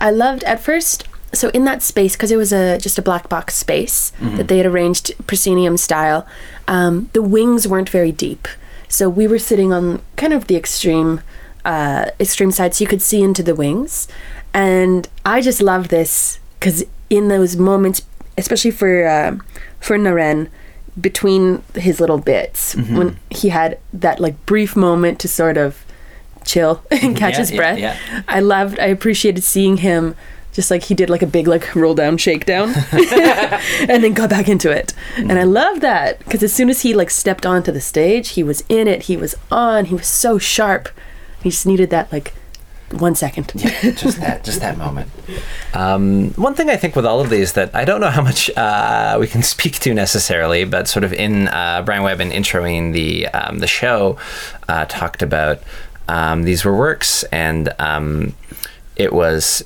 i 0.00 0.10
loved 0.10 0.42
at 0.52 0.58
first 0.68 0.98
so 1.32 1.48
in 1.50 1.64
that 1.64 1.82
space 1.82 2.14
because 2.16 2.30
it 2.30 2.36
was 2.44 2.52
a 2.52 2.78
just 2.78 2.98
a 2.98 3.02
black 3.02 3.28
box 3.28 3.54
space 3.54 4.12
that 4.36 4.48
they 4.48 4.58
had 4.58 4.66
arranged 4.66 5.12
proscenium 5.26 5.76
style 5.76 6.26
um, 6.68 7.10
the 7.12 7.22
wings 7.22 7.66
weren't 7.68 7.90
very 7.90 8.12
deep. 8.12 8.48
So 8.88 9.08
we 9.08 9.26
were 9.26 9.38
sitting 9.38 9.72
on 9.72 10.00
kind 10.16 10.32
of 10.32 10.46
the 10.46 10.56
extreme 10.56 11.20
uh, 11.64 12.10
extreme 12.20 12.52
side 12.52 12.74
so 12.74 12.82
you 12.84 12.88
could 12.88 13.02
see 13.02 13.22
into 13.22 13.42
the 13.42 13.54
wings. 13.54 14.08
And 14.54 15.08
i 15.24 15.40
just 15.40 15.60
loved 15.60 15.90
this 15.90 16.38
because 16.58 16.84
in 17.10 17.28
those 17.28 17.56
moments 17.56 17.98
especially 18.38 18.70
for 18.80 19.06
uh, 19.06 19.36
for 19.80 19.98
naren 19.98 20.48
between 21.08 21.62
his 21.74 22.00
little 22.00 22.18
bits 22.18 22.74
when 22.96 23.18
he 23.30 23.50
had 23.50 23.78
that 23.92 24.18
like 24.20 24.34
brief 24.46 24.74
moment 24.76 25.18
to 25.20 25.28
sort 25.28 25.58
of 25.58 25.84
chill 26.46 26.82
and 26.90 27.16
catch 27.16 27.34
Yeah, 27.34 27.38
his 27.40 27.50
breath. 27.52 27.78
yeah. 27.78 27.96
I 28.28 28.40
loved, 28.40 28.78
I 28.78 28.86
appreciated 28.86 29.42
seeing 29.44 29.78
him 29.78 30.14
just 30.52 30.70
like 30.70 30.84
he 30.84 30.94
did 30.94 31.10
like 31.10 31.20
a 31.20 31.26
big 31.26 31.46
like 31.46 31.74
roll 31.74 31.94
down 31.94 32.16
shakedown 32.16 32.70
and 32.92 34.02
then 34.02 34.14
got 34.14 34.30
back 34.30 34.48
into 34.48 34.70
it. 34.70 34.94
And 35.16 35.32
i 35.38 35.42
love 35.42 35.80
that 35.80 36.18
because 36.20 36.42
as 36.42 36.50
soon 36.52 36.70
as 36.70 36.80
he 36.80 36.94
like 36.94 37.10
stepped 37.10 37.44
onto 37.44 37.70
the 37.70 37.80
stage 37.82 38.30
he 38.30 38.42
was 38.42 38.64
in 38.70 38.88
it 38.88 39.02
he 39.02 39.18
was 39.18 39.34
on 39.50 39.84
he 39.86 39.94
was 39.94 40.06
so 40.06 40.38
sharp. 40.38 40.88
He 41.42 41.50
just 41.50 41.66
needed 41.66 41.90
that 41.90 42.10
like 42.10 42.32
one 42.92 43.14
second. 43.16 43.52
Yeah, 43.56 43.90
just 43.90 44.18
that 44.20 44.44
just 44.44 44.60
that 44.60 44.78
moment. 44.78 45.10
Um, 45.74 46.30
one 46.36 46.54
thing 46.54 46.70
i 46.70 46.76
think 46.76 46.96
with 46.96 47.04
all 47.04 47.20
of 47.20 47.28
these 47.28 47.52
that 47.54 47.74
i 47.74 47.84
don't 47.84 48.00
know 48.00 48.10
how 48.10 48.22
much 48.22 48.48
uh, 48.56 49.16
we 49.20 49.26
can 49.26 49.42
speak 49.42 49.74
to 49.80 49.92
necessarily 49.92 50.64
but 50.64 50.88
sort 50.88 51.04
of 51.04 51.12
in 51.12 51.48
uh, 51.48 51.82
brian 51.84 52.02
webb 52.02 52.20
and 52.20 52.32
introing 52.32 52.92
the 52.94 53.26
um, 53.28 53.58
the 53.58 53.66
show 53.66 54.16
uh, 54.68 54.84
talked 54.86 55.20
about 55.20 55.60
um, 56.08 56.44
these 56.44 56.64
were 56.64 56.76
works 56.76 57.24
and 57.24 57.72
um, 57.78 58.34
it 58.96 59.12
was 59.12 59.64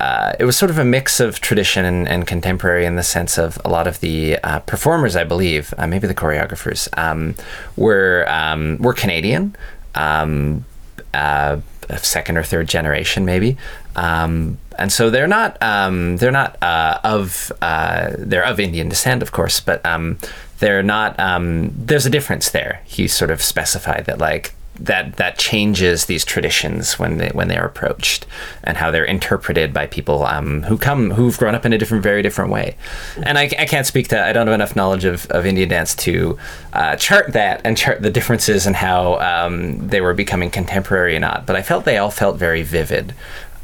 uh, 0.00 0.32
it 0.40 0.44
was 0.44 0.56
sort 0.56 0.70
of 0.70 0.78
a 0.78 0.84
mix 0.84 1.20
of 1.20 1.40
tradition 1.40 1.84
and, 1.84 2.08
and, 2.08 2.26
contemporary 2.26 2.86
in 2.86 2.96
the 2.96 3.02
sense 3.02 3.36
of 3.36 3.60
a 3.66 3.68
lot 3.68 3.86
of 3.86 4.00
the 4.00 4.38
uh, 4.38 4.58
performers, 4.60 5.14
I 5.14 5.24
believe, 5.24 5.74
uh, 5.76 5.86
maybe 5.86 6.06
the 6.06 6.14
choreographers, 6.14 6.88
um, 6.98 7.34
were 7.76 8.24
um, 8.26 8.78
were 8.78 8.94
Canadian, 8.94 9.54
um, 9.94 10.64
uh, 11.12 11.58
second 11.98 12.38
or 12.38 12.42
third 12.42 12.66
generation, 12.66 13.26
maybe, 13.26 13.58
um, 13.94 14.56
and 14.78 14.90
so 14.90 15.10
they're 15.10 15.28
not 15.28 15.62
um, 15.62 16.16
they're 16.16 16.30
not 16.30 16.56
uh, 16.62 16.98
of 17.04 17.52
uh, 17.60 18.12
they're 18.16 18.44
of 18.44 18.58
Indian 18.58 18.88
descent, 18.88 19.20
of 19.22 19.32
course, 19.32 19.60
but 19.60 19.84
um, 19.84 20.16
they're 20.60 20.82
not. 20.82 21.16
there's 21.18 22.06
a 22.06 22.10
difference 22.10 22.48
there. 22.48 22.80
He 22.86 23.06
sort 23.06 23.30
of 23.30 23.42
specified 23.42 24.06
that 24.06 24.18
like 24.18 24.54
that 24.80 25.16
that 25.16 25.38
changes 25.38 26.06
these 26.06 26.24
traditions 26.24 26.98
when 26.98 27.18
they 27.18 27.28
when 27.28 27.48
they're 27.48 27.66
approached 27.66 28.26
and 28.64 28.76
how 28.78 28.90
they're 28.90 29.04
interpreted 29.04 29.72
by 29.72 29.86
people 29.86 30.24
um, 30.24 30.62
who 30.62 30.78
come 30.78 31.10
who've 31.10 31.36
grown 31.36 31.54
up 31.54 31.66
in 31.66 31.72
a 31.72 31.78
different 31.78 32.02
very 32.02 32.22
different 32.22 32.50
way 32.50 32.74
and 33.22 33.38
I, 33.38 33.42
I 33.58 33.66
can't 33.66 33.86
speak 33.86 34.08
to 34.08 34.22
I 34.22 34.32
don't 34.32 34.46
have 34.46 34.54
enough 34.54 34.74
knowledge 34.74 35.04
of, 35.04 35.26
of 35.30 35.44
Indian 35.44 35.68
dance 35.68 35.94
to 35.96 36.38
uh, 36.72 36.96
chart 36.96 37.34
that 37.34 37.60
and 37.64 37.76
chart 37.76 38.00
the 38.00 38.10
differences 38.10 38.66
and 38.66 38.74
how 38.74 39.18
um, 39.20 39.86
they 39.88 40.00
were 40.00 40.14
becoming 40.14 40.50
contemporary 40.50 41.14
or 41.14 41.20
not 41.20 41.46
but 41.46 41.56
I 41.56 41.62
felt 41.62 41.84
they 41.84 41.98
all 41.98 42.10
felt 42.10 42.36
very 42.36 42.62
vivid 42.62 43.14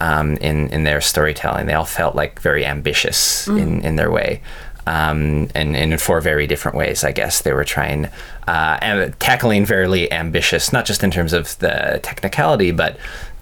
um, 0.01 0.37
in 0.37 0.69
in 0.69 0.85
their 0.85 1.01
storytelling 1.01 1.67
they 1.67 1.75
all 1.75 1.87
felt 1.87 2.15
like 2.15 2.41
very 2.41 2.67
ambitious 2.67 3.49
mm. 3.49 3.59
in 3.59 3.81
in 3.81 3.97
their 3.97 4.11
way 4.11 4.43
um, 4.87 5.49
and, 5.55 5.77
and 5.77 5.93
in 5.93 5.99
four 5.99 6.21
very 6.21 6.47
different 6.47 6.77
ways, 6.77 7.03
I 7.03 7.13
guess. 7.13 7.43
They 7.43 7.53
were 7.53 7.65
trying, 7.65 8.09
uh, 8.47 8.79
and 8.81 9.19
tackling 9.21 9.67
fairly 9.67 10.11
ambitious, 10.13 10.73
not 10.73 10.85
just 10.85 11.03
in 11.03 11.11
terms 11.11 11.33
of 11.33 11.59
the 11.59 12.01
technicality, 12.03 12.71
but 12.71 12.97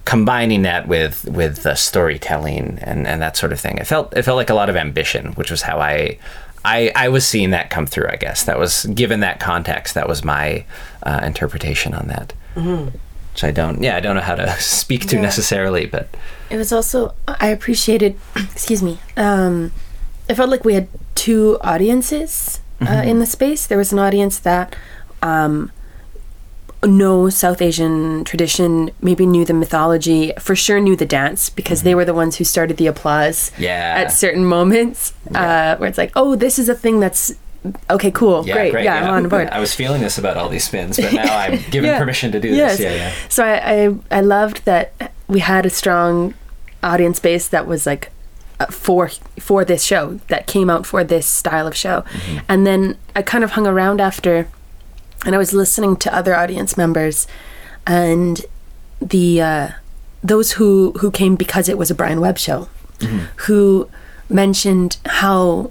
combining 0.05 0.63
that 0.63 0.87
with 0.87 1.25
with 1.25 1.63
the 1.63 1.75
storytelling 1.75 2.79
and, 2.83 3.07
and 3.07 3.23
that 3.23 3.37
sort 3.37 3.53
of 3.53 3.61
thing. 3.61 3.79
It 3.79 3.87
felt 3.87 4.17
it 4.17 4.23
felt 4.23 4.37
like 4.37 4.51
a 4.51 4.55
lot 4.55 4.69
of 4.69 4.77
ambition, 4.77 5.33
which 5.33 5.51
was 5.51 5.63
how 5.63 5.81
I 5.81 6.19
I, 6.65 6.93
I 6.95 7.09
was 7.09 7.27
seeing 7.27 7.51
that 7.51 7.71
come 7.71 7.87
through. 7.87 8.09
I 8.09 8.17
guess 8.17 8.45
that 8.45 8.59
was 8.59 8.87
given 8.87 9.21
that 9.21 9.39
context. 9.39 9.95
That 9.95 10.09
was 10.09 10.25
my 10.25 10.65
uh, 11.03 11.21
interpretation 11.23 11.95
on 11.95 12.09
that. 12.09 12.33
Mm-hmm. 12.55 12.97
Which 13.33 13.45
I 13.45 13.51
don't. 13.51 13.83
Yeah, 13.83 13.97
I 13.97 14.01
don't 14.01 14.15
know 14.15 14.23
how 14.23 14.37
to 14.37 14.51
speak 14.59 15.07
to 15.09 15.17
yeah. 15.17 15.23
necessarily, 15.23 15.87
but 15.87 16.09
it 16.51 16.57
was 16.57 16.73
also 16.73 17.15
I 17.27 17.49
appreciated. 17.49 18.19
excuse 18.37 18.83
me. 18.83 18.99
Um, 19.17 19.73
it 20.29 20.37
felt 20.37 20.49
like 20.49 20.65
we 20.65 20.75
had 20.75 20.89
two 21.15 21.59
audiences 21.61 22.61
uh, 22.81 22.87
mm-hmm. 22.87 23.09
in 23.09 23.19
the 23.19 23.27
space. 23.27 23.67
There 23.67 23.79
was 23.79 23.93
an 23.93 23.99
audience 23.99 24.39
that 24.39 24.75
um, 25.25 25.71
know 26.87 27.31
South 27.31 27.63
Asian 27.63 28.25
tradition, 28.25 28.91
maybe 29.01 29.27
knew 29.27 29.45
the 29.45 29.55
mythology, 29.55 30.33
for 30.39 30.55
sure 30.55 30.81
knew 30.81 30.97
the 30.97 31.07
dance 31.07 31.51
because 31.51 31.79
mm-hmm. 31.79 31.87
they 31.87 31.95
were 31.95 32.05
the 32.05 32.15
ones 32.15 32.37
who 32.37 32.45
started 32.45 32.77
the 32.77 32.87
applause 32.87 33.51
yeah. 33.59 33.95
at 33.97 34.09
certain 34.09 34.45
moments 34.45 35.15
yeah. 35.31 35.73
uh, 35.73 35.77
where 35.79 35.89
it's 35.89 35.99
like, 35.99 36.13
oh, 36.15 36.37
this 36.37 36.59
is 36.59 36.69
a 36.69 36.75
thing 36.75 37.01
that's 37.01 37.35
okay, 37.89 38.11
cool, 38.11 38.47
yeah, 38.47 38.55
great, 38.55 38.73
great, 38.73 38.85
yeah, 38.85 39.03
I'm 39.03 39.25
on 39.25 39.29
board. 39.29 39.49
I 39.49 39.61
was 39.61 39.75
feeling 39.75 40.03
this 40.03 40.19
about 40.19 40.37
all 40.37 40.51
these 40.51 40.65
spins, 40.65 40.99
but 40.99 41.13
now 41.15 41.37
I'm 41.37 41.59
given 41.71 41.99
permission 41.99 42.31
to 42.33 42.41
do 42.41 42.49
yes. 42.49 42.77
this. 42.77 42.85
Yeah, 42.85 42.95
yeah. 42.95 43.15
So 43.31 43.45
I, 43.45 43.87
I, 43.87 44.19
I 44.19 44.21
loved 44.21 44.65
that 44.67 45.13
we 45.27 45.41
had 45.41 45.65
a 45.65 45.71
strong 45.71 46.35
audience 46.83 47.19
base 47.19 47.49
that 47.49 47.67
was 47.67 47.87
like 47.87 48.13
uh, 48.61 48.67
for 48.67 49.09
for 49.41 49.65
this 49.65 49.83
show 49.83 50.21
that 50.29 50.47
came 50.47 50.69
out 50.69 50.85
for 50.85 51.03
this 51.03 51.27
style 51.27 51.67
of 51.67 51.75
show 51.75 52.03
mm-hmm. 52.03 52.45
and 52.49 52.65
then 52.67 52.97
i 53.17 53.23
kind 53.23 53.43
of 53.43 53.53
hung 53.53 53.67
around 53.67 54.01
after 54.01 54.47
and 55.25 55.35
i 55.35 55.39
was 55.39 55.53
listening 55.53 55.97
to 55.97 56.15
other 56.15 56.35
audience 56.35 56.77
members 56.77 57.27
and 57.87 58.43
the 59.01 59.41
uh, 59.41 59.69
those 60.23 60.53
who 60.53 60.93
who 61.01 61.11
came 61.11 61.37
because 61.37 61.69
it 61.69 61.79
was 61.79 61.91
a 61.91 61.95
brian 61.95 62.21
webb 62.21 62.39
show 62.39 62.69
mm-hmm. 62.99 63.25
who 63.37 63.89
mentioned 64.29 64.97
how 65.07 65.71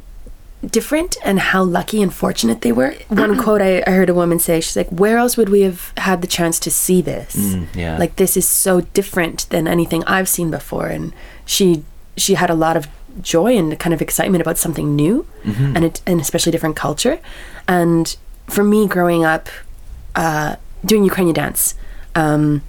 different 0.65 1.17
and 1.23 1.39
how 1.39 1.63
lucky 1.63 2.01
and 2.01 2.13
fortunate 2.13 2.61
they 2.61 2.71
were. 2.71 2.95
One 3.09 3.37
quote 3.37 3.61
I, 3.61 3.83
I, 3.85 3.91
heard 3.91 4.09
a 4.09 4.13
woman 4.13 4.39
say, 4.39 4.61
she's 4.61 4.77
like, 4.77 4.89
Where 4.89 5.17
else 5.17 5.37
would 5.37 5.49
we 5.49 5.61
have 5.61 5.93
had 5.97 6.21
the 6.21 6.27
chance 6.27 6.59
to 6.59 6.71
see 6.71 7.01
this? 7.01 7.35
Mm, 7.35 7.75
yeah. 7.75 7.97
Like, 7.97 8.15
this 8.15 8.37
is 8.37 8.47
so 8.47 8.81
different 8.81 9.49
than 9.49 9.67
anything 9.67 10.03
I've 10.05 10.29
seen 10.29 10.51
before. 10.51 10.87
And 10.87 11.13
she 11.45 11.83
she 12.15 12.35
had 12.35 12.49
a 12.49 12.55
lot 12.55 12.77
of 12.77 12.87
joy 13.21 13.57
and 13.57 13.77
kind 13.79 13.93
of 13.93 14.01
excitement 14.01 14.41
about 14.41 14.57
something 14.57 14.95
new 14.95 15.25
mm-hmm. 15.43 15.75
and 15.75 15.85
it, 15.85 16.01
and 16.05 16.21
especially 16.21 16.51
different 16.51 16.75
culture. 16.75 17.19
And 17.67 18.15
for 18.47 18.63
me, 18.63 18.87
growing 18.87 19.23
up, 19.25 19.47
uh, 20.15 20.55
doing 20.85 21.03
Ukrainian 21.03 21.33
dance, 21.33 21.75
um, 22.15 22.61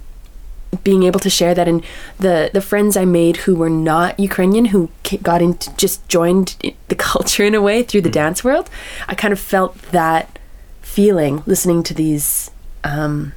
being 0.83 1.03
able 1.03 1.19
to 1.21 1.29
share 1.29 1.53
that, 1.53 1.67
and 1.67 1.83
the 2.19 2.49
the 2.53 2.61
friends 2.61 2.97
I 2.97 3.05
made 3.05 3.37
who 3.37 3.55
were 3.55 3.69
not 3.69 4.19
Ukrainian, 4.19 4.65
who 4.65 4.89
got 5.21 5.41
into 5.41 5.75
just 5.77 6.07
joined 6.07 6.55
the 6.87 6.95
culture 7.11 7.43
in 7.43 7.55
a 7.55 7.61
way 7.61 7.83
through 7.83 8.01
the 8.01 8.09
mm-hmm. 8.09 8.25
dance 8.25 8.43
world, 8.43 8.69
I 9.07 9.15
kind 9.15 9.31
of 9.31 9.39
felt 9.39 9.77
that 9.91 10.39
feeling 10.81 11.43
listening 11.45 11.83
to 11.83 11.93
these. 11.93 12.51
Um, 12.83 13.33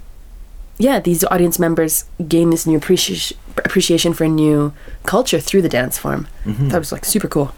yeah, 0.81 1.01
these 1.01 1.25
audience 1.25 1.59
members 1.59 2.05
gain 2.29 2.51
this 2.51 2.65
new 2.65 2.79
appreci- 2.79 3.35
appreciation 3.57 4.13
for 4.13 4.25
a 4.25 4.29
new 4.29 4.73
culture 5.05 5.41
through 5.41 5.63
the 5.63 5.69
dance 5.69 5.99
form. 5.99 6.29
Mm-hmm. 6.45 6.69
That 6.69 6.79
was 6.79 6.93
like 6.93 7.05
super 7.05 7.27
cool. 7.27 7.53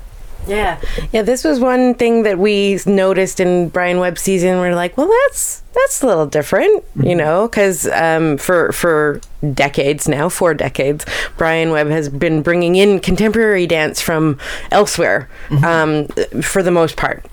Yeah, 0.47 0.81
yeah. 1.13 1.23
This 1.23 1.45
was 1.45 1.61
one 1.61 1.95
thing 1.95 2.23
that 2.25 2.39
we 2.39 2.79
noticed 2.87 3.41
in 3.41 3.69
Brian 3.69 3.99
Webb 3.99 4.19
season. 4.19 4.59
We're 4.59 4.75
like, 4.75 4.97
well, 4.97 5.11
that's 5.27 5.63
that's 5.75 6.03
a 6.03 6.07
little 6.07 6.27
different, 6.27 6.83
mm-hmm. 6.85 7.07
you 7.07 7.15
know, 7.15 7.47
because 7.47 7.87
um, 7.89 8.37
for 8.39 8.73
for 8.73 9.21
decades 9.55 10.09
now, 10.09 10.29
four 10.29 10.55
decades, 10.55 11.05
Brian 11.37 11.71
Webb 11.71 11.89
has 11.89 12.09
been 12.09 12.43
bringing 12.43 12.77
in 12.77 13.01
contemporary 13.01 13.67
dance 13.67 14.01
from 14.01 14.39
elsewhere, 14.71 15.29
mm-hmm. 15.49 15.65
um, 15.65 16.43
for 16.43 16.63
the 16.63 16.71
most 16.71 16.97
part 16.97 17.25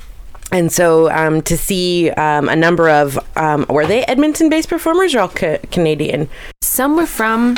and 0.52 0.72
so 0.72 1.10
um, 1.12 1.42
to 1.42 1.58
see 1.58 2.10
um, 2.12 2.48
a 2.48 2.56
number 2.56 2.90
of 2.90 3.20
um, 3.38 3.66
were 3.70 3.86
they 3.86 4.04
Edmonton-based 4.06 4.70
performers 4.70 5.14
or 5.14 5.20
all 5.20 5.28
ca- 5.28 5.60
Canadian? 5.72 6.30
Some 6.62 6.96
were 6.96 7.06
from 7.06 7.58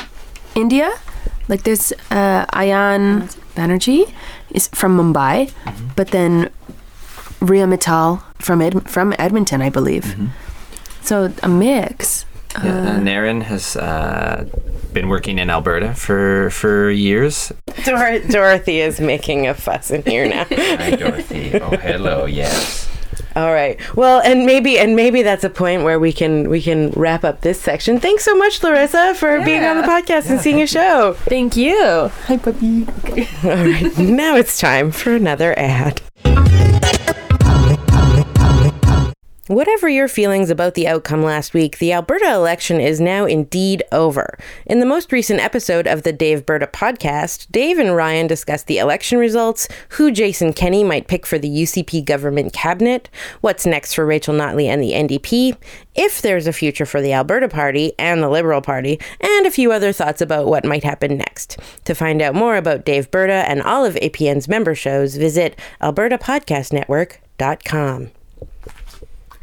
India, 0.56 0.92
like 1.48 1.64
there's 1.64 1.92
uh, 2.12 2.46
Ayan 2.48 3.34
Banerjee 3.56 4.12
is 4.52 4.68
from 4.70 4.98
Mumbai, 4.98 5.52
mm-hmm. 5.52 5.88
but 5.96 6.10
then 6.10 6.50
Ria 7.40 7.66
Mittal 7.66 8.22
from 8.40 8.62
Ed- 8.62 8.90
from 8.90 9.14
Edmonton, 9.18 9.62
I 9.62 9.70
believe. 9.70 10.04
Mm-hmm. 10.04 10.28
So 11.02 11.34
a 11.44 11.50
mix. 11.50 12.26
Yeah, 12.64 12.80
uh, 12.80 13.00
Naren 13.00 13.44
has 13.44 13.76
uh, 13.76 14.46
been 14.92 15.08
working 15.08 15.38
in 15.38 15.50
Alberta 15.50 15.94
for 15.94 16.50
for 16.50 16.90
years. 16.90 17.52
Dor- 17.86 18.20
Dorothy 18.28 18.82
is 18.82 19.00
making 19.00 19.48
a 19.48 19.54
fuss 19.54 19.92
in 19.92 20.02
here 20.02 20.28
now. 20.28 20.46
Hi, 20.50 20.96
Dorothy. 20.96 21.60
Oh, 21.62 21.78
hello. 21.78 22.26
Yes. 22.26 22.89
All 23.40 23.54
right. 23.54 23.80
Well, 23.96 24.20
and 24.20 24.46
maybe 24.46 24.78
and 24.78 24.98
maybe 24.98 25.22
that's 25.22 25.46
a 25.46 25.50
point 25.50 25.84
where 25.84 25.98
we 25.98 26.12
can 26.12 26.50
we 26.50 26.62
can 26.62 26.92
wrap 26.92 27.24
up 27.24 27.40
this 27.40 27.60
section. 27.62 27.98
Thanks 27.98 28.26
so 28.26 28.36
much, 28.36 28.62
Larissa, 28.62 29.16
for 29.16 29.38
yeah. 29.38 29.46
being 29.46 29.64
on 29.64 29.78
the 29.78 29.84
podcast 29.84 30.26
yeah. 30.26 30.32
and 30.34 30.42
seeing 30.42 30.62
a 30.62 30.68
show. 30.68 31.14
Thank 31.14 31.56
you. 31.56 32.10
Hi, 32.26 32.36
puppy. 32.36 32.86
Okay. 33.06 33.30
All 33.46 33.66
right. 33.66 33.98
now 33.98 34.36
it's 34.36 34.60
time 34.60 34.92
for 34.92 35.16
another 35.16 35.58
ad. 35.58 36.02
Whatever 39.50 39.90
your 39.90 40.08
feelings 40.08 40.52
about 40.52 40.76
the 40.76 40.88
outcome 40.88 41.24
last 41.24 41.56
week, 41.56 41.80
the 41.80 41.92
Alberta 41.92 42.32
election 42.32 42.80
is 42.80 43.02
now 43.02 43.26
indeed 43.26 43.82
over. 43.92 44.38
In 44.68 44.80
the 44.80 44.86
most 44.86 45.12
recent 45.12 45.40
episode 45.40 45.88
of 45.88 46.04
the 46.04 46.14
Daveberta 46.14 46.72
podcast, 46.72 47.52
Dave 47.52 47.80
and 47.80 47.96
Ryan 47.96 48.28
discussed 48.28 48.68
the 48.68 48.78
election 48.78 49.18
results, 49.18 49.68
who 49.90 50.12
Jason 50.12 50.54
Kenney 50.54 50.84
might 50.84 51.08
pick 51.08 51.26
for 51.26 51.40
the 51.40 51.50
UCP 51.50 52.06
government 52.06 52.54
cabinet, 52.54 53.10
what's 53.42 53.66
next 53.66 53.96
for 53.96 54.06
Rachel 54.06 54.36
Notley 54.36 54.68
and 54.68 54.84
the 54.84 54.92
NDP, 54.92 55.58
if 55.96 56.22
there's 56.22 56.46
a 56.46 56.54
future 56.54 56.86
for 56.86 57.02
the 57.02 57.14
Alberta 57.14 57.50
Party 57.50 57.94
and 57.98 58.22
the 58.22 58.30
Liberal 58.30 58.62
Party, 58.62 59.00
and 59.20 59.48
a 59.48 59.52
few 59.52 59.72
other 59.72 59.92
thoughts 59.92 60.22
about 60.22 60.46
what 60.46 60.64
might 60.64 60.84
happen 60.84 61.18
next. 61.18 61.58
To 61.86 61.96
find 61.96 62.22
out 62.22 62.36
more 62.36 62.56
about 62.56 62.86
Daveberta 62.86 63.46
and 63.48 63.64
all 63.64 63.84
of 63.84 63.96
APN's 63.96 64.48
member 64.48 64.76
shows, 64.76 65.16
visit 65.16 65.58
albertapodcastnetwork.com. 65.82 68.12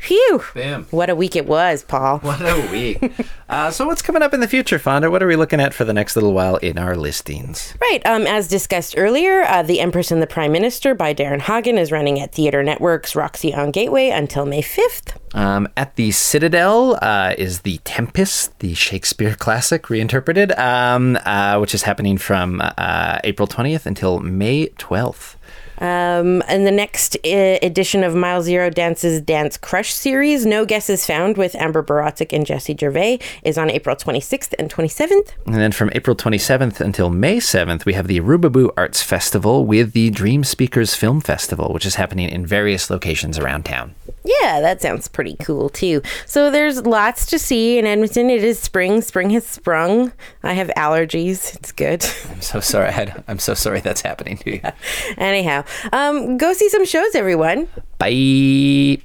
Phew. 0.06 0.40
Bam. 0.54 0.86
What 0.92 1.10
a 1.10 1.16
week 1.16 1.34
it 1.34 1.46
was, 1.46 1.82
Paul. 1.82 2.18
What 2.26 2.40
a 2.40 2.68
week. 2.70 3.12
uh, 3.48 3.72
so, 3.72 3.86
what's 3.86 4.02
coming 4.02 4.22
up 4.22 4.32
in 4.32 4.38
the 4.38 4.46
future, 4.46 4.78
Fawnda? 4.78 5.10
What 5.10 5.20
are 5.20 5.26
we 5.26 5.34
looking 5.34 5.60
at 5.60 5.74
for 5.74 5.84
the 5.84 5.92
next 5.92 6.14
little 6.14 6.32
while 6.32 6.56
in 6.56 6.78
our 6.78 6.94
listings? 6.96 7.74
Right. 7.80 8.04
Um, 8.06 8.24
as 8.26 8.46
discussed 8.46 8.94
earlier, 8.96 9.42
uh, 9.42 9.64
The 9.64 9.80
Empress 9.80 10.12
and 10.12 10.22
the 10.22 10.26
Prime 10.28 10.52
Minister 10.52 10.94
by 10.94 11.12
Darrin 11.12 11.40
Hagen 11.40 11.76
is 11.76 11.90
running 11.90 12.20
at 12.20 12.32
Theatre 12.32 12.62
Network's 12.62 13.16
Roxy 13.16 13.52
on 13.52 13.72
Gateway 13.72 14.10
until 14.10 14.46
May 14.46 14.62
5th. 14.62 15.16
Um, 15.34 15.68
at 15.76 15.96
the 15.96 16.12
Citadel 16.12 16.98
uh, 17.02 17.34
is 17.36 17.62
The 17.62 17.78
Tempest, 17.78 18.56
the 18.60 18.74
Shakespeare 18.74 19.34
classic 19.38 19.90
reinterpreted, 19.90 20.52
um, 20.52 21.18
uh, 21.24 21.58
which 21.58 21.74
is 21.74 21.82
happening 21.82 22.16
from 22.16 22.62
uh, 22.62 23.18
April 23.24 23.48
20th 23.48 23.86
until 23.86 24.20
May 24.20 24.68
12th. 24.68 25.34
Um, 25.78 26.42
and 26.48 26.66
the 26.66 26.70
next 26.70 27.16
uh, 27.24 27.58
edition 27.62 28.02
of 28.04 28.14
Mile 28.14 28.42
Zero 28.42 28.70
Dance's 28.70 29.20
Dance 29.20 29.56
Crush 29.56 29.92
series, 29.92 30.46
No 30.46 30.64
Guesses 30.64 31.06
Found 31.06 31.36
with 31.36 31.54
Amber 31.54 31.82
Borotsik 31.82 32.32
and 32.32 32.46
Jesse 32.46 32.76
Gervais, 32.78 33.18
is 33.42 33.58
on 33.58 33.70
April 33.70 33.96
26th 33.96 34.54
and 34.58 34.70
27th. 34.70 35.32
And 35.46 35.56
then 35.56 35.72
from 35.72 35.90
April 35.94 36.16
27th 36.16 36.80
until 36.80 37.10
May 37.10 37.38
7th, 37.38 37.84
we 37.84 37.94
have 37.94 38.06
the 38.06 38.20
Rubaboo 38.20 38.70
Arts 38.76 39.02
Festival 39.02 39.66
with 39.66 39.92
the 39.92 40.10
Dream 40.10 40.44
Speakers 40.44 40.94
Film 40.94 41.20
Festival, 41.20 41.72
which 41.72 41.86
is 41.86 41.96
happening 41.96 42.28
in 42.28 42.46
various 42.46 42.90
locations 42.90 43.38
around 43.38 43.64
town. 43.64 43.94
Yeah, 44.26 44.60
that 44.60 44.82
sounds 44.82 45.06
pretty 45.06 45.36
cool 45.40 45.68
too. 45.68 46.02
So 46.26 46.50
there's 46.50 46.84
lots 46.84 47.26
to 47.26 47.38
see 47.38 47.78
in 47.78 47.86
Edmonton. 47.86 48.28
It 48.28 48.42
is 48.42 48.58
spring. 48.58 49.00
Spring 49.00 49.30
has 49.30 49.46
sprung. 49.46 50.12
I 50.42 50.54
have 50.54 50.68
allergies. 50.76 51.54
It's 51.54 51.70
good. 51.70 52.04
I'm 52.30 52.40
so 52.40 52.58
sorry. 52.58 52.88
I, 52.88 53.22
I'm 53.28 53.38
so 53.38 53.54
sorry 53.54 53.80
that's 53.80 54.00
happening 54.00 54.38
to 54.38 54.56
you. 54.56 54.60
Anyhow, 55.16 55.64
um, 55.92 56.36
go 56.36 56.52
see 56.52 56.68
some 56.68 56.84
shows, 56.84 57.14
everyone. 57.14 57.68
Bye. 57.98 58.98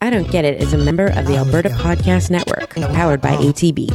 I 0.00 0.10
Don't 0.10 0.30
Get 0.30 0.44
It 0.44 0.62
is 0.62 0.72
a 0.72 0.78
member 0.78 1.06
of 1.06 1.26
the 1.26 1.36
Alberta 1.36 1.68
Podcast 1.70 2.30
Network, 2.30 2.70
powered 2.94 3.20
by 3.20 3.34
ATB. 3.36 3.90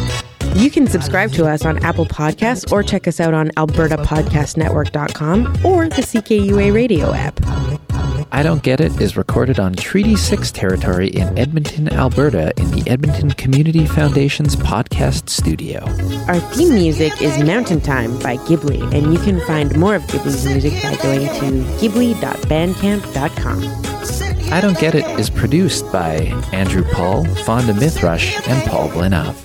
You 0.56 0.70
can 0.70 0.86
subscribe 0.88 1.32
to 1.34 1.46
us 1.46 1.64
on 1.66 1.78
Apple 1.86 2.06
Podcasts 2.06 2.70
or 2.72 2.84
check 2.84 3.08
us 3.08 3.20
out 3.22 3.34
on 3.34 3.50
albertapodcastnetwork.com 3.52 5.66
or 5.66 5.88
the 5.88 6.02
CKUA 6.02 6.74
radio 6.74 7.14
app. 7.14 7.40
I 8.34 8.44
Don't 8.44 8.64
Get 8.64 8.80
It 8.80 9.02
is 9.02 9.18
recorded 9.18 9.60
on 9.60 9.74
Treaty 9.74 10.16
6 10.16 10.52
territory 10.52 11.10
in 11.10 11.38
Edmonton, 11.38 11.92
Alberta, 11.92 12.54
in 12.56 12.72
the 12.72 12.90
Edmonton 12.90 13.32
Community 13.32 13.86
Foundation's 13.86 14.56
podcast 14.56 15.30
studio. 15.30 15.84
Our 16.30 16.40
theme 16.40 16.74
music 16.74 17.22
is 17.22 17.38
Mountain 17.44 17.82
Time 17.82 18.18
by 18.20 18.38
Ghibli, 18.38 18.82
and 18.94 19.14
you 19.14 19.20
can 19.20 19.42
find 19.42 19.78
more 19.78 19.96
of 19.96 20.04
Ghibli's 20.04 20.46
music 20.46 20.72
by 20.82 20.96
going 21.04 21.28
to 21.28 21.66
ghibli.bandcamp.com. 21.82 24.54
I 24.54 24.62
Don't 24.62 24.80
Get 24.80 24.96
It 24.96 25.06
is 25.20 25.30
produced 25.30 25.92
by 25.92 26.14
Andrew 26.54 26.86
Paul, 26.94 27.26
Fawnda 27.26 27.74
Mithrush, 27.74 28.48
and 28.48 28.64
Paul 28.70 28.88
Blinov. 28.90 29.36